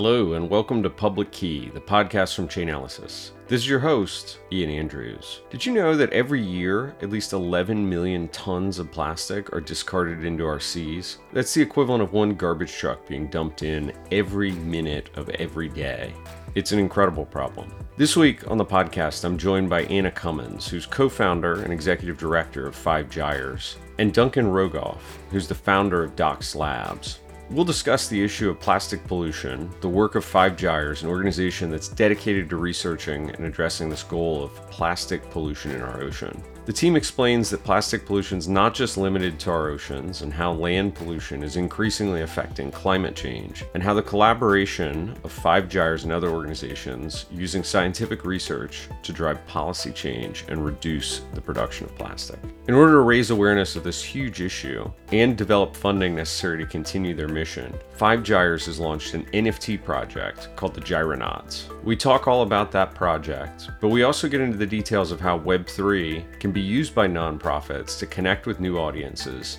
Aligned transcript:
Hello, 0.00 0.34
and 0.34 0.48
welcome 0.48 0.80
to 0.84 0.90
Public 0.90 1.32
Key, 1.32 1.70
the 1.74 1.80
podcast 1.80 2.36
from 2.36 2.46
Chainalysis. 2.46 3.32
This 3.48 3.62
is 3.62 3.68
your 3.68 3.80
host, 3.80 4.38
Ian 4.52 4.70
Andrews. 4.70 5.40
Did 5.50 5.66
you 5.66 5.72
know 5.72 5.96
that 5.96 6.12
every 6.12 6.40
year, 6.40 6.94
at 7.02 7.10
least 7.10 7.32
11 7.32 7.88
million 7.88 8.28
tons 8.28 8.78
of 8.78 8.92
plastic 8.92 9.52
are 9.52 9.60
discarded 9.60 10.24
into 10.24 10.46
our 10.46 10.60
seas? 10.60 11.18
That's 11.32 11.52
the 11.52 11.62
equivalent 11.62 12.04
of 12.04 12.12
one 12.12 12.36
garbage 12.36 12.72
truck 12.72 13.08
being 13.08 13.26
dumped 13.26 13.64
in 13.64 13.92
every 14.12 14.52
minute 14.52 15.10
of 15.16 15.30
every 15.30 15.68
day. 15.68 16.14
It's 16.54 16.70
an 16.70 16.78
incredible 16.78 17.26
problem. 17.26 17.68
This 17.96 18.16
week 18.16 18.48
on 18.48 18.56
the 18.56 18.64
podcast, 18.64 19.24
I'm 19.24 19.36
joined 19.36 19.68
by 19.68 19.82
Anna 19.86 20.12
Cummins, 20.12 20.68
who's 20.68 20.86
co 20.86 21.08
founder 21.08 21.64
and 21.64 21.72
executive 21.72 22.18
director 22.18 22.68
of 22.68 22.76
Five 22.76 23.10
Gyres, 23.10 23.78
and 23.98 24.14
Duncan 24.14 24.46
Rogoff, 24.46 25.00
who's 25.32 25.48
the 25.48 25.56
founder 25.56 26.04
of 26.04 26.14
DOXXED 26.14 26.54
Labs. 26.54 27.18
We'll 27.50 27.64
discuss 27.64 28.08
the 28.08 28.22
issue 28.22 28.50
of 28.50 28.60
plastic 28.60 29.02
pollution, 29.06 29.70
the 29.80 29.88
work 29.88 30.16
of 30.16 30.24
Five 30.24 30.54
Gyres, 30.54 31.02
an 31.02 31.08
organization 31.08 31.70
that's 31.70 31.88
dedicated 31.88 32.50
to 32.50 32.56
researching 32.56 33.30
and 33.30 33.46
addressing 33.46 33.88
this 33.88 34.02
goal 34.02 34.44
of 34.44 34.54
plastic 34.70 35.30
pollution 35.30 35.70
in 35.70 35.80
our 35.80 36.02
ocean. 36.02 36.42
The 36.68 36.74
team 36.74 36.96
explains 36.96 37.48
that 37.48 37.64
plastic 37.64 38.04
pollution 38.04 38.36
is 38.36 38.46
not 38.46 38.74
just 38.74 38.98
limited 38.98 39.38
to 39.38 39.50
our 39.50 39.70
oceans 39.70 40.20
and 40.20 40.30
how 40.30 40.52
land 40.52 40.94
pollution 40.94 41.42
is 41.42 41.56
increasingly 41.56 42.20
affecting 42.20 42.70
climate 42.70 43.16
change, 43.16 43.64
and 43.72 43.82
how 43.82 43.94
the 43.94 44.02
collaboration 44.02 45.16
of 45.24 45.32
Five 45.32 45.70
Gyres 45.70 46.04
and 46.04 46.12
other 46.12 46.28
organizations 46.28 47.24
using 47.32 47.64
scientific 47.64 48.26
research 48.26 48.86
to 49.02 49.14
drive 49.14 49.46
policy 49.46 49.92
change 49.92 50.44
and 50.48 50.62
reduce 50.62 51.22
the 51.32 51.40
production 51.40 51.86
of 51.86 51.96
plastic. 51.96 52.38
In 52.66 52.74
order 52.74 52.92
to 52.92 53.00
raise 53.00 53.30
awareness 53.30 53.74
of 53.74 53.82
this 53.82 54.02
huge 54.02 54.42
issue 54.42 54.90
and 55.10 55.38
develop 55.38 55.74
funding 55.74 56.16
necessary 56.16 56.58
to 56.58 56.66
continue 56.70 57.14
their 57.14 57.28
mission, 57.28 57.72
Five 57.94 58.22
Gyres 58.22 58.66
has 58.66 58.78
launched 58.78 59.14
an 59.14 59.24
NFT 59.32 59.82
project 59.82 60.54
called 60.54 60.74
the 60.74 60.82
Gyrenauts. 60.82 61.64
We 61.82 61.96
talk 61.96 62.28
all 62.28 62.42
about 62.42 62.70
that 62.72 62.94
project, 62.94 63.70
but 63.80 63.88
we 63.88 64.02
also 64.02 64.28
get 64.28 64.42
into 64.42 64.58
the 64.58 64.66
details 64.66 65.10
of 65.10 65.18
how 65.18 65.38
Web3 65.38 66.38
can 66.38 66.52
be 66.52 66.57
used 66.60 66.94
by 66.94 67.06
nonprofits 67.08 67.98
to 67.98 68.06
connect 68.06 68.46
with 68.46 68.60
new 68.60 68.78
audiences 68.78 69.58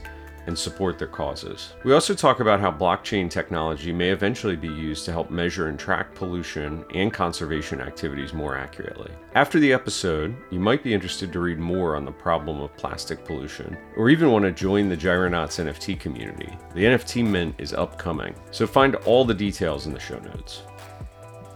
and 0.50 0.58
support 0.58 0.98
their 0.98 1.08
causes. 1.08 1.74
We 1.84 1.94
also 1.94 2.16
talk 2.16 2.40
about 2.40 2.60
how 2.60 2.72
blockchain 2.72 3.30
technology 3.30 3.92
may 3.92 4.10
eventually 4.10 4.56
be 4.56 4.68
used 4.68 5.06
to 5.06 5.12
help 5.12 5.30
measure 5.30 5.68
and 5.68 5.78
track 5.78 6.16
pollution 6.16 6.84
and 6.96 7.14
conservation 7.14 7.80
activities 7.82 8.34
more 8.34 8.58
accurately. 8.58 9.12
After 9.36 9.60
the 9.60 9.72
episode, 9.72 10.36
you 10.50 10.60
might 10.60 10.84
be 10.84 10.94
interested 10.94 11.32
to 11.32 11.40
read 11.40 11.60
more 11.60 11.96
on 11.96 12.04
the 12.04 12.12
problem 12.12 12.62
of 12.62 12.76
plastic 12.78 13.24
pollution, 13.24 13.78
or 13.96 14.10
even 14.10 14.32
want 14.32 14.44
to 14.44 14.52
join 14.52 14.90
the 14.90 14.98
Gyrenauts 14.98 15.64
NFT 15.64 16.00
community. 16.00 16.52
The 16.74 16.86
NFT 16.86 17.26
mint 17.26 17.56
is 17.60 17.74
upcoming, 17.74 18.34
so 18.50 18.66
find 18.66 18.96
all 18.96 19.24
the 19.24 19.34
details 19.34 19.86
in 19.86 19.94
the 19.94 20.00
show 20.00 20.18
notes. 20.20 20.64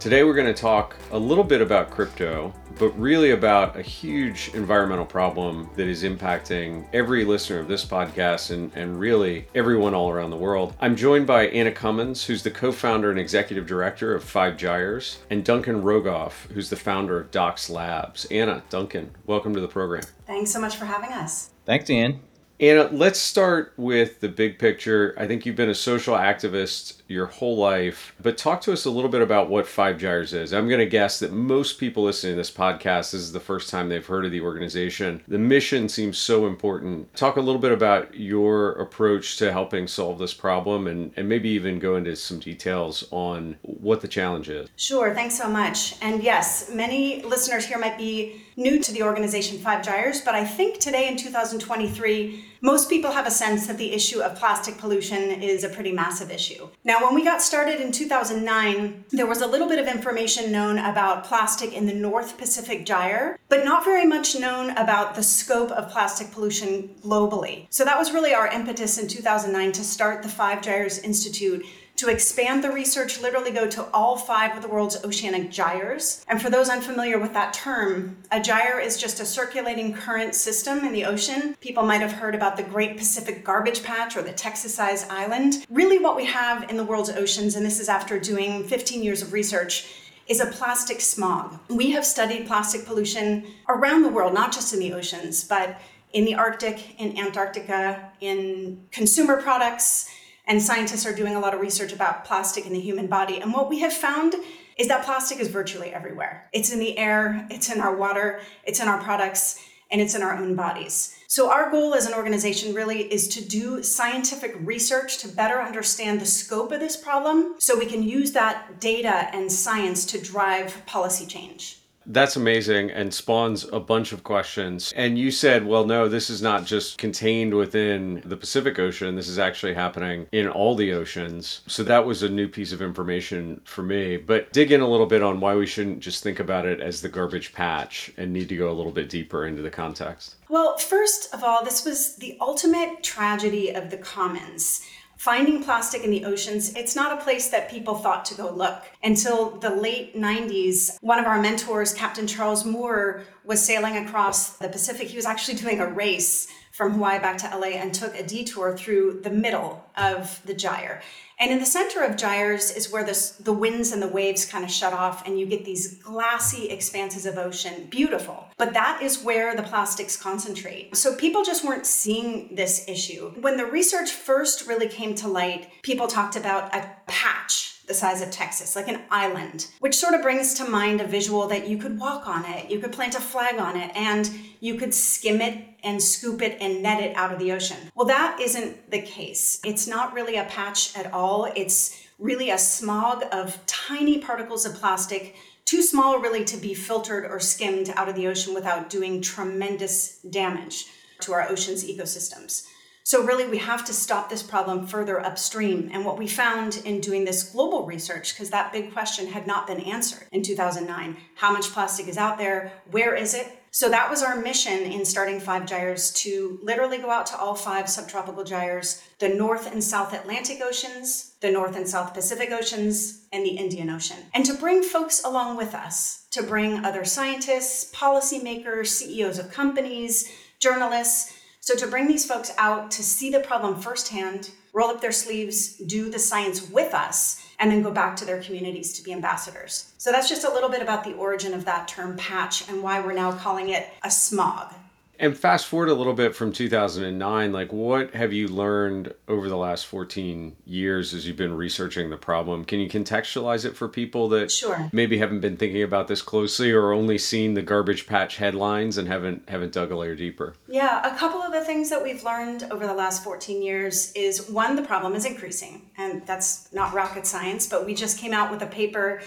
Today, 0.04 0.22
we're 0.22 0.34
going 0.34 0.52
to 0.54 0.60
talk 0.60 0.96
a 1.12 1.18
little 1.18 1.42
bit 1.42 1.62
about 1.62 1.90
crypto, 1.90 2.52
but 2.78 2.90
really 2.90 3.30
about 3.30 3.74
a 3.74 3.80
huge 3.80 4.50
environmental 4.52 5.06
problem 5.06 5.70
that 5.76 5.88
is 5.88 6.02
impacting 6.02 6.86
every 6.92 7.24
listener 7.24 7.58
of 7.58 7.68
this 7.68 7.86
podcast 7.86 8.50
and, 8.50 8.70
and 8.74 9.00
really 9.00 9.46
everyone 9.54 9.94
all 9.94 10.10
around 10.10 10.28
the 10.28 10.36
world. 10.36 10.76
I'm 10.78 10.94
joined 10.94 11.26
by 11.26 11.46
Anna 11.46 11.72
Cummins, 11.72 12.22
who's 12.22 12.42
the 12.42 12.50
co 12.50 12.70
founder 12.70 13.08
and 13.08 13.18
executive 13.18 13.66
director 13.66 14.14
of 14.14 14.22
Five 14.22 14.58
Gyres, 14.58 15.20
and 15.30 15.42
Duncan 15.42 15.80
Rogoff, 15.80 16.52
who's 16.52 16.68
the 16.68 16.76
founder 16.76 17.18
of 17.18 17.30
DOXXED 17.30 17.70
Labs. 17.70 18.26
Anna, 18.26 18.62
Duncan, 18.68 19.10
welcome 19.24 19.54
to 19.54 19.60
the 19.62 19.68
program. 19.68 20.04
Thanks 20.26 20.50
so 20.50 20.60
much 20.60 20.76
for 20.76 20.84
having 20.84 21.12
us. 21.12 21.48
Thanks, 21.64 21.88
Ian. 21.88 22.20
Anna, 22.60 22.82
uh, 22.82 22.88
let's 22.92 23.18
start 23.18 23.72
with 23.76 24.20
the 24.20 24.28
big 24.28 24.58
picture. 24.58 25.14
I 25.18 25.26
think 25.26 25.44
you've 25.44 25.56
been 25.56 25.70
a 25.70 25.74
social 25.74 26.14
activist 26.14 27.02
your 27.08 27.26
whole 27.26 27.56
life, 27.56 28.14
but 28.22 28.38
talk 28.38 28.60
to 28.62 28.72
us 28.72 28.84
a 28.84 28.90
little 28.90 29.10
bit 29.10 29.22
about 29.22 29.50
what 29.50 29.66
Five 29.66 29.98
Gyres 29.98 30.32
is. 30.32 30.54
I'm 30.54 30.68
going 30.68 30.80
to 30.80 30.86
guess 30.86 31.18
that 31.18 31.32
most 31.32 31.78
people 31.78 32.04
listening 32.04 32.32
to 32.32 32.36
this 32.36 32.50
podcast, 32.50 33.10
this 33.10 33.14
is 33.14 33.32
the 33.32 33.40
first 33.40 33.70
time 33.70 33.88
they've 33.88 34.06
heard 34.06 34.24
of 34.24 34.30
the 34.30 34.40
organization. 34.40 35.22
The 35.26 35.38
mission 35.38 35.88
seems 35.88 36.16
so 36.16 36.46
important. 36.46 37.14
Talk 37.14 37.36
a 37.36 37.40
little 37.40 37.60
bit 37.60 37.72
about 37.72 38.14
your 38.14 38.72
approach 38.72 39.36
to 39.38 39.52
helping 39.52 39.86
solve 39.88 40.18
this 40.18 40.32
problem 40.32 40.86
and, 40.86 41.12
and 41.16 41.28
maybe 41.28 41.48
even 41.50 41.78
go 41.78 41.96
into 41.96 42.14
some 42.14 42.38
details 42.38 43.04
on 43.10 43.56
what 43.62 44.00
the 44.00 44.08
challenge 44.08 44.48
is. 44.48 44.68
Sure, 44.76 45.12
thanks 45.12 45.36
so 45.36 45.48
much. 45.48 45.96
And 46.00 46.22
yes, 46.22 46.70
many 46.72 47.22
listeners 47.22 47.66
here 47.66 47.78
might 47.78 47.98
be 47.98 48.40
new 48.56 48.78
to 48.80 48.92
the 48.92 49.02
organization 49.02 49.58
Five 49.58 49.84
Gyres, 49.84 50.20
but 50.20 50.34
I 50.34 50.44
think 50.44 50.78
today 50.78 51.08
in 51.08 51.16
2023, 51.16 52.44
most 52.60 52.88
people 52.88 53.10
have 53.12 53.26
a 53.26 53.30
sense 53.30 53.66
that 53.66 53.76
the 53.76 53.92
issue 53.92 54.20
of 54.20 54.36
plastic 54.36 54.78
pollution 54.78 55.30
is 55.30 55.64
a 55.64 55.68
pretty 55.68 55.92
massive 55.92 56.30
issue. 56.30 56.68
Now, 56.82 57.04
when 57.04 57.14
we 57.14 57.22
got 57.22 57.42
started 57.42 57.80
in 57.80 57.92
2009, 57.92 59.04
there 59.10 59.26
was 59.26 59.42
a 59.42 59.46
little 59.46 59.68
bit 59.68 59.78
of 59.78 59.86
information 59.86 60.50
known 60.50 60.78
about 60.78 61.24
plastic 61.24 61.74
in 61.74 61.84
the 61.84 61.92
North 61.92 62.38
Pacific 62.38 62.86
Gyre, 62.86 63.38
but 63.48 63.64
not 63.64 63.84
very 63.84 64.06
much 64.06 64.38
known 64.38 64.70
about 64.70 65.14
the 65.14 65.22
scope 65.22 65.70
of 65.72 65.90
plastic 65.90 66.30
pollution 66.30 66.94
globally. 67.02 67.66
So 67.68 67.84
that 67.84 67.98
was 67.98 68.12
really 68.12 68.32
our 68.32 68.48
impetus 68.48 68.96
in 68.96 69.08
2009 69.08 69.72
to 69.72 69.84
start 69.84 70.22
the 70.22 70.28
Five 70.28 70.62
Gyres 70.62 70.98
Institute 71.00 71.66
to 71.96 72.08
expand 72.08 72.64
the 72.64 72.70
research, 72.70 73.20
literally 73.20 73.52
go 73.52 73.68
to 73.68 73.88
all 73.92 74.16
five 74.16 74.56
of 74.56 74.62
the 74.62 74.68
world's 74.68 75.04
oceanic 75.04 75.50
gyres. 75.50 76.24
And 76.28 76.42
for 76.42 76.50
those 76.50 76.68
unfamiliar 76.68 77.18
with 77.18 77.32
that 77.34 77.54
term, 77.54 78.16
a 78.32 78.40
gyre 78.40 78.80
is 78.80 79.00
just 79.00 79.20
a 79.20 79.24
circulating 79.24 79.94
current 79.94 80.34
system 80.34 80.80
in 80.80 80.92
the 80.92 81.04
ocean. 81.04 81.56
People 81.60 81.84
might 81.84 82.00
have 82.00 82.12
heard 82.12 82.34
about 82.34 82.56
the 82.56 82.64
Great 82.64 82.96
Pacific 82.96 83.44
Garbage 83.44 83.84
Patch 83.84 84.16
or 84.16 84.22
the 84.22 84.32
Texas 84.32 84.74
sized 84.74 85.08
island. 85.08 85.64
Really, 85.70 85.98
what 85.98 86.16
we 86.16 86.24
have 86.24 86.68
in 86.68 86.76
the 86.76 86.84
world's 86.84 87.10
oceans, 87.10 87.54
and 87.54 87.64
this 87.64 87.78
is 87.78 87.88
after 87.88 88.18
doing 88.18 88.64
15 88.64 89.02
years 89.02 89.22
of 89.22 89.32
research, 89.32 89.86
is 90.26 90.40
a 90.40 90.46
plastic 90.46 91.00
smog. 91.00 91.60
We 91.68 91.90
have 91.92 92.04
studied 92.04 92.46
plastic 92.46 92.86
pollution 92.86 93.46
around 93.68 94.02
the 94.02 94.08
world, 94.08 94.34
not 94.34 94.52
just 94.52 94.72
in 94.72 94.80
the 94.80 94.94
oceans, 94.94 95.44
but 95.44 95.80
in 96.12 96.24
the 96.24 96.34
Arctic, 96.34 96.98
in 96.98 97.18
Antarctica, 97.18 98.10
in 98.20 98.84
consumer 98.90 99.40
products 99.40 100.08
and 100.46 100.62
scientists 100.62 101.06
are 101.06 101.14
doing 101.14 101.34
a 101.34 101.40
lot 101.40 101.54
of 101.54 101.60
research 101.60 101.92
about 101.92 102.24
plastic 102.24 102.66
in 102.66 102.72
the 102.72 102.80
human 102.80 103.06
body. 103.06 103.40
And 103.40 103.52
what 103.52 103.68
we 103.68 103.80
have 103.80 103.92
found 103.92 104.34
is 104.76 104.88
that 104.88 105.04
plastic 105.04 105.38
is 105.38 105.48
virtually 105.48 105.92
everywhere. 105.92 106.48
It's 106.52 106.72
in 106.72 106.78
the 106.78 106.98
air, 106.98 107.46
it's 107.50 107.70
in 107.70 107.80
our 107.80 107.96
water, 107.96 108.40
it's 108.64 108.80
in 108.80 108.88
our 108.88 109.00
products, 109.00 109.62
and 109.90 110.00
it's 110.00 110.14
in 110.14 110.22
our 110.22 110.36
own 110.36 110.56
bodies. 110.56 111.16
So, 111.28 111.50
our 111.50 111.70
goal 111.70 111.94
as 111.94 112.06
an 112.06 112.14
organization 112.14 112.74
really 112.74 113.12
is 113.12 113.28
to 113.28 113.44
do 113.44 113.82
scientific 113.82 114.56
research 114.60 115.18
to 115.18 115.28
better 115.28 115.60
understand 115.60 116.20
the 116.20 116.26
scope 116.26 116.72
of 116.72 116.80
this 116.80 116.96
problem 116.96 117.54
so 117.58 117.78
we 117.78 117.86
can 117.86 118.02
use 118.02 118.32
that 118.32 118.80
data 118.80 119.28
and 119.34 119.50
science 119.50 120.04
to 120.06 120.20
drive 120.20 120.84
policy 120.86 121.26
change. 121.26 121.83
That's 122.06 122.36
amazing 122.36 122.90
and 122.90 123.12
spawns 123.12 123.64
a 123.72 123.80
bunch 123.80 124.12
of 124.12 124.24
questions. 124.24 124.92
And 124.94 125.18
you 125.18 125.30
said, 125.30 125.66
well, 125.66 125.84
no, 125.84 126.08
this 126.08 126.30
is 126.30 126.42
not 126.42 126.64
just 126.64 126.98
contained 126.98 127.54
within 127.54 128.22
the 128.24 128.36
Pacific 128.36 128.78
Ocean. 128.78 129.16
This 129.16 129.28
is 129.28 129.38
actually 129.38 129.74
happening 129.74 130.26
in 130.32 130.48
all 130.48 130.74
the 130.74 130.92
oceans. 130.92 131.62
So 131.66 131.82
that 131.84 132.04
was 132.04 132.22
a 132.22 132.28
new 132.28 132.48
piece 132.48 132.72
of 132.72 132.82
information 132.82 133.60
for 133.64 133.82
me. 133.82 134.16
But 134.16 134.52
dig 134.52 134.72
in 134.72 134.80
a 134.80 134.88
little 134.88 135.06
bit 135.06 135.22
on 135.22 135.40
why 135.40 135.54
we 135.54 135.66
shouldn't 135.66 136.00
just 136.00 136.22
think 136.22 136.40
about 136.40 136.66
it 136.66 136.80
as 136.80 137.00
the 137.00 137.08
garbage 137.08 137.52
patch 137.52 138.12
and 138.16 138.32
need 138.32 138.48
to 138.48 138.56
go 138.56 138.70
a 138.70 138.74
little 138.74 138.92
bit 138.92 139.08
deeper 139.08 139.46
into 139.46 139.62
the 139.62 139.70
context. 139.70 140.36
Well, 140.48 140.76
first 140.78 141.34
of 141.34 141.42
all, 141.42 141.64
this 141.64 141.84
was 141.84 142.16
the 142.16 142.36
ultimate 142.40 143.02
tragedy 143.02 143.70
of 143.70 143.90
the 143.90 143.96
commons 143.96 144.82
finding 145.16 145.62
plastic 145.62 146.04
in 146.04 146.10
the 146.10 146.24
oceans, 146.24 146.74
it's 146.74 146.96
not 146.96 147.18
a 147.18 147.22
place 147.22 147.48
that 147.48 147.70
people 147.70 147.94
thought 147.94 148.24
to 148.26 148.34
go 148.34 148.50
look. 148.50 148.82
Until 149.02 149.50
the 149.50 149.70
late 149.70 150.16
90s, 150.16 150.98
one 151.00 151.18
of 151.18 151.26
our 151.26 151.40
mentors, 151.40 151.92
Captain 151.92 152.26
Charles 152.26 152.64
Moore, 152.64 153.22
was 153.44 153.64
sailing 153.64 153.96
across 153.96 154.56
the 154.56 154.68
Pacific. 154.68 155.08
He 155.08 155.16
was 155.16 155.26
actually 155.26 155.56
doing 155.56 155.80
a 155.80 155.86
race 155.86 156.48
from 156.74 156.94
Hawaii 156.94 157.20
back 157.20 157.38
to 157.38 157.56
LA 157.56 157.68
and 157.68 157.94
took 157.94 158.18
a 158.18 158.26
detour 158.26 158.76
through 158.76 159.20
the 159.22 159.30
middle 159.30 159.84
of 159.96 160.42
the 160.44 160.52
gyre. 160.52 161.00
And 161.38 161.52
in 161.52 161.60
the 161.60 161.66
center 161.66 162.02
of 162.02 162.16
gyres 162.16 162.72
is 162.72 162.90
where 162.90 163.04
this, 163.04 163.30
the 163.30 163.52
winds 163.52 163.92
and 163.92 164.02
the 164.02 164.08
waves 164.08 164.44
kind 164.44 164.64
of 164.64 164.72
shut 164.72 164.92
off, 164.92 165.24
and 165.24 165.38
you 165.38 165.46
get 165.46 165.64
these 165.64 165.98
glassy 165.98 166.68
expanses 166.70 167.26
of 167.26 167.38
ocean. 167.38 167.86
Beautiful. 167.90 168.48
But 168.56 168.72
that 168.74 169.00
is 169.02 169.22
where 169.22 169.54
the 169.54 169.62
plastics 169.62 170.16
concentrate. 170.16 170.96
So 170.96 171.14
people 171.14 171.44
just 171.44 171.64
weren't 171.64 171.86
seeing 171.86 172.56
this 172.56 172.88
issue. 172.88 173.30
When 173.40 173.56
the 173.56 173.66
research 173.66 174.10
first 174.10 174.66
really 174.66 174.88
came 174.88 175.14
to 175.16 175.28
light, 175.28 175.68
people 175.82 176.08
talked 176.08 176.34
about 176.34 176.74
a 176.74 176.90
patch 177.06 177.70
the 177.86 177.94
size 177.94 178.22
of 178.22 178.30
Texas, 178.30 178.74
like 178.74 178.88
an 178.88 179.02
island, 179.10 179.66
which 179.80 179.94
sort 179.94 180.14
of 180.14 180.22
brings 180.22 180.54
to 180.54 180.64
mind 180.64 181.00
a 181.00 181.06
visual 181.06 181.46
that 181.48 181.68
you 181.68 181.76
could 181.76 181.98
walk 181.98 182.26
on 182.26 182.44
it, 182.46 182.70
you 182.70 182.78
could 182.78 182.92
plant 182.92 183.14
a 183.14 183.20
flag 183.20 183.58
on 183.58 183.76
it, 183.76 183.94
and 183.94 184.30
you 184.60 184.76
could 184.76 184.94
skim 184.94 185.42
it 185.42 185.73
and 185.84 186.02
scoop 186.02 186.42
it 186.42 186.58
and 186.60 186.82
net 186.82 187.02
it 187.02 187.14
out 187.16 187.32
of 187.32 187.38
the 187.38 187.52
ocean. 187.52 187.76
Well, 187.94 188.06
that 188.06 188.38
isn't 188.40 188.90
the 188.90 189.00
case. 189.00 189.60
It's 189.64 189.86
not 189.86 190.14
really 190.14 190.36
a 190.36 190.44
patch 190.44 190.96
at 190.96 191.12
all. 191.12 191.52
It's 191.54 192.02
really 192.18 192.50
a 192.50 192.58
smog 192.58 193.24
of 193.32 193.64
tiny 193.66 194.18
particles 194.18 194.66
of 194.66 194.74
plastic, 194.74 195.36
too 195.64 195.82
small 195.82 196.18
really 196.18 196.44
to 196.44 196.56
be 196.56 196.74
filtered 196.74 197.24
or 197.24 197.40
skimmed 197.40 197.92
out 197.96 198.08
of 198.08 198.14
the 198.14 198.26
ocean 198.26 198.54
without 198.54 198.90
doing 198.90 199.20
tremendous 199.20 200.18
damage 200.30 200.86
to 201.20 201.32
our 201.32 201.48
ocean's 201.48 201.84
ecosystems. 201.84 202.66
So, 203.06 203.22
really, 203.22 203.46
we 203.46 203.58
have 203.58 203.84
to 203.84 203.92
stop 203.92 204.30
this 204.30 204.42
problem 204.42 204.86
further 204.86 205.20
upstream. 205.20 205.90
And 205.92 206.06
what 206.06 206.16
we 206.16 206.26
found 206.26 206.80
in 206.86 207.00
doing 207.00 207.26
this 207.26 207.42
global 207.42 207.84
research, 207.84 208.32
because 208.32 208.48
that 208.48 208.72
big 208.72 208.94
question 208.94 209.26
had 209.26 209.46
not 209.46 209.66
been 209.66 209.80
answered 209.80 210.26
in 210.32 210.42
2009 210.42 211.18
how 211.34 211.52
much 211.52 211.70
plastic 211.70 212.08
is 212.08 212.16
out 212.16 212.38
there? 212.38 212.72
Where 212.90 213.14
is 213.14 213.34
it? 213.34 213.46
So, 213.74 213.88
that 213.88 214.08
was 214.08 214.22
our 214.22 214.36
mission 214.36 214.84
in 214.84 215.04
starting 215.04 215.40
Five 215.40 215.66
Gyres 215.66 216.12
to 216.22 216.60
literally 216.62 216.98
go 216.98 217.10
out 217.10 217.26
to 217.26 217.36
all 217.36 217.56
five 217.56 217.88
subtropical 217.88 218.44
gyres, 218.44 219.02
the 219.18 219.28
North 219.28 219.66
and 219.72 219.82
South 219.82 220.12
Atlantic 220.12 220.60
Oceans, 220.62 221.34
the 221.40 221.50
North 221.50 221.74
and 221.74 221.88
South 221.88 222.14
Pacific 222.14 222.52
Oceans, 222.52 223.26
and 223.32 223.44
the 223.44 223.56
Indian 223.56 223.90
Ocean, 223.90 224.18
and 224.32 224.46
to 224.46 224.54
bring 224.54 224.84
folks 224.84 225.24
along 225.24 225.56
with 225.56 225.74
us, 225.74 226.28
to 226.30 226.44
bring 226.44 226.84
other 226.84 227.04
scientists, 227.04 227.92
policymakers, 227.92 228.86
CEOs 228.86 229.40
of 229.40 229.50
companies, 229.50 230.30
journalists 230.60 231.32
so 231.64 231.74
to 231.76 231.86
bring 231.86 232.06
these 232.06 232.26
folks 232.26 232.52
out 232.58 232.90
to 232.90 233.02
see 233.02 233.30
the 233.30 233.40
problem 233.40 233.80
firsthand, 233.80 234.50
roll 234.74 234.90
up 234.90 235.00
their 235.00 235.10
sleeves, 235.10 235.78
do 235.78 236.10
the 236.10 236.18
science 236.18 236.68
with 236.68 236.92
us, 236.92 237.42
and 237.58 237.70
then 237.70 237.82
go 237.82 237.90
back 237.90 238.16
to 238.16 238.24
their 238.24 238.42
communities 238.42 238.92
to 238.94 239.02
be 239.02 239.12
ambassadors. 239.12 239.92
So 239.98 240.10
that's 240.10 240.28
just 240.28 240.44
a 240.44 240.50
little 240.50 240.68
bit 240.68 240.82
about 240.82 241.04
the 241.04 241.14
origin 241.14 241.54
of 241.54 241.64
that 241.64 241.88
term 241.88 242.16
patch 242.16 242.68
and 242.68 242.82
why 242.82 243.00
we're 243.00 243.14
now 243.14 243.32
calling 243.32 243.68
it 243.70 243.88
a 244.02 244.10
smog. 244.10 244.74
And 245.18 245.36
fast 245.36 245.66
forward 245.66 245.88
a 245.88 245.94
little 245.94 246.12
bit 246.12 246.34
from 246.34 246.52
2009, 246.52 247.52
like 247.52 247.72
what 247.72 248.14
have 248.14 248.32
you 248.32 248.48
learned 248.48 249.14
over 249.28 249.48
the 249.48 249.56
last 249.56 249.86
14 249.86 250.56
years 250.66 251.14
as 251.14 251.26
you've 251.26 251.36
been 251.36 251.54
researching 251.54 252.10
the 252.10 252.16
problem? 252.16 252.64
Can 252.64 252.80
you 252.80 252.88
contextualize 252.88 253.64
it 253.64 253.76
for 253.76 253.88
people 253.88 254.28
that 254.30 254.50
sure. 254.50 254.90
maybe 254.92 255.18
haven't 255.18 255.40
been 255.40 255.56
thinking 255.56 255.82
about 255.82 256.08
this 256.08 256.22
closely 256.22 256.72
or 256.72 256.92
only 256.92 257.18
seen 257.18 257.54
the 257.54 257.62
garbage 257.62 258.06
patch 258.06 258.36
headlines 258.36 258.98
and 258.98 259.06
haven't 259.08 259.48
haven't 259.48 259.72
dug 259.72 259.90
a 259.90 259.96
layer 259.96 260.14
deeper? 260.14 260.54
Yeah, 260.68 261.06
a 261.06 261.16
couple 261.16 261.40
of 261.40 261.52
the 261.52 261.64
things 261.64 261.90
that 261.90 262.02
we've 262.02 262.24
learned 262.24 262.64
over 262.70 262.86
the 262.86 262.94
last 262.94 263.22
14 263.22 263.62
years 263.62 264.12
is 264.12 264.48
one, 264.48 264.76
the 264.76 264.82
problem 264.82 265.14
is 265.14 265.24
increasing, 265.24 265.90
and 265.96 266.26
that's 266.26 266.72
not 266.72 266.92
rocket 266.92 267.26
science, 267.26 267.66
but 267.66 267.86
we 267.86 267.94
just 267.94 268.18
came 268.18 268.32
out 268.32 268.50
with 268.50 268.62
a 268.62 268.66
paper 268.66 269.22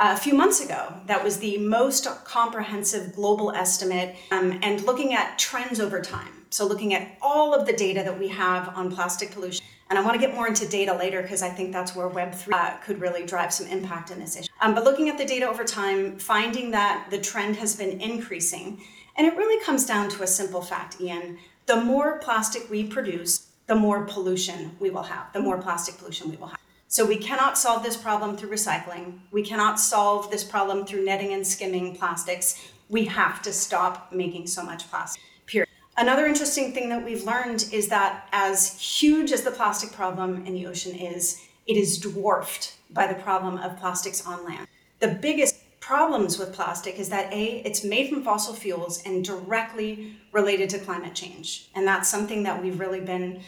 a 0.00 0.16
few 0.16 0.34
months 0.34 0.64
ago 0.64 0.94
that 1.06 1.22
was 1.22 1.38
the 1.38 1.58
most 1.58 2.06
comprehensive 2.24 3.14
global 3.14 3.52
estimate 3.52 4.16
um, 4.30 4.58
and 4.62 4.82
looking 4.84 5.12
at 5.12 5.38
trends 5.38 5.78
over 5.78 6.00
time. 6.00 6.32
So, 6.48 6.66
looking 6.66 6.94
at 6.94 7.16
all 7.22 7.54
of 7.54 7.66
the 7.66 7.72
data 7.72 8.02
that 8.02 8.18
we 8.18 8.26
have 8.28 8.76
on 8.76 8.90
plastic 8.90 9.30
pollution. 9.30 9.64
And 9.88 9.98
I 9.98 10.02
want 10.02 10.20
to 10.20 10.24
get 10.24 10.34
more 10.34 10.48
into 10.48 10.66
data 10.66 10.94
later 10.94 11.20
because 11.20 11.42
I 11.42 11.48
think 11.48 11.72
that's 11.72 11.94
where 11.94 12.08
Web3 12.08 12.52
uh, 12.52 12.76
could 12.78 13.00
really 13.00 13.26
drive 13.26 13.52
some 13.52 13.66
impact 13.66 14.10
in 14.10 14.18
this 14.18 14.36
issue. 14.36 14.48
Um, 14.60 14.74
but 14.74 14.84
looking 14.84 15.08
at 15.08 15.18
the 15.18 15.24
data 15.24 15.48
over 15.48 15.64
time, 15.64 16.16
finding 16.18 16.70
that 16.70 17.08
the 17.10 17.18
trend 17.18 17.56
has 17.56 17.76
been 17.76 18.00
increasing. 18.00 18.82
And 19.16 19.26
it 19.26 19.36
really 19.36 19.62
comes 19.64 19.84
down 19.84 20.08
to 20.10 20.22
a 20.22 20.26
simple 20.26 20.62
fact, 20.62 21.00
Ian. 21.00 21.38
The 21.66 21.76
more 21.76 22.18
plastic 22.18 22.70
we 22.70 22.84
produce, 22.84 23.48
the 23.66 23.74
more 23.74 24.04
pollution 24.04 24.76
we 24.80 24.90
will 24.90 25.02
have, 25.02 25.32
the 25.32 25.40
more 25.40 25.58
plastic 25.58 25.98
pollution 25.98 26.30
we 26.30 26.36
will 26.36 26.48
have. 26.48 26.58
So 26.92 27.06
we 27.06 27.18
cannot 27.18 27.56
solve 27.56 27.84
this 27.84 27.96
problem 27.96 28.36
through 28.36 28.50
recycling. 28.50 29.20
We 29.30 29.44
cannot 29.44 29.78
solve 29.78 30.28
this 30.28 30.42
problem 30.42 30.84
through 30.84 31.04
netting 31.04 31.32
and 31.32 31.46
skimming 31.46 31.94
plastics. 31.94 32.68
We 32.88 33.04
have 33.04 33.40
to 33.42 33.52
stop 33.52 34.10
making 34.10 34.48
so 34.48 34.64
much 34.64 34.90
plastic. 34.90 35.22
Period. 35.46 35.68
Another 35.96 36.26
interesting 36.26 36.72
thing 36.74 36.88
that 36.88 37.04
we've 37.04 37.22
learned 37.22 37.68
is 37.70 37.86
that 37.90 38.26
as 38.32 38.76
huge 38.80 39.30
as 39.30 39.42
the 39.42 39.52
plastic 39.52 39.92
problem 39.92 40.44
in 40.46 40.54
the 40.54 40.66
ocean 40.66 40.96
is, 40.96 41.40
it 41.68 41.76
is 41.76 41.96
dwarfed 41.96 42.74
by 42.90 43.06
the 43.06 43.22
problem 43.22 43.58
of 43.58 43.78
plastics 43.78 44.26
on 44.26 44.44
land. 44.44 44.66
The 44.98 45.14
biggest 45.14 45.54
problems 45.78 46.40
with 46.40 46.52
plastic 46.52 46.98
is 46.98 47.08
that 47.10 47.32
A, 47.32 47.62
it's 47.64 47.84
made 47.84 48.10
from 48.10 48.24
fossil 48.24 48.52
fuels 48.52 49.00
and 49.06 49.24
directly 49.24 50.16
related 50.32 50.68
to 50.70 50.80
climate 50.80 51.14
change. 51.14 51.68
And 51.76 51.86
that's 51.86 52.08
something 52.08 52.42
that 52.42 52.60
we've 52.60 52.80
really 52.80 53.00
been 53.00 53.42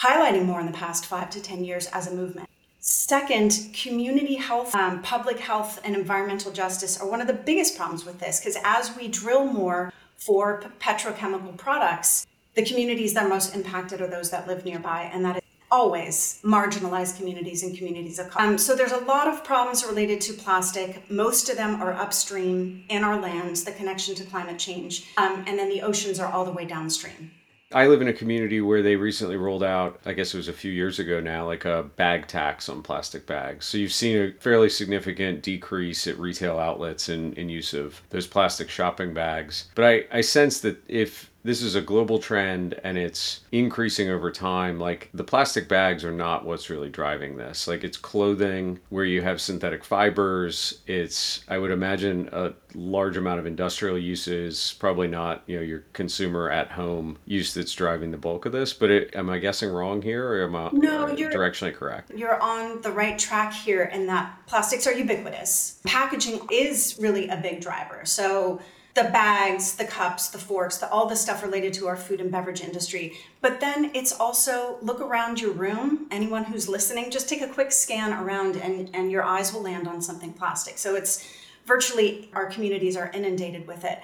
highlighting 0.00 0.46
more 0.46 0.58
in 0.58 0.66
the 0.66 0.72
past 0.72 1.06
five 1.06 1.30
to 1.30 1.40
10 1.40 1.64
years 1.64 1.86
as 1.92 2.08
a 2.08 2.12
movement. 2.12 2.48
Second, 2.84 3.68
community 3.72 4.34
health, 4.34 4.74
um, 4.74 5.02
public 5.02 5.38
health, 5.38 5.80
and 5.84 5.94
environmental 5.94 6.50
justice 6.50 7.00
are 7.00 7.08
one 7.08 7.20
of 7.20 7.28
the 7.28 7.32
biggest 7.32 7.76
problems 7.76 8.04
with 8.04 8.18
this 8.18 8.40
because 8.40 8.56
as 8.64 8.96
we 8.96 9.06
drill 9.06 9.44
more 9.44 9.92
for 10.16 10.64
petrochemical 10.80 11.56
products, 11.56 12.26
the 12.56 12.64
communities 12.64 13.14
that 13.14 13.26
are 13.26 13.28
most 13.28 13.54
impacted 13.54 14.00
are 14.00 14.08
those 14.08 14.30
that 14.30 14.48
live 14.48 14.64
nearby, 14.64 15.08
and 15.14 15.24
that 15.24 15.36
is 15.36 15.42
always 15.70 16.40
marginalized 16.42 17.16
communities 17.16 17.62
and 17.62 17.78
communities 17.78 18.18
of 18.18 18.28
color. 18.30 18.46
Um, 18.46 18.58
so 18.58 18.74
there's 18.74 18.90
a 18.90 19.04
lot 19.04 19.28
of 19.28 19.44
problems 19.44 19.84
related 19.84 20.20
to 20.22 20.32
plastic. 20.32 21.08
Most 21.08 21.48
of 21.50 21.56
them 21.56 21.80
are 21.80 21.92
upstream 21.92 22.84
in 22.88 23.04
our 23.04 23.16
lands, 23.20 23.62
the 23.62 23.70
connection 23.70 24.16
to 24.16 24.24
climate 24.24 24.58
change, 24.58 25.06
um, 25.18 25.44
and 25.46 25.56
then 25.56 25.68
the 25.68 25.82
oceans 25.82 26.18
are 26.18 26.32
all 26.32 26.44
the 26.44 26.50
way 26.50 26.64
downstream. 26.64 27.30
I 27.74 27.86
live 27.86 28.02
in 28.02 28.08
a 28.08 28.12
community 28.12 28.60
where 28.60 28.82
they 28.82 28.96
recently 28.96 29.36
rolled 29.36 29.64
out, 29.64 30.00
I 30.04 30.12
guess 30.12 30.34
it 30.34 30.36
was 30.36 30.48
a 30.48 30.52
few 30.52 30.70
years 30.70 30.98
ago 30.98 31.20
now, 31.20 31.46
like 31.46 31.64
a 31.64 31.84
bag 31.96 32.26
tax 32.26 32.68
on 32.68 32.82
plastic 32.82 33.26
bags. 33.26 33.66
So 33.66 33.78
you've 33.78 33.92
seen 33.92 34.16
a 34.16 34.32
fairly 34.40 34.68
significant 34.68 35.42
decrease 35.42 36.06
at 36.06 36.18
retail 36.18 36.58
outlets 36.58 37.08
in, 37.08 37.32
in 37.34 37.48
use 37.48 37.74
of 37.74 38.02
those 38.10 38.26
plastic 38.26 38.70
shopping 38.70 39.14
bags. 39.14 39.68
But 39.74 39.84
I, 39.84 40.04
I 40.18 40.20
sense 40.20 40.60
that 40.60 40.82
if 40.88 41.31
this 41.44 41.62
is 41.62 41.74
a 41.74 41.80
global 41.80 42.18
trend 42.18 42.74
and 42.84 42.96
it's 42.96 43.40
increasing 43.50 44.08
over 44.08 44.30
time. 44.30 44.78
Like 44.78 45.10
the 45.12 45.24
plastic 45.24 45.68
bags 45.68 46.04
are 46.04 46.12
not 46.12 46.44
what's 46.44 46.70
really 46.70 46.88
driving 46.88 47.36
this. 47.36 47.66
Like 47.66 47.84
it's 47.84 47.96
clothing 47.96 48.78
where 48.90 49.04
you 49.04 49.22
have 49.22 49.40
synthetic 49.40 49.84
fibers. 49.84 50.80
It's, 50.86 51.44
I 51.48 51.58
would 51.58 51.70
imagine, 51.70 52.28
a 52.32 52.52
large 52.74 53.16
amount 53.16 53.40
of 53.40 53.46
industrial 53.46 53.98
uses, 53.98 54.76
probably 54.78 55.08
not, 55.08 55.42
you 55.46 55.56
know, 55.56 55.62
your 55.62 55.84
consumer 55.92 56.50
at 56.50 56.70
home 56.70 57.18
use 57.26 57.54
that's 57.54 57.74
driving 57.74 58.10
the 58.10 58.18
bulk 58.18 58.46
of 58.46 58.52
this. 58.52 58.72
But 58.72 58.90
it, 58.90 59.16
am 59.16 59.28
I 59.28 59.38
guessing 59.38 59.70
wrong 59.70 60.00
here 60.00 60.26
or 60.26 60.44
am 60.44 60.54
I 60.54 60.70
no, 60.72 61.06
uh, 61.06 61.12
you're, 61.12 61.30
directionally 61.30 61.74
correct? 61.74 62.12
You're 62.14 62.40
on 62.40 62.80
the 62.82 62.92
right 62.92 63.18
track 63.18 63.52
here 63.52 63.84
in 63.84 64.06
that 64.06 64.38
plastics 64.46 64.86
are 64.86 64.92
ubiquitous. 64.92 65.80
Packaging 65.84 66.40
is 66.50 66.96
really 67.00 67.28
a 67.28 67.36
big 67.36 67.60
driver. 67.60 68.02
So, 68.04 68.60
the 68.94 69.04
bags, 69.04 69.74
the 69.76 69.84
cups, 69.84 70.28
the 70.28 70.38
forks, 70.38 70.76
the, 70.78 70.88
all 70.90 71.06
the 71.06 71.16
stuff 71.16 71.42
related 71.42 71.72
to 71.72 71.86
our 71.86 71.96
food 71.96 72.20
and 72.20 72.30
beverage 72.30 72.60
industry. 72.60 73.16
But 73.40 73.58
then 73.58 73.90
it's 73.94 74.12
also 74.12 74.76
look 74.82 75.00
around 75.00 75.40
your 75.40 75.52
room. 75.52 76.06
Anyone 76.10 76.44
who's 76.44 76.68
listening, 76.68 77.10
just 77.10 77.28
take 77.28 77.40
a 77.40 77.48
quick 77.48 77.72
scan 77.72 78.12
around 78.12 78.56
and, 78.56 78.90
and 78.94 79.10
your 79.10 79.22
eyes 79.22 79.52
will 79.52 79.62
land 79.62 79.88
on 79.88 80.02
something 80.02 80.34
plastic. 80.34 80.76
So 80.76 80.94
it's 80.94 81.26
virtually 81.66 82.30
our 82.34 82.46
communities 82.46 82.96
are 82.96 83.10
inundated 83.14 83.66
with 83.66 83.84
it. 83.84 84.00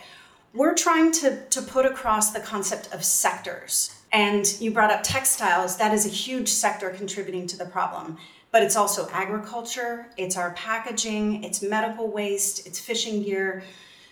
We're 0.55 0.75
trying 0.75 1.13
to, 1.13 1.45
to 1.45 1.61
put 1.61 1.85
across 1.85 2.33
the 2.33 2.41
concept 2.41 2.93
of 2.95 3.05
sectors. 3.05 3.95
And 4.11 4.59
you 4.59 4.71
brought 4.71 4.91
up 4.91 5.03
textiles, 5.03 5.77
that 5.77 5.93
is 5.93 6.07
a 6.07 6.09
huge 6.09 6.49
sector 6.49 6.89
contributing 6.91 7.47
to 7.49 7.59
the 7.59 7.67
problem 7.67 8.17
but 8.51 8.63
it's 8.63 8.77
also 8.77 9.09
agriculture, 9.13 10.07
it's 10.17 10.37
our 10.37 10.53
packaging, 10.53 11.45
it's 11.45 11.63
medical 11.63 12.11
waste, 12.11 12.67
it's 12.67 12.81
fishing 12.81 13.23
gear. 13.23 13.63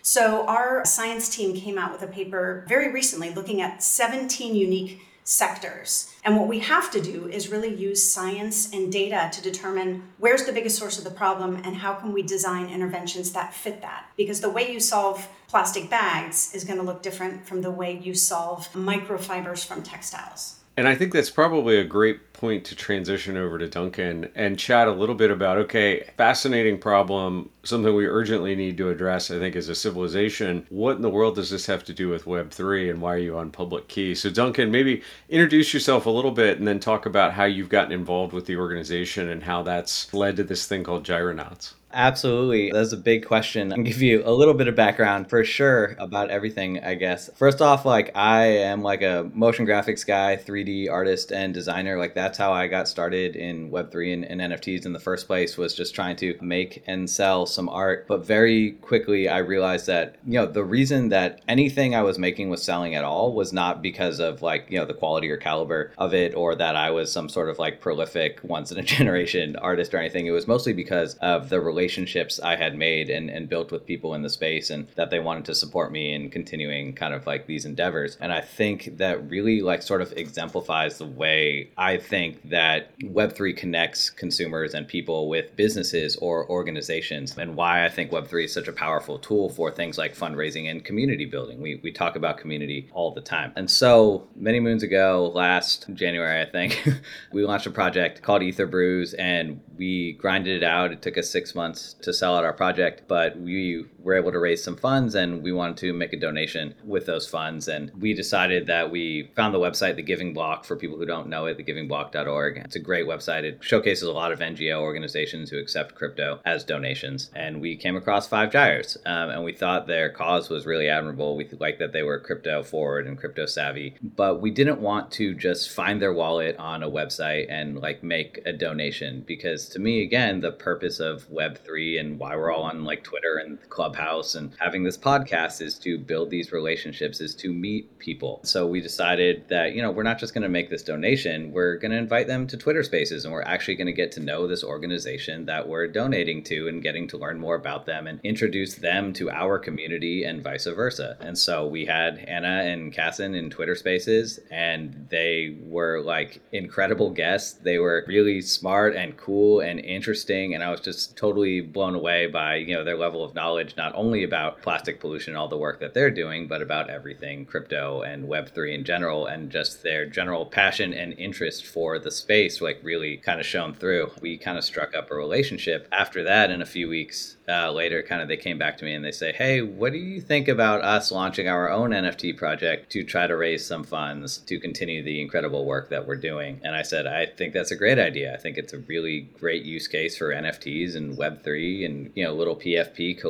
So, 0.09 0.45
our 0.45 0.85
science 0.85 1.27
team 1.27 1.53
came 1.53 1.77
out 1.77 1.91
with 1.91 2.01
a 2.01 2.07
paper 2.07 2.63
very 2.69 2.93
recently 2.93 3.33
looking 3.33 3.59
at 3.59 3.83
17 3.83 4.55
unique 4.55 5.01
sectors. 5.25 6.15
And 6.23 6.37
what 6.37 6.47
we 6.47 6.59
have 6.59 6.89
to 6.91 7.01
do 7.01 7.27
is 7.27 7.49
really 7.49 7.75
use 7.75 8.09
science 8.09 8.71
and 8.71 8.89
data 8.89 9.29
to 9.33 9.41
determine 9.41 10.03
where's 10.17 10.45
the 10.45 10.53
biggest 10.53 10.77
source 10.77 10.97
of 10.97 11.03
the 11.03 11.11
problem 11.11 11.57
and 11.57 11.75
how 11.75 11.95
can 11.95 12.13
we 12.13 12.21
design 12.21 12.69
interventions 12.69 13.33
that 13.33 13.53
fit 13.53 13.81
that. 13.81 14.05
Because 14.15 14.39
the 14.39 14.49
way 14.49 14.71
you 14.71 14.79
solve 14.79 15.27
plastic 15.49 15.89
bags 15.89 16.55
is 16.55 16.63
going 16.63 16.79
to 16.79 16.85
look 16.85 17.01
different 17.01 17.45
from 17.45 17.61
the 17.61 17.71
way 17.71 17.99
you 18.01 18.13
solve 18.13 18.71
microfibers 18.71 19.65
from 19.65 19.83
textiles. 19.83 20.56
And 20.77 20.87
I 20.87 20.93
think 20.93 21.11
that's 21.11 21.31
probably 21.31 21.79
a 21.79 21.83
great 21.83 22.33
point 22.33 22.63
to 22.65 22.75
transition 22.75 23.35
over 23.35 23.57
to 23.57 23.67
Duncan 23.67 24.29
and 24.35 24.59
chat 24.59 24.87
a 24.87 24.91
little 24.91 25.15
bit 25.15 25.31
about 25.31 25.57
okay, 25.57 26.07
fascinating 26.17 26.77
problem, 26.77 27.49
something 27.63 27.95
we 27.95 28.05
urgently 28.05 28.55
need 28.55 28.77
to 28.77 28.91
address, 28.91 29.31
I 29.31 29.39
think, 29.39 29.55
as 29.55 29.69
a 29.69 29.75
civilization. 29.75 30.67
What 30.69 30.95
in 30.95 31.01
the 31.01 31.09
world 31.09 31.33
does 31.33 31.49
this 31.49 31.65
have 31.65 31.83
to 31.85 31.93
do 31.93 32.09
with 32.09 32.25
Web3 32.25 32.91
and 32.91 33.01
why 33.01 33.15
are 33.15 33.17
you 33.17 33.35
on 33.39 33.49
public 33.49 33.87
key? 33.87 34.13
So, 34.13 34.29
Duncan, 34.29 34.69
maybe 34.69 35.01
introduce 35.29 35.73
yourself 35.73 36.05
a 36.05 36.11
little 36.11 36.29
bit 36.29 36.59
and 36.59 36.67
then 36.67 36.79
talk 36.79 37.07
about 37.07 37.33
how 37.33 37.45
you've 37.45 37.69
gotten 37.69 37.91
involved 37.91 38.31
with 38.31 38.45
the 38.45 38.57
organization 38.57 39.29
and 39.29 39.41
how 39.41 39.63
that's 39.63 40.13
led 40.13 40.35
to 40.35 40.43
this 40.43 40.67
thing 40.67 40.83
called 40.83 41.03
Gyrenauts. 41.03 41.73
Absolutely. 41.97 42.69
That's 42.69 42.91
a 42.91 42.97
big 42.97 43.25
question. 43.25 43.73
I'll 43.73 43.81
give 43.81 44.03
you 44.03 44.21
a 44.23 44.29
little 44.29 44.53
bit 44.53 44.67
of 44.67 44.75
background 44.75 45.31
for 45.31 45.43
sure 45.43 45.95
about 45.97 46.29
everything, 46.29 46.83
I 46.83 46.93
guess. 46.93 47.27
First 47.35 47.59
off, 47.59 47.85
like 47.85 48.15
I 48.15 48.45
am 48.45 48.83
like 48.83 49.01
a 49.01 49.27
motion 49.33 49.65
graphics 49.65 50.05
guy, 50.05 50.37
3D 50.37 50.91
artist 50.91 51.31
and 51.31 51.55
designer. 51.55 51.97
Like 51.97 52.13
that's 52.13 52.37
how 52.37 52.53
I 52.53 52.67
got 52.67 52.87
started 52.87 53.35
in 53.35 53.71
Web3 53.71 54.13
and, 54.13 54.25
and 54.25 54.53
NFTs 54.53 54.85
in 54.85 54.93
the 54.93 54.99
first 54.99 55.25
place 55.25 55.57
was 55.57 55.73
just 55.73 55.95
trying 55.95 56.15
to 56.17 56.37
make 56.39 56.83
and 56.85 57.09
sell 57.09 57.47
some 57.47 57.67
art. 57.67 58.05
But 58.07 58.23
very 58.23 58.73
quickly 58.73 59.27
I 59.27 59.39
realized 59.39 59.87
that, 59.87 60.17
you 60.23 60.33
know, 60.33 60.45
the 60.45 60.63
reason 60.63 61.09
that 61.09 61.41
anything 61.47 61.95
I 61.95 62.03
was 62.03 62.19
making 62.19 62.51
was 62.51 62.61
selling 62.61 62.93
at 62.93 63.05
all 63.05 63.33
was 63.33 63.51
not 63.51 63.81
because 63.81 64.19
of 64.19 64.43
like, 64.43 64.67
you 64.69 64.77
know, 64.77 64.85
the 64.85 64.93
quality 64.93 65.31
or 65.31 65.37
caliber 65.37 65.93
of 65.97 66.13
it 66.13 66.35
or 66.35 66.53
that 66.53 66.75
I 66.75 66.91
was 66.91 67.11
some 67.11 67.27
sort 67.27 67.49
of 67.49 67.57
like 67.57 67.81
prolific 67.81 68.39
once 68.43 68.71
in 68.71 68.77
a 68.77 68.83
generation 68.97 69.55
artist 69.55 69.95
or 69.95 69.97
anything. 69.97 70.27
It 70.27 70.31
was 70.31 70.47
mostly 70.47 70.73
because 70.73 71.15
of 71.15 71.49
the 71.49 71.59
relationship 71.59 71.86
relationships 71.87 72.37
I 72.41 72.57
had 72.57 72.77
made 72.77 73.09
and, 73.09 73.29
and 73.29 73.47
built 73.47 73.71
with 73.71 73.85
people 73.85 74.13
in 74.13 74.21
the 74.21 74.29
space 74.29 74.69
and 74.71 74.89
that 74.95 75.09
they 75.09 75.19
wanted 75.19 75.45
to 75.45 75.55
support 75.55 75.89
me 75.89 76.13
in 76.13 76.29
continuing 76.29 76.93
kind 76.93 77.13
of 77.13 77.25
like 77.25 77.47
these 77.47 77.63
endeavors. 77.63 78.17
And 78.19 78.33
I 78.33 78.41
think 78.41 78.97
that 78.97 79.29
really 79.29 79.61
like 79.61 79.81
sort 79.81 80.01
of 80.01 80.11
exemplifies 80.17 80.97
the 80.97 81.05
way 81.05 81.69
I 81.77 81.95
think 81.95 82.49
that 82.49 82.91
Web3 82.99 83.55
connects 83.55 84.09
consumers 84.09 84.73
and 84.73 84.85
people 84.85 85.29
with 85.29 85.55
businesses 85.55 86.17
or 86.17 86.49
organizations 86.49 87.37
and 87.37 87.55
why 87.55 87.85
I 87.85 87.89
think 87.89 88.11
Web3 88.11 88.43
is 88.43 88.53
such 88.53 88.67
a 88.67 88.73
powerful 88.73 89.17
tool 89.17 89.49
for 89.49 89.71
things 89.71 89.97
like 89.97 90.13
fundraising 90.13 90.69
and 90.69 90.83
community 90.83 91.25
building. 91.25 91.61
We, 91.61 91.79
we 91.83 91.93
talk 91.93 92.17
about 92.17 92.37
community 92.37 92.89
all 92.91 93.13
the 93.13 93.21
time. 93.21 93.53
And 93.55 93.71
so 93.71 94.27
many 94.35 94.59
moons 94.59 94.83
ago, 94.83 95.31
last 95.33 95.85
January, 95.93 96.41
I 96.41 96.45
think, 96.45 96.83
we 97.31 97.45
launched 97.45 97.65
a 97.65 97.71
project 97.71 98.23
called 98.23 98.43
Ether 98.43 98.67
Brews 98.67 99.13
and 99.13 99.61
we 99.77 100.13
grinded 100.13 100.61
it 100.61 100.65
out. 100.65 100.91
It 100.91 101.01
took 101.01 101.17
us 101.17 101.29
six 101.29 101.55
months 101.55 101.66
to 101.73 102.13
sell 102.13 102.35
out 102.35 102.43
our 102.43 102.53
project, 102.53 103.03
but 103.07 103.39
we 103.39 103.85
were 104.07 104.15
able 104.15 104.31
to 104.31 104.39
raise 104.39 104.63
some 104.63 104.77
funds 104.77 105.15
and 105.15 105.43
we 105.43 105.51
wanted 105.51 105.75
to 105.75 105.91
make 105.91 106.13
a 106.13 106.17
donation 106.17 106.73
with 106.85 107.05
those 107.05 107.27
funds. 107.27 107.67
And 107.67 107.91
we 107.99 108.13
decided 108.13 108.65
that 108.67 108.89
we 108.89 109.29
found 109.35 109.53
the 109.53 109.59
website, 109.59 109.97
The 109.97 110.01
Giving 110.01 110.33
Block, 110.33 110.63
for 110.63 110.77
people 110.77 110.97
who 110.97 111.05
don't 111.05 111.27
know 111.27 111.45
it, 111.45 111.57
thegivingblock.org. 111.57 112.61
It's 112.63 112.77
a 112.77 112.79
great 112.79 113.05
website. 113.05 113.43
It 113.43 113.57
showcases 113.59 114.07
a 114.07 114.13
lot 114.13 114.31
of 114.31 114.39
NGO 114.39 114.79
organizations 114.79 115.49
who 115.49 115.59
accept 115.59 115.95
crypto 115.95 116.39
as 116.45 116.63
donations. 116.63 117.31
And 117.35 117.59
we 117.59 117.75
came 117.75 117.97
across 117.97 118.29
Five 118.29 118.49
Gyres 118.49 118.97
um, 119.05 119.29
and 119.29 119.43
we 119.43 119.51
thought 119.51 119.87
their 119.87 120.09
cause 120.09 120.49
was 120.49 120.65
really 120.65 120.87
admirable. 120.87 121.35
We 121.35 121.49
liked 121.59 121.79
that 121.79 121.91
they 121.91 122.03
were 122.03 122.17
crypto 122.17 122.63
forward 122.63 123.07
and 123.07 123.17
crypto 123.17 123.45
savvy, 123.45 123.95
but 124.01 124.39
we 124.41 124.51
didn't 124.51 124.79
want 124.79 125.11
to 125.13 125.35
just 125.35 125.69
find 125.69 126.01
their 126.01 126.13
wallet 126.13 126.55
on 126.57 126.81
a 126.81 126.89
website 126.89 127.47
and 127.49 127.77
like 127.77 128.03
make 128.03 128.39
a 128.45 128.53
donation 128.53 129.25
because 129.27 129.67
to 129.67 129.79
me, 129.79 130.01
again, 130.01 130.39
the 130.39 130.53
purpose 130.53 131.01
of 131.01 131.29
Web3 131.29 131.99
and 131.99 132.19
why 132.19 132.37
we're 132.37 132.53
all 132.53 132.63
on 132.63 132.85
like 132.85 133.03
Twitter 133.03 133.35
and 133.43 133.59
Clubhouse 133.67 133.96
and 133.97 134.53
having 134.59 134.83
this 134.83 134.97
podcast 134.97 135.61
is 135.61 135.79
to 135.79 135.97
build 135.97 136.29
these 136.29 136.51
relationships, 136.51 137.19
is 137.19 137.33
to 137.35 137.51
meet 137.51 137.97
people. 137.97 138.39
So 138.43 138.67
we 138.67 138.79
decided 138.79 139.45
that, 139.49 139.73
you 139.73 139.81
know, 139.81 139.89
we're 139.89 140.03
not 140.03 140.19
just 140.19 140.33
going 140.35 140.43
to 140.43 140.49
make 140.49 140.69
this 140.69 140.83
donation, 140.83 141.51
we're 141.51 141.77
going 141.77 141.91
to 141.91 141.97
invite 141.97 142.27
them 142.27 142.45
to 142.47 142.57
Twitter 142.57 142.83
spaces 142.83 143.25
and 143.25 143.33
we're 143.33 143.41
actually 143.41 143.75
going 143.75 143.87
to 143.87 143.93
get 143.93 144.11
to 144.13 144.19
know 144.19 144.47
this 144.47 144.63
organization 144.63 145.45
that 145.45 145.67
we're 145.67 145.87
donating 145.87 146.43
to 146.43 146.67
and 146.67 146.83
getting 146.83 147.07
to 147.07 147.17
learn 147.17 147.39
more 147.39 147.55
about 147.55 147.87
them 147.87 148.05
and 148.05 148.19
introduce 148.23 148.75
them 148.75 149.13
to 149.13 149.31
our 149.31 149.57
community 149.57 150.23
and 150.23 150.43
vice 150.43 150.67
versa. 150.67 151.17
And 151.19 151.37
so 151.37 151.65
we 151.65 151.85
had 151.85 152.19
Anna 152.19 152.61
and 152.65 152.93
Casson 152.93 153.33
in 153.33 153.49
Twitter 153.49 153.75
spaces 153.75 154.39
and 154.51 155.07
they 155.09 155.57
were 155.63 156.01
like 156.01 156.41
incredible 156.51 157.09
guests. 157.09 157.53
They 157.53 157.79
were 157.79 158.05
really 158.07 158.41
smart 158.41 158.95
and 158.95 159.17
cool 159.17 159.61
and 159.61 159.79
interesting. 159.79 160.53
And 160.53 160.63
I 160.63 160.69
was 160.69 160.81
just 160.81 161.17
totally 161.17 161.61
blown 161.61 161.95
away 161.95 162.27
by, 162.27 162.55
you 162.55 162.75
know, 162.75 162.83
their 162.83 162.97
level 162.97 163.23
of 163.23 163.33
knowledge, 163.33 163.75
not 163.75 163.86
only 163.95 164.23
about 164.23 164.61
plastic 164.61 164.99
pollution 164.99 165.33
and 165.33 165.37
all 165.37 165.47
the 165.47 165.57
work 165.57 165.79
that 165.79 165.93
they're 165.93 166.11
doing, 166.11 166.47
but 166.47 166.61
about 166.61 166.89
everything 166.89 167.45
crypto 167.45 168.01
and 168.01 168.27
Web3 168.27 168.75
in 168.75 168.83
general, 168.83 169.25
and 169.25 169.51
just 169.51 169.83
their 169.83 170.05
general 170.05 170.45
passion 170.45 170.93
and 170.93 171.13
interest 171.13 171.65
for 171.65 171.99
the 171.99 172.11
space, 172.11 172.61
like 172.61 172.79
really 172.83 173.17
kind 173.17 173.39
of 173.39 173.45
shone 173.45 173.73
through. 173.73 174.11
We 174.21 174.37
kind 174.37 174.57
of 174.57 174.63
struck 174.63 174.95
up 174.95 175.11
a 175.11 175.15
relationship 175.15 175.87
after 175.91 176.23
that 176.23 176.51
in 176.51 176.61
a 176.61 176.65
few 176.65 176.89
weeks 176.89 177.37
uh, 177.49 177.71
later, 177.71 178.03
kind 178.03 178.21
of 178.21 178.27
they 178.27 178.35
came 178.35 178.57
back 178.57 178.77
to 178.77 178.83
me 178.83 178.93
and 178.93 179.05
they 179.05 179.11
say, 179.11 179.31
Hey, 179.31 179.61
what 179.61 179.93
do 179.93 179.97
you 179.97 180.19
think 180.19 180.49
about 180.49 180.83
us 180.83 181.11
launching 181.11 181.47
our 181.47 181.69
own 181.69 181.91
NFT 181.91 182.35
project 182.35 182.91
to 182.91 183.03
try 183.03 183.25
to 183.25 183.37
raise 183.37 183.65
some 183.65 183.85
funds 183.85 184.39
to 184.39 184.59
continue 184.59 185.01
the 185.01 185.21
incredible 185.21 185.65
work 185.65 185.89
that 185.89 186.05
we're 186.05 186.15
doing? 186.15 186.59
And 186.63 186.75
I 186.75 186.81
said, 186.81 187.07
I 187.07 187.25
think 187.25 187.53
that's 187.53 187.71
a 187.71 187.77
great 187.77 187.99
idea. 187.99 188.33
I 188.33 188.37
think 188.37 188.57
it's 188.57 188.73
a 188.73 188.79
really 188.79 189.29
great 189.39 189.63
use 189.63 189.87
case 189.87 190.17
for 190.17 190.33
NFTs 190.33 190.97
and 190.97 191.17
Web3 191.17 191.85
and, 191.85 192.11
you 192.15 192.25
know, 192.25 192.33
little 192.33 192.55
PFP 192.55 193.21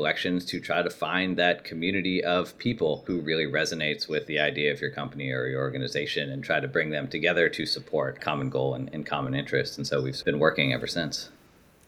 to 0.46 0.60
try 0.60 0.82
to 0.82 0.89
find 0.89 1.38
that 1.38 1.63
community 1.63 2.24
of 2.24 2.58
people 2.58 3.03
who 3.08 3.22
really 3.22 3.46
resonates 3.46 4.08
with 4.08 4.25
the 4.27 4.39
idea 4.39 4.72
of 4.72 4.82
your 4.82 4.91
company 4.91 5.32
or 5.32 5.48
your 5.48 5.62
organization 5.62 6.32
and 6.32 6.44
try 6.44 6.60
to 6.60 6.67
bring 6.67 6.89
them 6.89 7.08
together 7.08 7.50
to 7.50 7.65
support 7.65 8.22
common 8.22 8.50
goal 8.50 8.74
and, 8.74 8.89
and 8.94 9.06
common 9.06 9.34
interest. 9.34 9.77
And 9.77 9.86
so 9.86 10.01
we've 10.01 10.24
been 10.24 10.39
working 10.39 10.74
ever 10.74 10.88
since. 10.88 11.29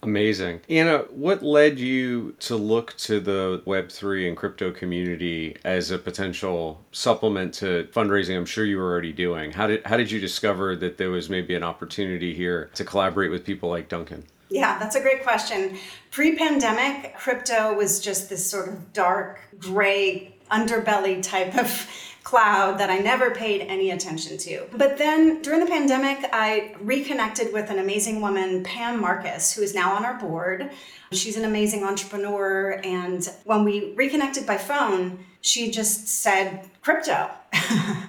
Amazing. 0.01 0.61
Anna, 0.69 0.99
what 1.09 1.43
led 1.43 1.77
you 1.77 2.33
to 2.39 2.55
look 2.55 2.95
to 2.97 3.19
the 3.19 3.61
Web3 3.65 4.29
and 4.29 4.37
crypto 4.37 4.71
community 4.71 5.57
as 5.65 5.91
a 5.91 5.97
potential 5.97 6.81
supplement 6.91 7.53
to 7.55 7.89
fundraising 7.91 8.37
I'm 8.37 8.45
sure 8.45 8.63
you 8.63 8.77
were 8.77 8.89
already 8.89 9.11
doing? 9.11 9.51
How 9.51 9.67
did, 9.67 9.85
how 9.85 9.97
did 9.97 10.09
you 10.09 10.21
discover 10.21 10.75
that 10.77 10.97
there 10.97 11.09
was 11.09 11.29
maybe 11.29 11.53
an 11.53 11.63
opportunity 11.63 12.33
here 12.33 12.69
to 12.75 12.85
collaborate 12.85 13.29
with 13.29 13.45
people 13.45 13.69
like 13.69 13.89
Duncan? 13.89 14.25
Yeah, 14.49 14.79
that's 14.79 14.95
a 14.95 15.01
great 15.01 15.23
question. 15.23 15.77
Pre 16.11 16.35
pandemic, 16.35 17.15
crypto 17.15 17.73
was 17.73 17.99
just 17.99 18.29
this 18.29 18.49
sort 18.49 18.67
of 18.67 18.93
dark, 18.93 19.41
gray 19.59 20.35
underbelly 20.51 21.21
type 21.21 21.55
of 21.55 21.87
cloud 22.23 22.77
that 22.79 22.89
I 22.89 22.99
never 22.99 23.31
paid 23.31 23.61
any 23.61 23.91
attention 23.91 24.37
to. 24.39 24.65
But 24.75 24.97
then 24.97 25.41
during 25.41 25.59
the 25.61 25.65
pandemic, 25.65 26.29
I 26.31 26.75
reconnected 26.79 27.53
with 27.53 27.69
an 27.69 27.79
amazing 27.79 28.21
woman, 28.21 28.63
Pam 28.63 28.99
Marcus, 28.99 29.53
who 29.53 29.61
is 29.61 29.73
now 29.73 29.93
on 29.93 30.05
our 30.05 30.19
board. 30.19 30.69
She's 31.11 31.37
an 31.37 31.45
amazing 31.45 31.83
entrepreneur. 31.83 32.81
And 32.83 33.27
when 33.45 33.63
we 33.63 33.93
reconnected 33.95 34.45
by 34.45 34.57
phone, 34.57 35.25
she 35.41 35.71
just 35.71 36.07
said, 36.07 36.69
crypto. 36.81 37.31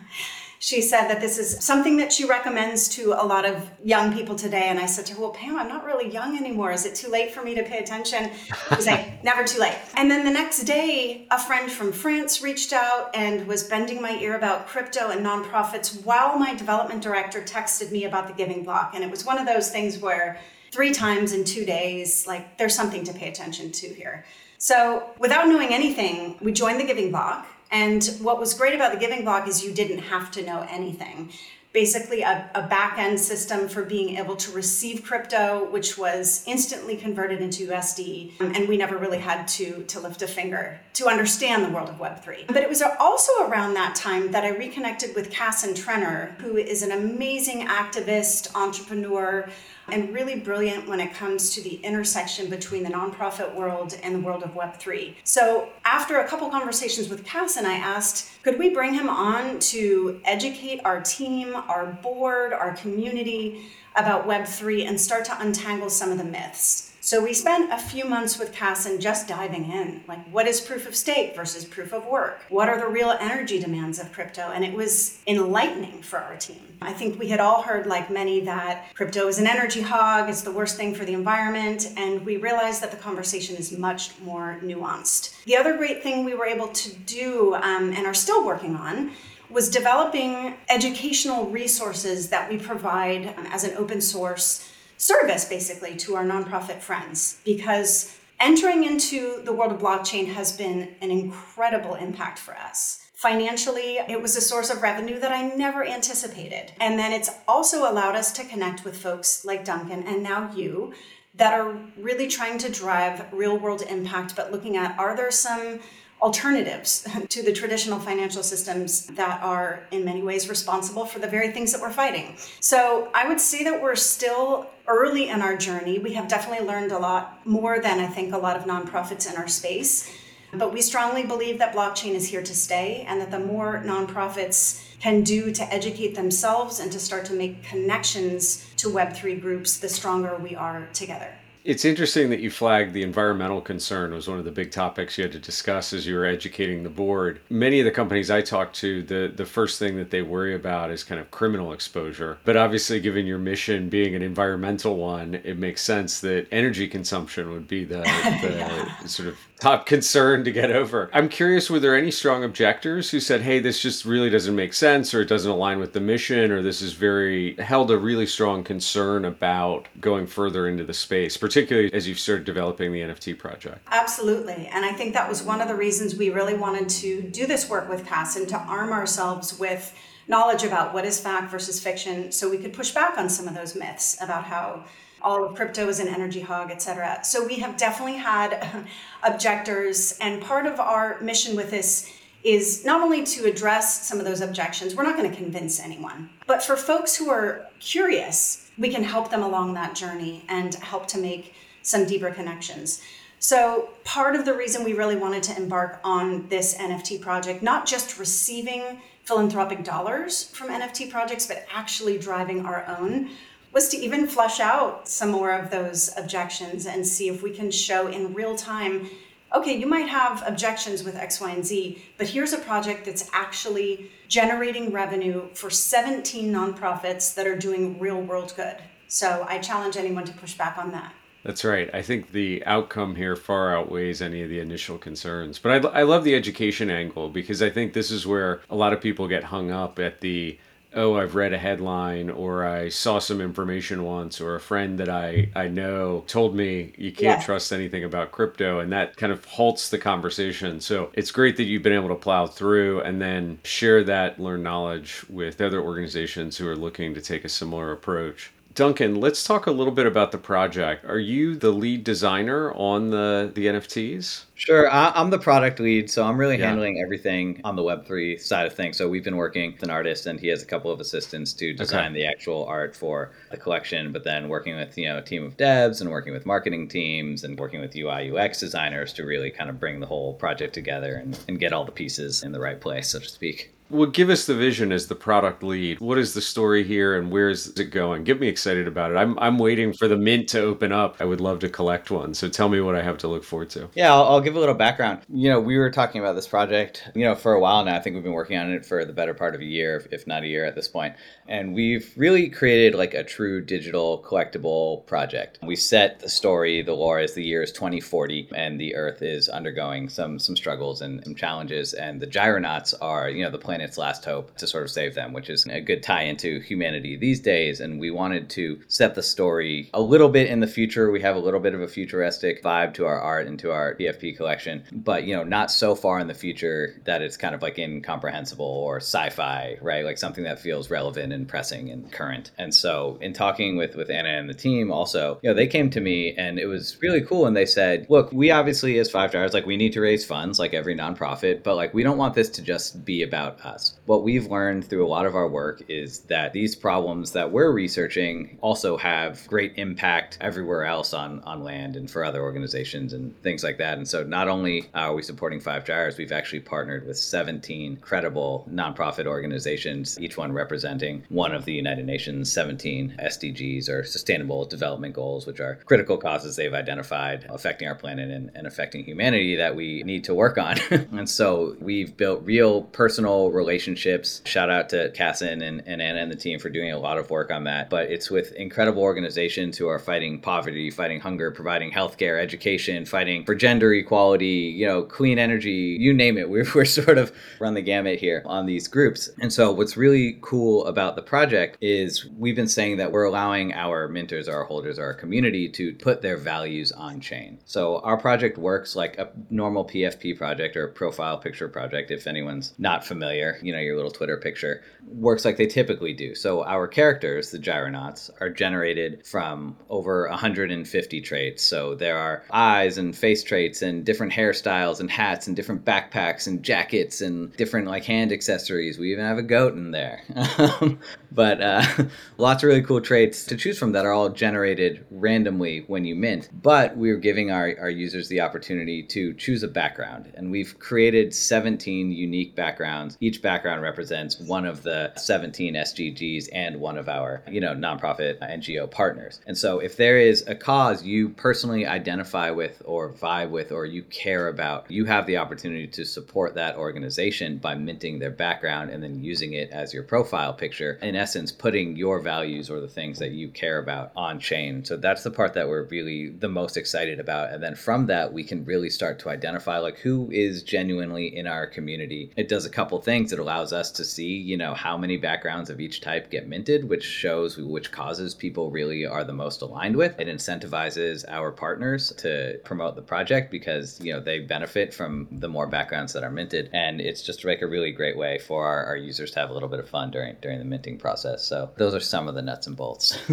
she 0.63 0.83
said 0.83 1.09
that 1.09 1.23
this 1.23 1.39
is 1.39 1.65
something 1.65 1.97
that 1.97 2.13
she 2.13 2.27
recommends 2.27 2.87
to 2.87 3.15
a 3.15 3.25
lot 3.25 3.47
of 3.47 3.71
young 3.83 4.13
people 4.13 4.37
today. 4.37 4.65
And 4.65 4.79
I 4.79 4.85
said 4.85 5.07
to 5.07 5.15
her, 5.15 5.21
Well, 5.21 5.31
Pam, 5.31 5.57
I'm 5.57 5.69
not 5.69 5.87
really 5.87 6.13
young 6.13 6.37
anymore. 6.37 6.71
Is 6.71 6.85
it 6.85 6.95
too 6.95 7.09
late 7.09 7.33
for 7.33 7.43
me 7.43 7.55
to 7.55 7.63
pay 7.63 7.79
attention? 7.79 8.31
She's 8.75 8.87
like, 8.87 9.25
Never 9.25 9.43
too 9.43 9.59
late. 9.59 9.75
And 9.97 10.11
then 10.11 10.23
the 10.23 10.31
next 10.31 10.65
day, 10.65 11.27
a 11.31 11.41
friend 11.41 11.73
from 11.73 11.93
France 11.93 12.43
reached 12.43 12.75
out 12.75 13.09
and 13.15 13.47
was 13.47 13.63
bending 13.63 14.03
my 14.03 14.19
ear 14.19 14.37
about 14.37 14.67
crypto 14.67 15.09
and 15.09 15.25
nonprofits 15.25 16.05
while 16.05 16.39
my 16.39 16.55
development 16.55 17.03
director 17.03 17.41
texted 17.41 17.91
me 17.91 18.05
about 18.05 18.29
the 18.29 18.35
Giving 18.35 18.63
Block. 18.63 18.93
And 18.95 19.03
it 19.03 19.11
was 19.11 19.25
one 19.25 19.39
of 19.39 19.47
those 19.47 19.71
things 19.71 19.97
where 19.97 20.39
three 20.73 20.93
times 20.93 21.33
in 21.33 21.45
two 21.45 21.65
days, 21.65 22.27
like, 22.27 22.59
there's 22.59 22.75
something 22.75 23.03
to 23.05 23.15
pay 23.15 23.31
attention 23.31 23.73
to 23.73 23.89
here. 23.89 24.27
So, 24.59 25.09
without 25.19 25.49
knowing 25.49 25.73
anything, 25.73 26.37
we 26.43 26.53
joined 26.53 26.79
the 26.81 26.85
Giving 26.85 27.11
Block 27.11 27.47
and 27.71 28.05
what 28.21 28.41
was 28.41 28.55
great 28.55 28.75
about 28.75 28.93
the 28.93 28.99
Giving 28.99 29.23
Block 29.23 29.47
is 29.47 29.65
you 29.65 29.73
didn't 29.73 29.99
have 29.99 30.31
to 30.33 30.43
know 30.45 30.67
anything. 30.69 31.33
Basically, 31.73 32.23
a, 32.23 32.51
a 32.57 32.63
back 32.63 32.99
end 32.99 33.21
system 33.21 33.69
for 33.69 33.85
being 33.85 34.17
able 34.17 34.35
to 34.35 34.51
receive 34.51 35.05
crypto, 35.05 35.71
which 35.71 35.97
was 35.97 36.43
instantly 36.49 36.97
converted 36.97 37.41
into 37.41 37.69
USD. 37.69 38.33
And 38.41 38.69
we 38.69 38.77
never 38.77 38.97
really 38.97 39.19
had 39.19 39.47
to, 39.49 39.85
to 39.85 40.01
lift 40.01 40.21
a 40.23 40.27
finger 40.27 40.81
to 40.95 41.07
understand 41.07 41.65
the 41.65 41.69
world 41.69 41.89
of 41.89 41.95
Web3. 41.99 42.49
But 42.49 42.57
it 42.57 42.69
was 42.69 42.83
also 42.83 43.47
around 43.47 43.75
that 43.75 43.95
time 43.95 44.33
that 44.33 44.43
I 44.43 44.49
reconnected 44.49 45.15
with 45.15 45.31
Casson 45.31 45.75
Trenner, 45.75 46.37
who 46.41 46.57
is 46.57 46.83
an 46.83 46.91
amazing 46.91 47.69
activist, 47.69 48.53
entrepreneur, 48.57 49.49
and 49.93 50.13
really 50.13 50.39
brilliant 50.39 50.89
when 50.89 51.01
it 51.01 51.13
comes 51.13 51.51
to 51.55 51.63
the 51.63 51.77
intersection 51.77 52.49
between 52.49 52.83
the 52.83 52.91
nonprofit 52.91 53.55
world 53.55 53.99
and 54.03 54.15
the 54.15 54.21
world 54.21 54.43
of 54.43 54.55
Web3. 54.55 55.15
So, 55.25 55.69
after 55.85 56.21
a 56.21 56.29
couple 56.29 56.49
conversations 56.51 57.09
with 57.09 57.25
Casson, 57.25 57.67
I 57.67 57.75
asked, 57.75 58.43
could 58.43 58.59
we 58.59 58.71
bring 58.71 58.95
him 58.95 59.09
on 59.09 59.59
to 59.61 60.21
educate 60.25 60.81
our 60.85 61.01
team, 61.01 61.55
our 61.55 61.87
board, 62.03 62.53
our 62.53 62.75
community 62.75 63.67
about 63.97 64.27
Web3 64.27 64.87
and 64.87 65.01
start 65.01 65.25
to 65.27 65.41
untangle 65.41 65.91
some 65.91 66.11
of 66.11 66.19
the 66.19 66.25
myths? 66.25 66.90
So 67.03 67.23
we 67.23 67.33
spent 67.33 67.73
a 67.73 67.79
few 67.79 68.05
months 68.05 68.39
with 68.39 68.53
Casson 68.53 69.01
just 69.01 69.27
diving 69.27 69.73
in. 69.73 70.03
Like, 70.07 70.23
what 70.31 70.47
is 70.47 70.61
proof 70.61 70.87
of 70.87 70.95
stake 70.95 71.35
versus 71.35 71.65
proof 71.65 71.95
of 71.95 72.05
work? 72.05 72.43
What 72.51 72.69
are 72.69 72.79
the 72.79 72.89
real 72.89 73.17
energy 73.19 73.59
demands 73.59 73.99
of 73.99 74.13
crypto? 74.13 74.43
And 74.43 74.63
it 74.63 74.75
was 74.75 75.19
enlightening 75.27 76.03
for 76.03 76.19
our 76.19 76.37
team. 76.37 76.61
I 76.83 76.93
think 76.93 77.19
we 77.19 77.29
had 77.29 77.41
all 77.41 77.63
heard, 77.63 77.87
like 77.87 78.11
many, 78.11 78.41
that 78.41 78.95
crypto 78.95 79.29
is 79.29 79.39
an 79.39 79.47
energy 79.47 79.81
hog, 79.81 80.29
it's 80.29 80.43
the 80.43 80.53
worst 80.53 80.77
thing 80.77 80.95
for 80.95 81.07
the 81.07 81.15
environment, 81.15 81.91
and 81.97 82.25
we 82.25 82.37
realized 82.37 82.83
that 82.83 82.91
the 82.91 82.99
conversation 82.99 83.57
is 83.57 83.73
much 83.73 84.19
more 84.21 84.59
nuanced. 84.63 85.43
The 85.45 85.57
other 85.57 85.79
great 85.79 86.03
thing 86.03 86.25
we 86.25 86.35
were 86.35 86.47
able 86.47 86.69
to 86.69 86.95
do 86.95 87.55
um, 87.55 87.93
and 87.93 88.07
are 88.07 88.15
still 88.15 88.45
working 88.45 88.77
on 88.77 89.13
was 89.49 89.69
developing 89.69 90.55
educational 90.69 91.47
resources 91.47 92.29
that 92.29 92.49
we 92.51 92.59
provide 92.59 93.35
um, 93.37 93.47
as 93.47 93.65
an 93.65 93.77
open 93.77 94.01
source 94.01 94.70
service 95.01 95.47
basically 95.47 95.97
to 95.97 96.15
our 96.15 96.25
nonprofit 96.25 96.79
friends 96.81 97.41
because 97.45 98.19
entering 98.39 98.85
into 98.85 99.43
the 99.45 99.53
world 99.53 99.73
of 99.73 99.81
blockchain 99.81 100.27
has 100.27 100.55
been 100.57 100.95
an 101.01 101.11
incredible 101.11 101.95
impact 101.95 102.39
for 102.39 102.55
us. 102.55 103.07
Financially, 103.15 103.97
it 103.97 104.21
was 104.21 104.37
a 104.37 104.43
source 104.43 104.69
of 104.69 104.83
revenue 104.83 105.19
that 105.19 105.33
I 105.33 105.49
never 105.57 105.85
anticipated. 105.85 106.73
And 106.81 106.99
then 106.99 107.13
it's 107.13 107.31
also 107.49 107.91
allowed 107.91 108.15
us 108.15 108.31
to 108.33 108.45
connect 108.45 108.85
with 108.85 108.97
folks 108.97 109.45
like 109.45 109.65
Duncan 109.65 110.03
and 110.03 110.23
now 110.23 110.53
you 110.55 110.93
that 111.35 111.55
are 111.55 111.79
really 111.97 112.29
trying 112.29 112.59
to 112.59 112.71
drive 112.71 113.25
real 113.33 113.57
world 113.57 113.83
impact, 113.89 114.37
but 114.37 114.53
looking 114.53 114.77
at 114.77 114.99
are 114.99 115.17
there 115.17 115.31
some 115.31 115.81
alternatives 116.23 117.07
to 117.29 117.43
the 117.43 117.53
traditional 117.53 117.99
financial 117.99 118.43
systems 118.43 119.07
that 119.07 119.43
are 119.43 119.87
in 119.91 120.05
many 120.05 120.23
ways 120.23 120.49
responsible 120.49 121.07
for 121.07 121.19
the 121.19 121.27
very 121.27 121.51
things 121.51 121.73
that 121.73 121.81
we're 121.81 121.91
fighting. 121.91 122.37
So 122.61 123.11
I 123.15 123.27
would 123.27 123.41
say 123.41 123.65
that 123.65 123.83
we're 123.83 123.97
still 123.97 124.71
early 124.91 125.29
in 125.29 125.41
our 125.41 125.57
journey. 125.57 125.99
We 125.99 126.15
have 126.15 126.27
definitely 126.27 126.67
learned 126.67 126.91
a 126.91 126.99
lot 126.99 127.47
more 127.47 127.79
than 127.81 128.01
I 128.01 128.09
think 128.09 128.35
a 128.35 128.39
lot 128.39 128.57
of 128.57 128.65
nonprofits 128.65 129.31
in 129.31 129.37
our 129.37 129.47
space. 129.47 130.13
But 130.53 130.73
we 130.73 130.83
strongly 130.83 131.23
believe 131.23 131.59
that 131.59 131.75
blockchain 131.75 132.15
is 132.15 132.29
here 132.29 132.43
to 132.43 132.55
stay 132.55 133.05
and 133.07 133.21
that 133.21 133.31
the 133.31 133.39
more 133.39 133.83
nonprofits 133.87 134.83
can 134.99 135.23
do 135.23 135.53
to 135.53 135.63
educate 135.73 136.17
themselves 136.17 136.81
and 136.81 136.91
to 136.91 136.99
start 136.99 137.25
to 137.27 137.33
make 137.33 137.63
connections 137.63 138.69
to 138.79 138.89
Web3 138.89 139.41
groups, 139.41 139.79
the 139.79 139.89
stronger 139.89 140.37
we 140.37 140.57
are 140.57 140.89
together. 140.93 141.33
It's 141.65 141.85
interesting 141.85 142.31
that 142.31 142.41
you 142.41 142.51
flagged 142.51 142.95
the 142.95 143.03
environmental 143.03 143.61
concern 143.61 144.15
was 144.15 144.29
one 144.29 144.39
of 144.39 144.45
the 144.45 144.51
big 144.51 144.71
topics 144.71 145.19
you 145.19 145.25
had 145.25 145.33
to 145.33 145.39
discuss 145.39 145.93
as 145.93 146.07
you 146.07 146.15
were 146.15 146.25
educating 146.25 146.83
the 146.83 146.91
board. 146.91 147.41
Many 147.51 147.81
of 147.81 147.85
the 147.85 147.91
companies 147.91 148.31
I 148.31 148.41
talk 148.41 148.73
to, 148.75 149.03
the, 149.03 149.33
the 149.35 149.45
first 149.45 149.79
thing 149.79 149.97
that 149.97 150.11
they 150.11 150.23
worry 150.23 150.55
about 150.55 150.91
is 150.91 151.05
kind 151.05 151.21
of 151.21 151.31
criminal 151.31 151.73
exposure. 151.73 152.39
But 152.45 152.57
obviously, 152.57 153.01
given 153.01 153.27
your 153.27 153.39
mission 153.39 153.89
being 153.89 154.15
an 154.15 154.23
environmental 154.23 154.97
one, 154.97 155.35
it 155.35 155.59
makes 155.59 155.83
sense 155.83 156.21
that 156.21 156.47
energy 156.51 156.89
consumption 156.89 157.51
would 157.51 157.69
be 157.69 157.85
the, 157.85 157.99
the 158.43 158.55
yeah. 158.57 158.99
sort 159.05 159.29
of 159.29 159.37
top 159.61 159.87
concern 159.95 160.45
to 160.45 160.51
get 160.51 160.71
over. 160.71 161.11
I'm 161.13 161.29
curious, 161.29 161.71
were 161.71 161.79
there 161.79 161.97
any 161.97 162.11
strong 162.11 162.43
objectors 162.43 163.11
who 163.11 163.21
said, 163.21 163.43
hey, 163.43 163.61
this 163.61 163.81
just 163.81 164.05
really 164.05 164.31
doesn't 164.31 164.57
make 164.57 164.75
sense 164.75 165.15
or 165.15 165.21
it 165.21 165.29
doesn't 165.29 165.51
align 165.51 165.79
with 165.79 165.93
the 165.93 166.01
mission 166.01 166.51
or 166.51 166.63
this 166.63 166.83
is 166.83 166.95
very, 166.95 167.55
held 167.57 167.91
a 167.91 167.99
really 167.99 168.27
strong 168.27 168.65
concern 168.65 169.25
about 169.25 169.87
going 170.01 170.27
further 170.27 170.67
into 170.67 170.85
the 170.85 170.95
space, 170.95 171.37
particularly 171.37 171.93
as 171.93 172.09
you've 172.09 172.19
started 172.19 172.45
developing 172.45 172.93
the 172.93 173.01
NFT 173.01 173.39
project? 173.39 173.87
Absolutely. 173.91 174.69
And 174.73 174.85
I 174.85 174.93
think 174.93 175.15
that 175.15 175.29
was 175.29 175.43
one 175.43 175.61
of 175.61 175.69
the 175.69 175.77
reasons 175.77 176.17
we 176.17 176.31
really 176.31 176.55
wanted 176.55 176.89
to 176.89 177.23
do 177.23 177.47
this 177.47 177.69
work 177.69 177.89
with 177.89 178.07
Cass 178.07 178.37
and 178.37 178.49
to 178.49 178.57
arm 178.57 178.91
ourselves 178.91 179.59
with 179.59 179.95
knowledge 180.29 180.63
about 180.63 180.95
what 180.95 181.05
is 181.05 181.21
fact 181.21 181.51
versus 181.51 181.83
fiction 181.83 182.31
so 182.33 182.49
we 182.49 182.57
could 182.57 182.73
push 182.73 182.93
back 182.93 183.19
on 183.19 183.29
some 183.29 183.49
of 183.49 183.55
those 183.55 183.75
myths 183.75 184.17
about 184.23 184.45
how 184.45 184.85
all 185.23 185.45
of 185.45 185.55
crypto 185.55 185.89
is 185.89 186.01
an 186.01 186.09
energy 186.09 186.41
hog, 186.41 186.71
et 186.71 186.83
cetera. 186.83 187.21
So 187.23 187.47
we 187.47 187.57
have 187.57 187.77
definitely 187.77 188.17
had 188.17 188.87
objectors, 189.23 190.19
and 190.21 190.41
part 190.43 190.67
of 190.67 190.81
our 190.81 191.21
mission 191.21 191.57
with 191.57 191.71
this 191.71 192.13
is 192.43 192.85
not 192.85 193.03
only 193.03 193.23
to 193.23 193.45
address 193.45 194.07
some 194.07 194.19
of 194.19 194.25
those 194.25 194.41
objections, 194.41 194.95
we're 194.95 195.03
not 195.03 195.17
going 195.17 195.31
to 195.31 195.37
convince 195.37 195.79
anyone, 195.79 196.31
but 196.47 196.63
for 196.63 196.77
folks 196.77 197.15
who 197.15 197.29
are 197.29 197.67
curious, 197.81 198.71
we 198.79 198.89
can 198.89 199.05
help 199.05 199.31
them 199.31 199.43
along 199.43 199.75
that 199.75 199.95
journey 199.95 200.43
and 200.49 200.75
help 200.77 201.07
to 201.07 201.19
make 201.19 201.55
some 201.83 202.07
deeper 202.07 202.31
connections. 202.31 203.03
So, 203.39 203.91
part 204.05 204.37
of 204.37 204.45
the 204.45 204.55
reason 204.55 204.85
we 204.85 204.93
really 204.93 205.17
wanted 205.17 205.43
to 205.45 205.57
embark 205.57 206.01
on 206.05 206.47
this 206.49 206.77
NFT 206.77 207.21
project, 207.21 207.63
not 207.63 207.87
just 207.87 208.19
receiving 208.19 209.01
philanthropic 209.25 209.83
dollars 209.83 210.51
from 210.51 210.69
NFT 210.69 211.11
projects, 211.11 211.47
but 211.47 211.65
actually 211.73 212.19
driving 212.19 212.67
our 212.67 212.85
own, 212.99 213.31
was 213.73 213.89
to 213.89 213.97
even 213.97 214.27
flush 214.27 214.61
out 214.61 215.09
some 215.09 215.31
more 215.31 215.51
of 215.53 215.71
those 215.71 216.11
objections 216.17 216.87
and 216.87 217.07
see 217.07 217.29
if 217.29 217.43
we 217.43 217.51
can 217.51 217.71
show 217.71 218.09
in 218.09 218.35
real 218.35 218.57
time 218.57 219.09
okay, 219.53 219.77
you 219.77 219.87
might 219.87 220.09
have 220.09 220.43
objections 220.47 221.03
with 221.03 221.17
X, 221.17 221.41
Y, 221.41 221.51
and 221.51 221.65
Z, 221.65 222.03
but 222.19 222.29
here's 222.29 222.53
a 222.53 222.59
project 222.59 223.05
that's 223.05 223.29
actually 223.33 224.11
generating 224.29 224.93
revenue 224.93 225.49
for 225.55 225.71
17 225.71 226.53
nonprofits 226.53 227.35
that 227.35 227.47
are 227.47 227.57
doing 227.57 227.99
real 227.99 228.21
world 228.21 228.53
good. 228.57 228.77
So 229.09 229.45
I 229.49 229.59
challenge 229.59 229.97
anyone 229.97 230.25
to 230.25 230.33
push 230.33 230.55
back 230.55 230.79
on 230.79 230.93
that. 230.93 231.13
That's 231.43 231.65
right. 231.65 231.93
I 231.95 232.03
think 232.03 232.33
the 232.33 232.65
outcome 232.67 233.17
here 233.17 233.35
far 233.35 233.75
outweighs 233.75 234.21
any 234.21 234.43
of 234.43 234.51
the 234.51 234.61
initial 234.61 234.99
concerns. 234.99 235.59
But 235.59 235.87
I, 235.87 236.01
I 236.01 236.03
love 236.03 236.23
the 236.23 236.35
education 236.35 236.91
angle 236.91 237.31
because 237.31 237.63
I 237.63 237.71
think 237.71 237.93
this 237.93 238.11
is 238.11 238.27
where 238.27 238.61
a 238.69 238.77
lot 238.77 238.93
of 238.93 239.01
people 239.01 239.27
get 239.27 239.45
hung 239.45 239.71
up 239.71 239.99
at 239.99 240.21
the 240.21 240.59
oh, 240.95 241.17
I've 241.17 241.35
read 241.35 241.53
a 241.53 241.59
headline 241.59 242.31
or 242.31 242.67
I 242.67 242.89
saw 242.89 243.19
some 243.19 243.41
information 243.41 244.03
once 244.05 244.41
or 244.41 244.55
a 244.55 244.61
friend 244.61 244.99
that 244.99 245.09
I, 245.09 245.51
I 245.55 245.69
know 245.69 246.25
told 246.27 246.55
me 246.55 246.93
you 246.97 247.13
can't 247.13 247.41
yeah. 247.41 247.45
trust 247.45 247.73
anything 247.73 248.05
about 248.05 248.33
crypto. 248.33 248.81
And 248.81 248.93
that 248.93 249.17
kind 249.17 249.33
of 249.33 249.45
halts 249.45 249.91
the 249.91 249.99
conversation. 249.99 250.81
So 250.81 251.11
it's 251.15 251.31
great 251.31 251.57
that 251.59 251.65
you've 251.65 251.83
been 251.83 251.93
able 251.93 252.09
to 252.09 252.15
plow 252.15 252.47
through 252.47 253.03
and 253.03 253.21
then 253.21 253.59
share 253.65 254.03
that 254.05 254.41
learned 254.41 254.65
knowledge 254.65 255.25
with 255.29 255.61
other 255.61 255.81
organizations 255.81 256.57
who 256.57 256.69
are 256.69 256.77
looking 256.77 257.15
to 257.15 257.21
take 257.21 257.45
a 257.45 257.49
similar 257.49 257.93
approach. 257.93 258.51
Duncan, 258.75 259.17
let's 259.17 259.43
talk 259.43 259.67
a 259.67 259.73
little 259.73 259.93
bit 259.93 260.07
about 260.07 260.31
the 260.31 260.39
project. 260.39 261.05
Are 261.05 261.19
you 261.19 261.57
the 261.57 261.71
lead 261.71 262.05
designer 262.05 262.73
on 262.75 263.11
the, 263.11 263.51
the 263.53 263.67
NFTs? 263.67 264.45
Sure. 264.55 264.89
I, 264.89 265.13
am 265.21 265.31
the 265.31 265.41
product 265.41 265.81
lead, 265.81 266.09
so 266.09 266.25
I'm 266.25 266.39
really 266.39 266.57
yeah. 266.57 266.69
handling 266.69 267.01
everything 267.03 267.61
on 267.65 267.75
the 267.75 267.83
Web3 267.83 268.41
side 268.41 268.67
of 268.67 268.75
things. 268.75 268.97
So 268.97 269.09
we've 269.09 269.25
been 269.25 269.37
working 269.37 269.73
with 269.73 269.83
an 269.83 269.91
artist, 269.91 270.27
and 270.27 270.39
he 270.39 270.47
has 270.49 270.63
a 270.63 270.67
couple 270.67 270.93
of 270.93 271.01
assistants 271.01 271.53
to 271.55 271.73
design 271.73 272.13
okay. 272.13 272.21
the 272.21 272.27
actual 272.27 272.65
art 272.67 272.95
for 272.95 273.33
the 273.51 273.57
collection, 273.57 274.13
but 274.13 274.23
then 274.23 274.49
working 274.49 274.77
with, 274.77 274.97
you 274.97 275.09
know, 275.09 275.19
a 275.19 275.23
team 275.23 275.43
of 275.45 275.57
devs 275.57 276.01
and 276.01 276.09
working 276.09 276.33
with 276.33 276.47
marketing 276.47 276.87
teams 276.87 277.43
and 277.43 277.59
working 277.59 277.81
with 277.81 277.97
UI 277.97 278.31
UX 278.31 278.61
designers 278.61 279.13
to 279.15 279.25
really 279.25 279.51
kind 279.51 279.69
of 279.69 279.81
bring 279.81 279.99
the 279.99 280.07
whole 280.07 280.35
project 280.35 280.75
together 280.75 281.15
and, 281.15 281.39
and 281.49 281.59
get 281.59 281.73
all 281.73 281.85
the 281.85 281.93
pieces 281.93 282.45
in 282.45 282.53
the 282.53 282.61
right 282.61 282.81
place, 282.81 283.09
so 283.09 283.19
to 283.19 283.29
speak. 283.29 283.73
Well, 283.91 284.09
give 284.09 284.31
us 284.31 284.47
the 284.47 284.55
vision 284.55 284.93
as 284.93 285.09
the 285.09 285.17
product 285.17 285.65
lead. 285.65 285.99
What 285.99 286.17
is 286.17 286.33
the 286.33 286.41
story 286.41 286.85
here 286.85 287.19
and 287.19 287.29
where 287.31 287.51
is 287.51 287.67
it 287.77 287.87
going? 287.87 288.23
Get 288.23 288.39
me 288.39 288.47
excited 288.47 288.87
about 288.87 289.11
it. 289.11 289.17
I'm, 289.17 289.37
I'm 289.41 289.59
waiting 289.59 289.93
for 289.93 290.07
the 290.07 290.17
mint 290.17 290.49
to 290.51 290.61
open 290.61 290.93
up. 290.93 291.17
I 291.19 291.25
would 291.25 291.41
love 291.41 291.59
to 291.61 291.69
collect 291.69 292.09
one. 292.09 292.33
So 292.35 292.49
tell 292.49 292.69
me 292.69 292.81
what 292.81 292.95
I 292.95 293.03
have 293.03 293.19
to 293.19 293.29
look 293.29 293.43
forward 293.43 293.69
to. 293.71 293.91
Yeah, 293.95 294.15
I'll, 294.15 294.25
I'll 294.25 294.41
give 294.41 294.55
a 294.55 294.61
little 294.61 294.77
background. 294.77 295.23
You 295.29 295.51
know, 295.51 295.61
we 295.61 295.77
were 295.77 295.91
talking 295.91 296.21
about 296.21 296.35
this 296.35 296.47
project, 296.47 297.11
you 297.17 297.25
know, 297.25 297.35
for 297.35 297.53
a 297.53 297.61
while 297.61 297.85
now. 297.85 297.97
I 297.97 297.99
think 297.99 298.15
we've 298.15 298.23
been 298.23 298.33
working 298.33 298.57
on 298.59 298.71
it 298.71 298.87
for 298.87 299.05
the 299.05 299.13
better 299.13 299.35
part 299.35 299.57
of 299.57 299.61
a 299.61 299.65
year, 299.65 300.07
if 300.13 300.25
not 300.25 300.45
a 300.45 300.47
year 300.47 300.65
at 300.65 300.77
this 300.77 300.87
point. 300.87 301.17
And 301.49 301.75
we've 301.75 302.13
really 302.17 302.49
created 302.49 302.97
like 302.97 303.15
a 303.15 303.25
true 303.25 303.61
digital 303.61 304.25
collectible 304.25 305.05
project. 305.07 305.59
We 305.65 305.75
set 305.75 306.21
the 306.21 306.29
story, 306.29 306.83
the 306.83 306.95
lore 306.95 307.19
is 307.19 307.35
the 307.35 307.45
year 307.45 307.65
is 307.65 307.73
2040 307.73 308.51
and 308.55 308.81
the 308.81 308.95
earth 308.95 309.21
is 309.21 309.49
undergoing 309.49 310.09
some 310.09 310.39
some 310.39 310.57
struggles 310.57 311.01
and 311.01 311.25
some 311.25 311.35
challenges. 311.35 311.93
And 311.93 312.21
the 312.21 312.29
gyrenauts 312.29 312.95
are, 313.01 313.29
you 313.29 313.43
know, 313.43 313.51
the 313.51 313.59
planet 313.59 313.80
planet's 313.81 313.97
last 313.97 314.27
hope 314.27 314.55
to 314.59 314.67
sort 314.67 314.83
of 314.83 314.91
save 314.91 315.15
them, 315.15 315.33
which 315.33 315.49
is 315.49 315.65
a 315.67 315.81
good 315.81 316.03
tie 316.03 316.25
into 316.25 316.61
humanity 316.61 317.17
these 317.17 317.41
days. 317.41 317.81
And 317.81 317.99
we 317.99 318.11
wanted 318.11 318.51
to 318.51 318.79
set 318.89 319.15
the 319.15 319.23
story 319.23 319.89
a 319.95 320.03
little 320.03 320.29
bit 320.29 320.51
in 320.51 320.61
the 320.61 320.67
future. 320.67 321.11
We 321.11 321.23
have 321.23 321.35
a 321.35 321.39
little 321.39 321.61
bit 321.61 321.73
of 321.73 321.81
a 321.81 321.89
futuristic 321.89 322.63
vibe 322.63 322.93
to 322.95 323.07
our 323.07 323.19
art 323.19 323.47
and 323.47 323.59
to 323.61 323.73
our 323.73 323.95
PFP 323.95 324.37
collection, 324.37 324.85
but 324.93 325.25
you 325.25 325.35
know, 325.35 325.45
not 325.45 325.71
so 325.71 325.95
far 325.95 326.19
in 326.21 326.27
the 326.27 326.35
future 326.35 327.01
that 327.07 327.23
it's 327.23 327.39
kind 327.39 327.55
of 327.55 327.63
like 327.63 327.79
incomprehensible 327.79 328.67
or 328.67 328.99
sci-fi, 328.99 329.79
right? 329.81 330.05
Like 330.05 330.19
something 330.19 330.45
that 330.45 330.61
feels 330.61 330.91
relevant 330.91 331.33
and 331.33 331.49
pressing 331.49 331.89
and 331.89 332.13
current. 332.13 332.51
And 332.59 332.75
so 332.75 333.17
in 333.23 333.33
talking 333.33 333.77
with 333.77 333.97
with 333.97 334.11
Anna 334.11 334.29
and 334.29 334.49
the 334.51 334.55
team 334.55 334.93
also, 334.93 335.41
you 335.43 335.49
know, 335.49 335.55
they 335.55 335.67
came 335.67 335.89
to 335.91 336.01
me 336.01 336.35
and 336.37 336.59
it 336.59 336.67
was 336.67 336.99
really 337.01 337.23
cool 337.23 337.47
and 337.47 337.57
they 337.57 337.67
said, 337.67 338.07
"Look, 338.11 338.31
we 338.31 338.51
obviously 338.51 338.99
as 338.99 339.11
Five 339.11 339.33
Gyres 339.33 339.55
like 339.55 339.65
we 339.65 339.79
need 339.79 339.95
to 339.95 340.03
raise 340.03 340.27
funds 340.27 340.59
like 340.59 340.75
every 340.75 340.95
nonprofit, 340.95 341.63
but 341.63 341.77
like 341.77 341.95
we 341.95 342.03
don't 342.03 342.19
want 342.19 342.35
this 342.35 342.51
to 342.51 342.63
just 342.63 343.05
be 343.07 343.23
about 343.23 343.59
What 344.07 344.23
we've 344.23 344.47
learned 344.47 344.85
through 344.85 345.07
a 345.07 345.09
lot 345.09 345.27
of 345.27 345.35
our 345.35 345.49
work 345.49 345.83
is 345.89 346.21
that 346.21 346.53
these 346.53 346.75
problems 346.75 347.33
that 347.33 347.51
we're 347.51 347.73
researching 347.73 348.59
also 348.61 348.97
have 348.97 349.47
great 349.47 349.75
impact 349.77 350.39
everywhere 350.41 350.85
else 350.85 351.13
on, 351.13 351.41
on 351.45 351.63
land 351.63 351.97
and 351.97 352.11
for 352.11 352.25
other 352.25 352.43
organizations 352.43 353.13
and 353.13 353.41
things 353.43 353.63
like 353.63 353.79
that. 353.79 353.99
And 353.99 354.09
so 354.09 354.23
not 354.25 354.49
only 354.49 354.89
are 354.95 355.15
we 355.15 355.23
supporting 355.23 355.61
Five 355.61 355.85
Gyres, 355.85 356.19
we've 356.19 356.33
actually 356.33 356.61
partnered 356.61 357.07
with 357.07 357.19
17 357.19 357.99
credible 357.99 358.67
nonprofit 358.71 359.27
organizations, 359.27 360.19
each 360.21 360.37
one 360.37 360.53
representing 360.53 361.25
one 361.29 361.55
of 361.55 361.65
the 361.65 361.73
United 361.73 362.07
Nations 362.07 362.53
17 362.53 363.17
SDGs 363.23 363.89
or 363.89 364.05
Sustainable 364.05 364.65
Development 364.65 365.15
Goals, 365.15 365.47
which 365.47 365.61
are 365.61 365.77
critical 365.85 366.17
causes 366.17 366.57
they've 366.57 366.75
identified 366.75 367.47
affecting 367.49 367.89
our 367.89 367.95
planet 367.95 368.31
and, 368.31 368.51
and 368.55 368.67
affecting 368.67 369.05
humanity 369.05 369.57
that 369.57 369.75
we 369.77 370.03
need 370.03 370.25
to 370.25 370.35
work 370.35 370.59
on. 370.59 370.77
and 370.91 371.29
so 371.29 371.77
we've 371.81 372.17
built 372.17 372.43
real 372.45 372.83
personal 372.83 373.50
relationships. 373.51 374.43
Shout 374.45 374.71
out 374.71 374.89
to 374.91 375.11
Casson 375.11 375.63
and, 375.63 375.83
and 375.87 376.03
Anna 376.03 376.21
and 376.21 376.31
the 376.31 376.37
team 376.37 376.59
for 376.59 376.69
doing 376.69 376.93
a 376.93 376.99
lot 376.99 377.19
of 377.19 377.31
work 377.31 377.51
on 377.51 377.65
that. 377.65 377.91
But 377.91 378.11
it's 378.11 378.31
with 378.31 378.53
incredible 378.53 379.03
organizations 379.03 379.79
who 379.79 379.89
are 379.89 379.99
fighting 379.99 380.41
poverty, 380.41 380.91
fighting 380.91 381.21
hunger, 381.21 381.51
providing 381.51 381.91
healthcare, 381.91 382.41
education, 382.41 383.05
fighting 383.05 383.45
for 383.45 383.55
gender 383.55 383.93
equality, 383.95 384.47
you 384.47 384.87
know, 384.87 385.03
clean 385.03 385.39
energy, 385.39 385.97
you 386.01 386.13
name 386.13 386.37
it. 386.37 386.49
We're, 386.51 386.67
we're 386.75 386.85
sort 386.85 387.17
of 387.17 387.33
run 387.61 387.75
the 387.75 387.83
gamut 387.83 388.19
here 388.19 388.43
on 388.45 388.67
these 388.67 388.89
groups. 388.89 389.31
And 389.41 389.53
so 389.53 389.73
what's 389.73 389.97
really 389.97 390.39
cool 390.41 390.85
about 390.87 391.15
the 391.15 391.23
project 391.23 391.79
is 391.81 392.27
we've 392.37 392.57
been 392.57 392.69
saying 392.69 392.97
that 392.97 393.13
we're 393.13 393.25
allowing 393.25 393.73
our 393.73 394.09
mentors, 394.09 394.49
our 394.49 394.65
holders, 394.65 394.99
our 394.99 395.15
community 395.15 395.69
to 395.69 395.95
put 395.95 396.23
their 396.23 396.37
values 396.37 396.91
on 396.93 397.21
chain. 397.21 397.59
So 397.67 398.01
our 398.01 398.17
project 398.17 398.59
works 398.59 398.97
like 398.97 399.17
a 399.19 399.31
normal 399.49 399.85
PFP 399.85 400.37
project 400.37 400.77
or 400.77 400.89
profile 400.89 401.39
picture 401.39 401.69
project, 401.69 402.11
if 402.11 402.27
anyone's 402.27 402.75
not 402.79 403.07
familiar 403.07 403.40
you 403.63 403.73
know, 403.73 403.79
your 403.79 403.97
little 403.97 404.11
Twitter 404.11 404.37
picture, 404.37 404.83
works 405.07 405.45
like 405.45 405.57
they 405.57 405.67
typically 405.67 406.13
do. 406.13 406.35
So 406.35 406.65
our 406.65 406.87
characters, 406.87 407.51
the 407.51 407.59
Gyrenauts, 407.59 408.31
are 408.41 408.51
generated 408.51 409.27
from 409.27 409.77
over 409.89 410.29
150 410.29 411.21
traits. 411.21 411.65
So 411.65 411.95
there 411.95 412.19
are 412.19 412.45
eyes 412.51 412.99
and 412.99 413.17
face 413.17 413.43
traits 413.43 413.83
and 413.83 414.05
different 414.05 414.33
hairstyles 414.33 415.01
and 415.01 415.11
hats 415.11 415.47
and 415.47 415.57
different 415.57 415.85
backpacks 415.85 416.47
and 416.47 416.63
jackets 416.63 417.21
and 417.21 417.55
different 417.57 417.89
like 417.89 418.05
hand 418.05 418.33
accessories. 418.33 418.99
We 418.99 419.13
even 419.13 419.25
have 419.25 419.39
a 419.39 419.43
goat 419.43 419.75
in 419.75 419.91
there. 419.91 420.23
Um, 420.61 420.99
but 421.33 421.61
uh, 421.61 421.83
lots 422.39 422.63
of 422.63 422.69
really 422.69 422.83
cool 422.83 423.01
traits 423.01 423.45
to 423.45 423.57
choose 423.57 423.79
from 423.79 423.93
that 423.93 424.07
are 424.07 424.13
all 424.13 424.29
generated 424.29 425.05
randomly 425.11 425.85
when 425.87 426.05
you 426.05 426.15
mint. 426.15 426.49
But 426.53 426.97
we're 426.97 427.17
giving 427.17 427.51
our, 427.51 427.75
our 427.81 427.91
users 427.91 428.29
the 428.29 428.41
opportunity 428.41 429.03
to 429.05 429.35
choose 429.35 429.63
a 429.63 429.69
background. 429.69 430.33
And 430.35 430.51
we've 430.51 430.79
created 430.79 431.35
17 431.35 432.13
unique 432.13 432.55
backgrounds. 432.55 433.17
Each 433.21 433.43
background 433.43 433.83
represents 433.83 434.39
one 434.41 434.67
of 434.67 434.83
the 434.83 435.13
17 435.17 435.75
SDGs 435.75 436.49
and 436.53 436.81
one 436.81 436.99
of 436.99 437.09
our, 437.09 437.43
you 437.49 437.61
know, 437.61 437.75
nonprofit 437.75 438.39
NGO 438.41 438.91
partners. 438.91 439.41
And 439.47 439.57
so 439.57 439.79
if 439.79 439.97
there 439.97 440.19
is 440.19 440.47
a 440.47 440.55
cause 440.55 441.03
you 441.03 441.31
personally 441.31 441.87
identify 441.87 442.51
with 442.51 442.83
or 442.85 443.13
vibe 443.13 443.51
with 443.51 443.73
or 443.73 443.87
you 443.87 444.03
care 444.05 444.49
about, 444.49 444.91
you 444.91 445.05
have 445.05 445.27
the 445.27 445.37
opportunity 445.37 445.87
to 445.87 446.05
support 446.05 446.55
that 446.55 446.77
organization 446.77 447.59
by 447.59 447.75
minting 447.75 448.19
their 448.19 448.31
background 448.31 448.91
and 448.91 449.03
then 449.03 449.23
using 449.23 449.53
it 449.53 449.71
as 449.71 449.93
your 449.93 450.03
profile 450.03 450.53
picture. 450.53 450.99
Essence, 451.21 451.53
putting 451.53 451.97
your 451.97 452.19
values 452.19 452.71
or 452.71 452.81
the 452.81 452.89
things 452.89 453.19
that 453.19 453.33
you 453.33 453.49
care 453.49 453.79
about 453.79 454.11
on 454.17 454.41
chain. 454.41 454.83
So 454.85 454.97
that's 454.97 455.23
the 455.23 455.31
part 455.31 455.53
that 455.53 455.69
we're 455.69 455.85
really 455.85 456.31
the 456.31 456.49
most 456.49 456.79
excited 456.79 457.21
about. 457.21 457.53
And 457.53 457.63
then 457.63 457.75
from 457.75 458.07
that, 458.07 458.33
we 458.33 458.43
can 458.43 458.65
really 458.65 458.89
start 458.89 459.19
to 459.21 459.29
identify 459.29 459.77
like 459.79 459.99
who 459.99 460.31
is 460.33 460.63
genuinely 460.63 461.37
in 461.37 461.47
our 461.47 461.67
community. 461.67 462.33
It 462.37 462.49
does 462.49 462.65
a 462.65 462.71
couple 462.71 462.99
things. 463.03 463.33
It 463.33 463.39
allows 463.39 463.73
us 463.73 463.91
to 463.93 464.05
see, 464.05 464.35
you 464.35 464.57
know, 464.57 464.73
how 464.73 464.97
many 464.97 465.19
backgrounds 465.19 465.69
of 465.69 465.79
each 465.79 466.01
type 466.01 466.31
get 466.31 466.49
minted, 466.49 466.89
which 466.89 467.05
shows 467.05 467.59
which 467.59 467.93
causes 467.93 468.35
people 468.35 468.71
really 468.71 469.05
are 469.05 469.25
the 469.25 469.35
most 469.35 469.61
aligned 469.61 469.97
with. 469.97 470.19
It 470.19 470.27
incentivizes 470.27 471.25
our 471.29 471.53
partners 471.53 472.13
to 472.19 472.59
promote 472.65 472.97
the 472.97 473.03
project 473.03 473.51
because, 473.51 474.01
you 474.03 474.13
know, 474.15 474.21
they 474.21 474.39
benefit 474.39 474.95
from 474.95 475.29
the 475.31 475.49
more 475.49 475.67
backgrounds 475.67 476.15
that 476.15 476.25
are 476.25 476.31
minted. 476.31 476.71
And 476.73 476.99
it's 476.99 477.23
just 477.23 477.45
like 477.45 477.61
a 477.61 477.67
really 477.67 477.93
great 477.93 478.17
way 478.17 478.39
for 478.39 478.67
our, 478.67 478.87
our 478.87 478.97
users 478.97 479.31
to 479.33 479.41
have 479.41 479.51
a 479.51 479.53
little 479.53 479.69
bit 479.69 479.81
of 479.81 479.89
fun 479.89 480.11
during 480.11 480.37
during 480.41 480.59
the 480.59 480.65
minting 480.65 480.97
process. 480.97 481.10
So 481.19 481.71
those 481.77 481.95
are 481.95 482.01
some 482.01 482.29
of 482.29 482.35
the 482.35 482.43
nuts 482.43 482.67
and 482.67 482.77
bolts. 482.77 483.19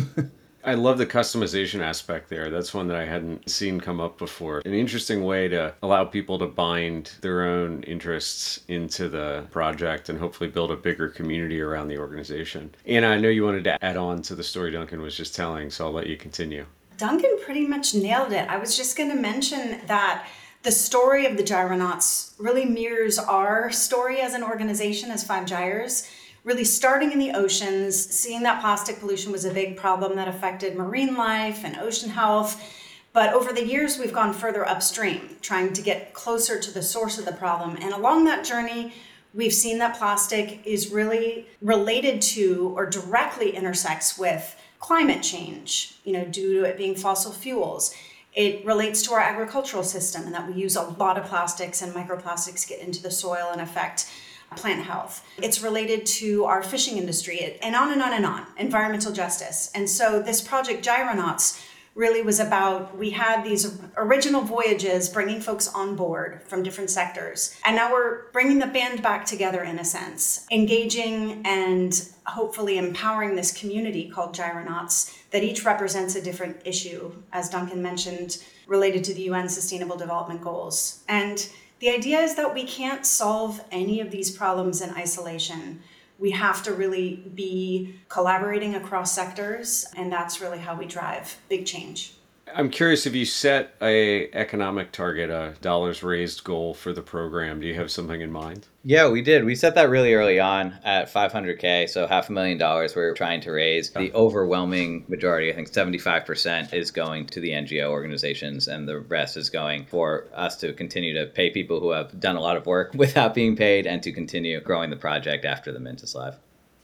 I 0.68 0.74
love 0.74 0.98
the 0.98 1.06
customization 1.06 1.80
aspect 1.80 2.28
there. 2.30 2.50
That's 2.50 2.74
one 2.74 2.88
that 2.88 2.98
I 2.98 3.06
hadn't 3.06 3.50
seen 3.50 3.80
come 3.80 4.02
up 4.02 4.18
before. 4.18 4.62
An 4.66 4.74
interesting 4.74 5.24
way 5.24 5.48
to 5.48 5.74
allow 5.82 6.04
people 6.04 6.38
to 6.40 6.46
bind 6.46 7.13
their 7.22 7.44
own 7.44 7.84
interests 7.84 8.60
into 8.68 9.08
the 9.08 9.46
project 9.50 10.10
and 10.10 10.20
hopefully 10.20 10.50
build 10.50 10.72
a 10.72 10.76
bigger 10.76 11.08
community 11.08 11.62
around 11.62 11.88
the 11.88 11.98
organization. 11.98 12.76
And 12.86 13.06
I 13.06 13.18
know 13.18 13.30
you 13.30 13.46
wanted 13.46 13.63
to 13.63 13.82
add 13.82 13.96
on 13.96 14.22
to 14.24 14.36
the 14.36 14.44
story 14.44 14.72
Duncan 14.72 15.02
was 15.02 15.16
just 15.16 15.34
telling, 15.34 15.70
so 15.70 15.86
I'll 15.86 15.94
let 15.94 16.08
you 16.08 16.18
continue. 16.18 16.66
Duncan 16.98 17.38
pretty 17.46 17.66
much 17.66 17.94
nailed 17.94 18.34
it. 18.34 18.50
I 18.50 18.58
was 18.58 18.76
just 18.76 18.98
going 18.98 19.12
to 19.12 19.16
mention 19.16 19.80
that 19.88 20.28
the 20.63 20.72
story 20.74 21.26
of 21.26 21.38
the 21.38 21.44
Gyrenauts 21.44 22.34
really 22.40 22.66
mirrors 22.66 23.18
our 23.18 23.72
story 23.72 24.20
as 24.20 24.34
an 24.34 24.44
organization, 24.44 25.12
as 25.12 25.24
Five 25.24 25.46
Gyres 25.46 26.10
really 26.48 26.64
starting 26.64 27.12
in 27.12 27.20
the 27.20 27.32
oceans, 27.32 27.98
seeing 27.98 28.42
that 28.42 28.62
plastic 28.62 29.02
pollution 29.02 29.34
was 29.34 29.44
a 29.44 29.54
big 29.54 29.76
problem 29.76 30.16
that 30.16 30.30
affected 30.30 30.78
marine 30.78 31.14
life 31.14 31.66
and 31.66 31.78
ocean 31.80 32.10
health. 32.10 32.64
But 33.12 33.34
over 33.34 33.52
the 33.52 33.68
years, 33.68 34.00
we've 34.00 34.14
gone 34.14 34.32
further 34.34 34.66
upstream, 34.66 35.36
trying 35.42 35.74
to 35.74 35.82
get 35.82 36.14
closer 36.14 36.58
to 36.58 36.72
the 36.72 36.82
source 36.82 37.20
of 37.20 37.26
the 37.26 37.34
problem. 37.34 37.76
And 37.82 37.94
along 37.94 38.24
that 38.26 38.46
journey, 38.46 38.94
we've 39.34 39.54
seen 39.54 39.78
that 39.80 39.98
plastic 39.98 40.66
is 40.66 40.90
really 40.90 41.48
related 41.62 42.22
to 42.22 42.72
or 42.78 42.86
directly 42.86 43.54
intersects 43.54 44.18
with 44.18 44.56
climate 44.80 45.24
change, 45.24 46.00
you 46.06 46.14
know, 46.14 46.24
due 46.24 46.62
to 46.62 46.64
it 46.64 46.78
being 46.78 46.96
fossil 46.96 47.34
fuels. 47.34 47.94
It 48.34 48.66
relates 48.66 49.02
to 49.02 49.14
our 49.16 49.20
agricultural 49.20 49.84
system 49.84 50.24
and 50.24 50.34
that 50.34 50.48
we 50.48 50.54
use 50.54 50.78
a 50.78 50.84
lot 50.84 51.18
of 51.18 51.26
plastics 51.26 51.82
and 51.82 51.94
microplastics 51.94 52.66
get 52.66 52.80
into 52.80 53.04
the 53.04 53.12
soil 53.12 53.50
and 53.52 53.60
affect 53.60 54.10
plant 54.56 54.84
health. 54.84 55.26
It's 55.42 55.62
related 55.62 56.06
to 56.06 56.46
our 56.46 56.64
fishing 56.64 56.98
industry 56.98 57.58
and 57.62 57.76
on 57.76 57.92
and 57.92 58.02
on 58.02 58.14
and 58.14 58.26
on, 58.26 58.46
environmental 58.58 59.12
justice. 59.12 59.72
And 59.76 59.90
so 59.90 60.22
this 60.22 60.42
project, 60.42 60.86
Gyrenauts, 60.86 61.62
really 61.98 62.22
was 62.22 62.40
about 62.40 62.96
we 62.96 63.10
had 63.10 63.44
these 63.44 63.80
original 63.98 64.42
voyages 64.42 65.10
bringing 65.10 65.42
folks 65.42 65.68
on 65.70 65.96
board 65.96 66.44
from 66.46 66.62
different 66.62 66.92
sectors 66.92 67.60
and 67.66 67.76
now 67.76 67.92
we're 67.92 68.30
bringing 68.32 68.60
the 68.60 68.68
band 68.68 69.02
back 69.02 69.26
together 69.26 69.64
in 69.64 69.80
a 69.80 69.84
sense 69.84 70.46
engaging 70.52 71.42
and 71.44 72.08
hopefully 72.28 72.78
empowering 72.78 73.36
this 73.36 73.52
community 73.52 74.08
called 74.08 74.36
gyrenauts 74.36 75.18
that 75.32 75.44
each 75.44 75.66
represents 75.66 76.16
a 76.16 76.22
different 76.22 76.56
issue 76.66 77.12
as 77.34 77.50
duncan 77.50 77.82
mentioned 77.82 78.44
related 78.68 79.04
to 79.04 79.16
the 79.16 79.28
un 79.32 79.50
sustainable 79.50 79.98
development 79.98 80.40
goals 80.40 81.04
and 81.10 81.50
the 81.80 81.90
idea 81.90 82.20
is 82.20 82.36
that 82.36 82.54
we 82.54 82.63
can't 82.63 83.06
solve 83.06 83.63
any 83.72 84.02
of 84.02 84.12
these 84.12 84.32
problems 84.32 84.82
in 84.82 84.90
isolation. 84.92 85.82
We 86.20 86.32
have 86.32 86.63
to 86.63 86.74
really 86.74 87.18
be 87.36 88.00
collaborating 88.10 88.76
across 88.76 89.13
sectors, 89.13 89.86
and 89.96 90.12
that's 90.12 90.42
really 90.42 90.58
how 90.58 90.76
we 90.76 90.86
drive 90.86 91.38
big 91.50 91.66
change. 91.66 92.17
I'm 92.54 92.70
curious 92.70 93.06
if 93.06 93.16
you 93.16 93.26
set 93.26 93.76
a 93.82 94.32
economic 94.32 94.92
target, 94.92 95.30
a 95.30 95.56
dollars 95.62 96.04
raised 96.04 96.44
goal 96.44 96.74
for 96.74 96.94
the 96.94 97.02
program. 97.02 97.60
Do 97.60 97.68
you 97.68 97.76
have 97.76 97.92
something 97.92 98.22
in 98.22 98.32
mind? 98.32 98.68
Yeah, 98.84 99.10
we 99.10 99.22
did. 99.22 99.44
We 99.44 99.56
set 99.56 99.76
that 99.76 99.90
really 99.90 100.14
early 100.14 100.40
on 100.40 100.78
at 100.84 101.12
500k, 101.12 101.90
so 101.90 102.08
half 102.08 102.30
a 102.30 102.32
million 102.32 102.58
dollars 102.58 102.96
we're 102.96 103.14
trying 103.14 103.42
to 103.42 103.52
raise. 103.52 103.92
The 103.92 104.14
overwhelming 104.14 105.06
majority, 105.08 105.52
I 105.52 105.56
think 105.56 105.70
75% 105.72 106.74
is 106.74 106.92
going 106.92 107.28
to 107.28 107.40
the 107.40 107.52
NGO 107.52 107.90
organizations 107.90 108.68
and 108.68 108.88
the 108.88 109.00
rest 109.00 109.36
is 109.36 109.50
going 109.50 109.86
for 109.86 110.28
us 110.34 110.56
to 110.58 110.74
continue 110.74 111.14
to 111.16 111.26
pay 111.26 111.50
people 111.50 111.80
who 111.80 111.92
have 111.92 112.20
done 112.20 112.38
a 112.38 112.42
lot 112.42 112.58
of 112.58 112.66
work 112.66 112.94
without 112.96 113.34
being 113.34 113.56
paid 113.56 113.86
and 113.86 114.02
to 114.04 114.12
continue 114.12 114.60
growing 114.62 114.90
the 114.90 114.96
project 114.96 115.46
after 115.46 115.72
the 115.72 115.80
mint 115.80 116.02
is 116.02 116.16
live. 116.16 116.38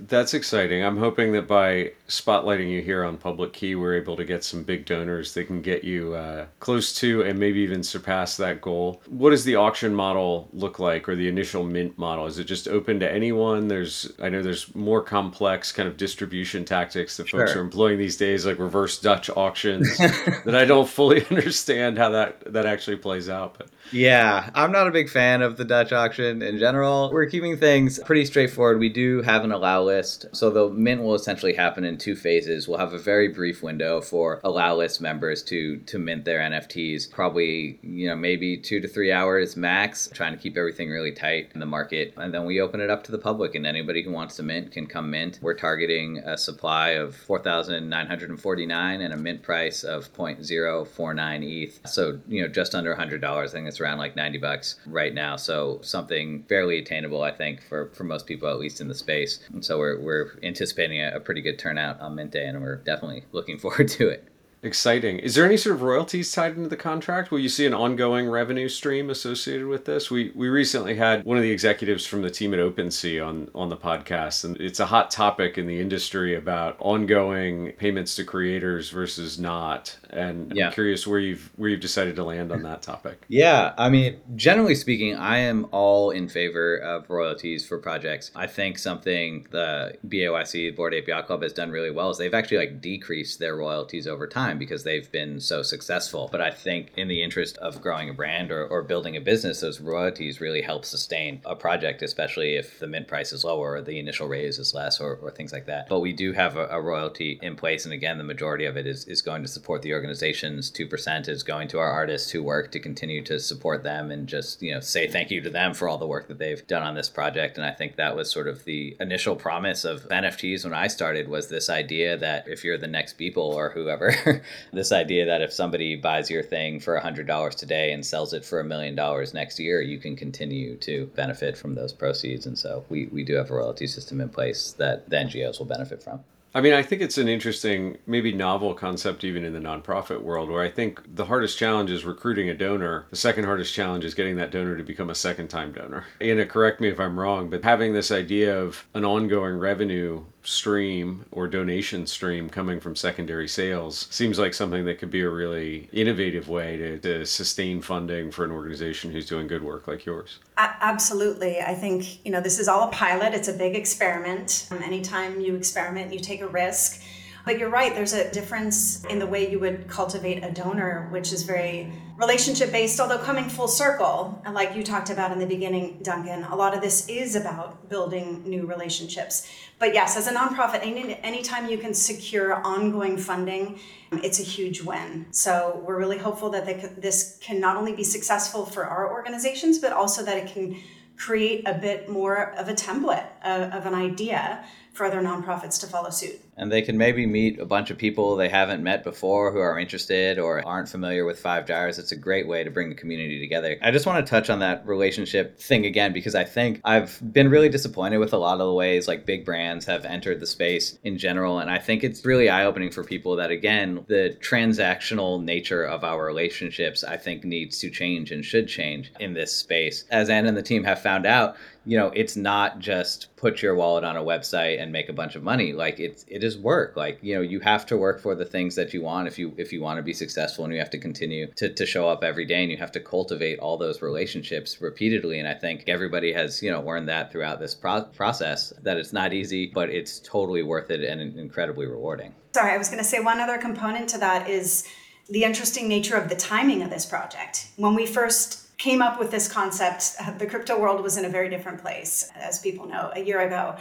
That's 0.08 0.34
exciting. 0.34 0.84
I'm 0.84 0.98
hoping 0.98 1.32
that 1.32 1.48
by 1.48 1.94
spotlighting 2.10 2.70
you 2.70 2.82
here 2.82 3.06
on 3.06 3.16
Public 3.18 3.54
Key, 3.54 3.76
we're 3.76 3.96
able 3.96 4.18
to 4.18 4.26
get 4.26 4.44
some 4.44 4.64
big 4.64 4.86
donors 4.86 5.34
that 5.34 5.46
can 5.46 5.62
get 5.62 5.86
you 5.86 6.14
uh, 6.14 6.48
close 6.60 6.94
to 6.96 7.22
and 7.22 7.40
maybe 7.40 7.60
even 7.60 7.84
surpass 7.84 8.36
that 8.38 8.60
goal. 8.60 9.02
What 9.08 9.30
does 9.30 9.46
the 9.46 9.56
auction 9.56 9.96
model 9.96 10.50
look 10.52 10.78
like, 10.78 11.08
or 11.08 11.16
the 11.16 11.30
initial 11.30 11.64
mint 11.64 11.98
model? 11.98 12.26
Is 12.26 12.38
it 12.38 12.44
just 12.44 12.68
open 12.68 13.00
to 13.00 13.10
anyone? 13.10 13.70
There's, 13.70 14.12
I 14.22 14.28
know 14.28 14.42
there's 14.42 14.74
more 14.76 15.02
complex 15.02 15.72
kind 15.72 15.88
of 15.88 15.96
distribution 15.96 16.66
tactics 16.66 17.16
that 17.16 17.30
folks 17.30 17.54
sure. 17.54 17.62
are 17.62 17.64
employing 17.64 17.98
these 17.98 18.18
days, 18.18 18.46
like 18.46 18.60
reverse 18.60 19.00
Dutch 19.00 19.30
auctions, 19.30 19.98
that 19.98 20.56
I 20.56 20.66
don't 20.66 20.90
fully 20.90 21.26
understand 21.30 21.98
how 21.98 22.10
that 22.10 22.52
that 22.52 22.66
actually 22.66 22.98
plays 22.98 23.30
out. 23.30 23.58
But 23.58 23.70
yeah, 23.92 24.50
I'm 24.56 24.72
not 24.72 24.88
a 24.88 24.92
big 24.92 25.10
fan 25.10 25.42
of 25.42 25.58
the 25.58 25.66
Dutch 25.66 25.92
auction 25.92 26.42
in 26.42 26.58
general. 26.58 27.12
We're 27.12 27.28
keeping 27.28 27.58
things 27.58 28.00
pretty 28.00 28.26
straightforward. 28.26 28.80
We 28.80 28.90
do 28.90 29.22
have 29.22 29.44
an 29.44 29.52
allow 29.52 29.84
list. 29.84 30.26
So 30.34 30.50
the 30.50 30.70
mint 30.70 31.02
will 31.02 31.16
essentially 31.16 31.54
happen 31.54 31.84
in 31.84 31.98
two 31.98 32.16
phases. 32.16 32.68
We'll 32.68 32.80
have 32.80 32.94
a 32.94 33.00
very 33.00 33.28
brief 33.28 33.62
window 33.62 34.02
for 34.02 34.40
allow 34.44 34.76
list 34.76 35.02
members 35.02 35.44
to 35.44 35.78
to 35.78 36.00
mint 36.00 36.26
their 36.26 36.40
NFTs. 36.40 37.12
Probably, 37.12 37.80
you 37.82 38.08
know, 38.08 38.16
maybe 38.16 38.58
2 38.58 38.80
to 38.80 38.88
3 38.88 39.12
hours 39.12 39.56
max, 39.56 40.10
trying 40.14 40.34
to 40.34 40.40
keep 40.42 40.58
everything 40.58 40.90
really 40.90 41.12
tight 41.12 41.52
in 41.54 41.60
the 41.60 41.66
market. 41.66 42.14
And 42.18 42.34
then 42.34 42.46
we 42.46 42.62
open 42.62 42.82
it 42.82 42.90
up 42.90 43.04
to 43.04 43.12
the 43.12 43.18
public 43.18 43.56
and 43.56 43.66
anybody 43.66 44.04
who 44.04 44.12
wants 44.12 44.36
to 44.38 44.44
mint 44.44 44.72
can 44.72 44.88
come 44.88 45.12
mint. 45.12 45.40
We're 45.42 45.54
targeting 45.54 46.20
a 46.20 46.38
supply 46.38 46.90
of 46.92 47.16
4,949 47.16 49.02
and 49.02 49.14
a 49.14 49.18
mint 49.18 49.44
price 49.44 49.84
of 49.84 50.12
0.049 50.14 51.44
ETH. 51.44 51.80
So, 51.88 52.20
you 52.28 52.42
know, 52.42 52.48
just 52.48 52.76
under 52.76 52.96
$100. 52.96 53.24
I 53.24 53.48
think 53.48 53.68
it's 53.74 53.82
around 53.82 53.98
like 53.98 54.16
90 54.16 54.38
bucks 54.38 54.76
right 54.86 55.14
now. 55.14 55.36
So 55.36 55.80
something 55.82 56.44
fairly 56.44 56.78
attainable, 56.78 57.24
I 57.24 57.32
think, 57.32 57.64
for, 57.64 57.90
for 57.94 58.04
most 58.04 58.28
people, 58.28 58.48
at 58.48 58.60
least 58.60 58.82
in 58.82 58.88
the 58.88 58.94
space. 58.94 59.40
And 59.52 59.66
so 59.66 59.80
we're, 59.80 60.00
we're 60.00 60.40
anticipating 60.44 61.02
a, 61.02 61.14
a 61.16 61.20
pretty 61.20 61.42
good 61.42 61.58
turnout 61.58 62.00
on 62.00 62.14
Mint 62.14 62.32
Day, 62.32 62.46
and 62.46 62.62
we're 62.62 62.76
definitely 62.76 63.26
looking 63.32 63.58
forward 63.64 63.88
to 63.90 64.10
it. 64.10 64.28
Exciting. 64.64 65.20
Is 65.20 65.36
there 65.36 65.46
any 65.46 65.58
sort 65.58 65.76
of 65.76 65.82
royalties 65.82 66.32
tied 66.32 66.56
into 66.56 66.70
the 66.70 66.78
contract? 66.78 67.32
Will 67.32 67.40
you 67.40 67.50
see 67.50 67.66
an 67.66 67.74
ongoing 67.74 68.30
revenue 68.30 68.70
stream 68.70 69.10
associated 69.10 69.68
with 69.68 69.84
this? 69.84 70.10
We 70.10 70.32
we 70.36 70.48
recently 70.48 70.96
had 70.96 71.26
one 71.26 71.36
of 71.36 71.44
the 71.44 71.52
executives 71.52 72.06
from 72.06 72.22
the 72.22 72.30
team 72.30 72.54
at 72.54 72.62
OpenSea 72.62 73.26
on 73.26 73.50
on 73.54 73.68
the 73.68 73.76
podcast, 73.76 74.46
and 74.46 74.56
it's 74.62 74.80
a 74.80 74.86
hot 74.86 75.12
topic 75.12 75.58
in 75.58 75.68
the 75.68 75.82
industry 75.82 76.36
about 76.36 76.78
ongoing 76.80 77.74
payments 77.74 78.16
to 78.16 78.24
creators 78.24 78.90
versus 78.90 79.38
not. 79.38 79.98
And 80.12 80.56
yeah. 80.56 80.68
I'm 80.68 80.74
curious 80.74 81.06
where 81.06 81.20
you've 81.20 81.52
where 81.58 81.70
you've 81.70 81.82
decided 81.82 82.16
to 82.16 82.24
land 82.24 82.54
on 82.54 82.64
that 82.64 82.82
topic. 82.82 83.20
Yeah, 83.34 83.74
I 83.80 83.90
mean, 83.90 84.20
generally 84.36 84.76
speaking, 84.76 85.16
I 85.16 85.40
am 85.40 85.66
all 85.72 86.12
in 86.12 86.30
favor 86.30 86.78
of 86.78 87.10
royalties 87.10 87.66
for 87.66 87.80
projects. 87.80 88.30
I 88.36 88.46
think 88.46 88.78
something 88.78 89.48
the 89.50 89.98
BAYC 90.08 90.76
Board 90.76 90.94
Yacht 90.94 91.26
Club 91.26 91.42
has 91.42 91.52
done 91.52 91.72
really 91.72 91.90
well 91.90 92.12
is 92.12 92.20
they've 92.20 92.34
actually 92.34 92.58
like 92.58 92.80
decreased 92.80 93.40
their 93.40 93.56
royalties 93.56 94.06
over 94.06 94.28
time 94.28 94.53
time 94.54 94.60
because 94.60 94.84
they've 94.84 95.12
been 95.12 95.40
so 95.40 95.62
successful. 95.62 96.30
But 96.32 96.42
I 96.42 96.52
think 96.52 96.92
in 96.96 97.08
the 97.08 97.24
interest 97.24 97.58
of 97.58 97.82
growing 97.82 98.10
a 98.10 98.14
brand 98.14 98.52
or, 98.52 98.66
or 98.68 98.84
building 98.84 99.16
a 99.16 99.22
business, 99.22 99.62
those 99.62 99.80
royalties 99.80 100.42
really 100.42 100.62
help 100.62 100.86
sustain 100.86 101.42
a 101.46 101.56
project, 101.56 102.02
especially 102.02 102.56
if 102.56 102.80
the 102.80 102.88
mint 102.88 103.08
price 103.08 103.34
is 103.34 103.44
lower 103.44 103.74
or 103.74 103.82
the 103.82 104.00
initial 104.00 104.28
raise 104.28 104.60
is 104.60 104.74
less 104.74 105.00
or, 105.00 105.16
or 105.16 105.32
things 105.32 105.52
like 105.52 105.66
that. 105.66 105.90
But 105.90 106.00
we 106.00 106.14
do 106.14 106.34
have 106.34 106.58
a, 106.58 106.68
a 106.68 106.82
royalty 106.82 107.40
in 107.42 107.56
place. 107.56 107.86
And 107.86 107.94
again, 107.94 108.18
the 108.18 108.24
majority 108.24 108.66
of 108.66 108.78
it 108.78 108.88
is, 108.88 109.06
is 109.06 109.22
going 109.22 109.42
to 109.42 109.48
support 109.48 109.82
the 109.82 109.94
organizations. 109.94 110.72
2% 110.72 111.28
is 111.28 111.44
going 111.44 111.68
to 111.70 111.80
our 111.80 111.92
artists 111.92 112.32
who 112.32 112.44
work 112.44 112.72
to 112.72 112.80
continue 112.80 113.24
to 113.24 113.40
support 113.40 113.84
them 113.84 114.12
and 114.12 114.28
just, 114.28 114.62
you 114.62 114.74
know, 114.74 114.80
say 114.80 115.08
thank 115.08 115.32
you 115.32 115.42
to 115.42 115.50
them 115.50 115.74
for 115.74 115.88
all 115.88 115.98
the 115.98 116.08
work 116.08 116.28
that 116.28 116.40
they've 116.40 116.66
done 116.68 116.84
on 116.84 116.96
this 116.96 117.10
project. 117.10 117.58
And 117.58 117.66
I 117.66 117.72
think 117.72 117.96
that 117.96 118.16
was 118.16 118.30
sort 118.30 118.48
of 118.48 118.64
the 118.66 118.96
initial 119.00 119.36
promise 119.36 119.86
of 119.86 120.08
NFTs 120.10 120.64
when 120.64 120.74
I 120.74 120.88
started 120.88 121.28
was 121.28 121.48
this 121.48 121.70
idea 121.70 122.18
that 122.18 122.48
if 122.48 122.64
you're 122.64 122.78
the 122.78 122.88
next 122.88 123.18
Beeple 123.18 123.38
or 123.38 123.70
whoever, 123.70 124.14
this 124.72 124.92
idea 124.92 125.26
that 125.26 125.42
if 125.42 125.54
somebody 125.54 125.96
buys 125.96 126.30
your 126.30 126.44
thing 126.44 126.80
for 126.80 127.00
$100 127.00 127.56
today 127.56 127.92
and 127.92 128.06
sells 128.06 128.34
it 128.34 128.46
for 128.46 128.60
a 128.60 128.64
million 128.64 128.96
dollars 128.96 129.34
next 129.34 129.60
year, 129.60 129.82
you 129.82 130.00
can 130.00 130.16
continue 130.16 130.78
to 130.78 131.08
benefit 131.16 131.58
from 131.58 131.76
those 131.76 131.94
proceeds. 131.94 132.46
And 132.46 132.58
so 132.58 132.86
we, 132.90 133.08
we 133.08 133.24
do 133.24 133.36
have 133.36 133.52
a 133.52 133.56
royalty 133.56 133.88
system 133.88 134.22
in 134.22 134.30
place 134.30 134.74
that 134.74 135.10
the 135.10 135.18
NGOs 135.18 135.60
will 135.60 135.66
benefit 135.66 136.04
from. 136.04 136.24
I 136.56 136.62
mean, 136.62 136.74
I 136.74 136.84
think 136.84 137.02
it's 137.02 137.18
an 137.18 137.28
interesting, 137.28 137.98
maybe 138.06 138.32
novel 138.32 138.76
concept 138.76 139.24
even 139.24 139.44
in 139.44 139.54
the 139.54 139.60
nonprofit 139.60 140.22
world, 140.22 140.52
where 140.52 140.62
I 140.62 140.70
think 140.70 141.02
the 141.16 141.26
hardest 141.26 141.58
challenge 141.58 141.90
is 141.90 142.06
recruiting 142.06 142.48
a 142.48 142.54
donor. 142.54 143.08
The 143.10 143.16
second 143.16 143.46
hardest 143.46 143.74
challenge 143.74 144.06
is 144.06 144.14
getting 144.14 144.36
that 144.36 144.52
donor 144.52 144.78
to 144.78 144.84
become 144.84 145.10
a 145.10 145.16
second 145.16 145.48
time 145.48 145.72
donor. 145.72 146.06
And 146.22 146.48
correct 146.48 146.80
me 146.80 146.90
if 146.90 147.00
I'm 147.00 147.20
wrong, 147.20 147.50
but 147.50 147.64
having 147.64 147.94
this 147.94 148.12
idea 148.12 148.62
of 148.62 148.86
an 148.94 149.04
ongoing 149.04 149.58
revenue 149.58 150.26
stream 150.44 151.26
or 151.32 151.48
donation 151.48 152.06
stream 152.06 152.50
coming 152.50 152.80
from 152.80 152.96
secondary 152.96 153.48
sales 153.48 154.08
seems 154.10 154.38
like 154.38 154.54
something 154.54 154.86
that 154.86 155.00
could 155.00 155.10
be 155.10 155.22
a 155.22 155.30
really 155.30 155.90
innovative 155.94 156.50
way 156.50 156.78
to, 156.78 157.00
to 157.00 157.26
sustain 157.26 157.82
funding 157.82 158.32
for 158.32 158.44
an 158.44 158.52
organization 158.52 159.12
who's 159.12 159.26
doing 159.26 159.48
good 159.48 159.64
work 159.64 159.88
like 159.88 160.06
yours. 160.06 160.40
absolutely. 160.58 161.62
I 161.62 161.74
think, 161.74 162.26
you 162.26 162.32
know, 162.32 162.42
this 162.42 162.60
is 162.60 162.68
all 162.68 162.90
a 162.90 162.92
pilot, 162.92 163.34
it's 163.34 163.48
a 163.48 163.54
big 163.54 163.76
experiment. 163.76 164.68
Anytime 164.72 165.40
you 165.40 165.56
experiment, 165.56 166.14
you 166.14 166.20
take 166.20 166.42
a 166.42 166.48
risk. 166.48 167.02
But 167.46 167.60
you're 167.60 167.70
right, 167.70 167.94
there's 167.94 168.14
a 168.14 168.32
difference 168.32 169.04
in 169.06 169.20
the 169.20 169.28
way 169.28 169.52
you 169.52 169.60
would 169.60 169.90
cultivate 169.90 170.46
a 170.46 170.52
donor, 170.52 171.10
which 171.12 171.34
is 171.34 171.44
very 171.44 171.92
relationship 172.16 172.72
based, 172.72 173.02
although 173.02 173.18
coming 173.18 173.50
full 173.50 173.68
circle, 173.68 174.42
like 174.54 174.76
you 174.76 174.84
talked 174.84 175.10
about 175.10 175.34
in 175.34 175.40
the 175.40 175.46
beginning, 175.46 176.00
Duncan, 176.04 176.44
a 176.46 176.56
lot 176.56 176.74
of 176.74 176.82
this 176.82 177.10
is 177.10 177.36
about 177.36 177.90
building 177.90 178.44
new 178.46 178.66
relationships. 178.66 179.50
But 179.78 179.94
yes, 179.94 180.16
as 180.16 180.28
a 180.28 180.34
nonprofit, 180.34 180.80
any, 180.84 181.16
anytime 181.22 181.68
you 181.70 181.78
can 181.78 181.94
secure 181.94 182.54
ongoing 182.66 183.18
funding, 183.18 183.78
it's 184.12 184.40
a 184.40 184.44
huge 184.44 184.82
win. 184.82 185.26
So 185.32 185.82
we're 185.86 186.00
really 186.00 186.20
hopeful 186.20 186.50
that 186.52 187.02
this 187.02 187.38
can 187.42 187.60
not 187.60 187.76
only 187.76 187.94
be 187.94 188.06
successful 188.06 188.66
for 188.66 188.86
our 188.86 189.12
organizations, 189.12 189.80
but 189.80 189.92
also 189.92 190.24
that 190.24 190.38
it 190.38 190.54
can 190.54 190.78
create 191.18 191.68
a 191.68 191.74
bit 191.74 192.10
more 192.10 192.54
of 192.54 192.70
a 192.70 192.74
template 192.74 193.28
of, 193.44 193.74
of 193.74 193.86
an 193.86 193.94
idea 193.94 194.64
for 194.94 195.06
other 195.06 195.22
nonprofits 195.22 195.80
to 195.80 195.88
follow 195.88 196.10
suit 196.10 196.40
and 196.58 196.72
they 196.72 196.82
can 196.82 196.98
maybe 196.98 197.26
meet 197.26 197.60
a 197.60 197.66
bunch 197.66 197.90
of 197.90 197.98
people 197.98 198.36
they 198.36 198.50
haven't 198.50 198.84
met 198.84 199.04
before 199.04 199.52
who 199.52 199.60
are 199.60 199.80
interested 199.80 200.40
or 200.40 200.66
aren't 200.66 200.90
familiar 200.90 201.26
with 201.26 201.40
Five 201.40 201.66
Gyres. 201.66 202.00
It's 202.00 202.12
a 202.12 202.16
great 202.16 202.48
way 202.48 202.64
to 202.64 202.72
bring 202.72 202.90
the 202.90 202.96
community 202.96 203.40
together. 203.40 203.78
I 203.82 203.92
just 203.92 204.06
want 204.06 204.26
to 204.26 204.30
touch 204.30 204.50
on 204.50 204.60
that 204.60 204.86
relationship 204.86 205.60
thing 205.60 205.86
again 205.86 206.14
because 206.14 206.36
I 206.36 206.44
think 206.44 206.82
I've 206.84 207.20
been 207.34 207.50
really 207.50 207.70
disappointed 207.70 208.18
with 208.18 208.34
a 208.34 208.38
lot 208.38 208.60
of 208.60 208.68
the 208.68 208.74
ways 208.74 209.08
like 209.08 209.26
big 209.26 209.46
brands 209.46 209.86
have 209.86 210.06
entered 210.06 210.40
the 210.40 210.48
space 210.48 210.98
in 211.04 211.18
general. 211.18 211.60
And 211.60 211.70
I 211.70 211.80
think 211.80 212.04
it's 212.04 212.26
really 212.26 212.50
eye 212.50 212.66
opening 212.66 212.92
for 212.92 213.04
people 213.04 213.36
that, 213.38 213.52
again, 213.52 214.06
the 214.08 214.38
transactional 214.42 215.44
nature 215.44 215.84
of 215.84 216.04
our 216.04 216.26
relationships, 216.26 217.04
I 217.04 217.18
think, 217.18 217.44
needs 217.44 217.80
to 217.80 217.90
change 217.90 218.32
and 218.32 218.44
should 218.44 218.68
change 218.68 219.12
in 219.20 219.34
this 219.34 219.56
space. 219.56 220.06
As 220.12 220.30
Anne 220.30 220.46
and 220.46 220.58
the 220.58 220.62
team 220.62 220.84
have 220.84 221.02
found 221.02 221.26
out, 221.26 221.56
you 221.86 221.98
know, 221.98 222.08
it's 222.16 222.36
not 222.36 222.80
just 222.80 223.36
put 223.36 223.62
your 223.62 223.76
wallet 223.76 224.04
on 224.04 224.16
a 224.16 224.24
website 224.24 224.82
and 224.82 224.92
make 224.92 225.10
a 225.10 225.14
bunch 225.14 225.36
of 225.36 225.44
money. 225.44 225.74
Like 225.74 226.00
it's 226.00 226.24
it 226.28 226.43
is 226.44 226.58
work. 226.58 226.96
Like, 226.96 227.20
you 227.22 227.36
know, 227.36 227.42
you 227.42 227.60
have 227.62 227.86
to 227.88 227.98
work 227.98 228.22
for 228.22 228.36
the 228.36 228.46
things 228.46 228.76
that 228.76 228.94
you 228.94 229.02
want 229.02 229.28
if 229.28 229.40
you 229.40 229.54
if 229.58 229.72
you 229.72 229.82
want 229.82 229.98
to 229.98 230.04
be 230.04 230.14
successful 230.14 230.66
and 230.66 230.74
you 230.74 230.80
have 230.80 230.90
to 230.92 230.98
continue 230.98 231.48
to, 231.56 231.74
to 231.74 231.86
show 231.86 232.08
up 232.08 232.24
every 232.24 232.46
day 232.46 232.62
and 232.62 232.72
you 232.72 232.78
have 232.78 232.92
to 232.94 233.00
cultivate 233.00 233.60
all 233.60 233.78
those 233.78 234.02
relationships 234.02 234.82
repeatedly. 234.82 235.40
And 235.40 235.48
I 235.48 235.54
think 235.54 235.84
everybody 235.88 236.34
has, 236.34 236.62
you 236.62 236.72
know, 236.72 236.82
learned 236.82 237.10
that 237.10 237.32
throughout 237.32 237.60
this 237.60 237.74
pro- 237.74 238.04
process 238.04 238.74
that 238.82 238.98
it's 238.98 239.14
not 239.14 239.34
easy, 239.34 239.72
but 239.74 239.90
it's 239.90 240.20
totally 240.20 240.64
worth 240.64 240.92
it 240.92 241.04
and 241.04 241.38
incredibly 241.40 241.86
rewarding. 241.86 242.34
Sorry, 242.54 242.74
I 242.74 242.78
was 242.78 242.90
going 242.90 243.00
to 243.00 243.10
say 243.10 243.20
one 243.20 243.40
other 243.40 243.58
component 243.58 244.10
to 244.10 244.18
that 244.20 244.50
is 244.50 244.88
the 245.30 245.44
interesting 245.44 245.88
nature 245.88 246.16
of 246.16 246.30
the 246.30 246.36
timing 246.36 246.82
of 246.82 246.90
this 246.90 247.06
project. 247.06 247.68
When 247.78 247.96
we 247.96 248.06
first 248.06 248.78
came 248.78 249.02
up 249.02 249.20
with 249.20 249.32
this 249.32 249.48
concept, 249.48 250.16
uh, 250.20 250.38
the 250.38 250.46
crypto 250.46 250.80
world 250.80 251.02
was 251.02 251.18
in 251.18 251.26
a 251.26 251.30
very 251.30 251.50
different 251.50 251.82
place, 251.82 252.30
as 252.36 252.60
people 252.60 252.86
know, 252.86 253.12
a 253.16 253.22
year 253.22 253.40
ago. 253.40 253.78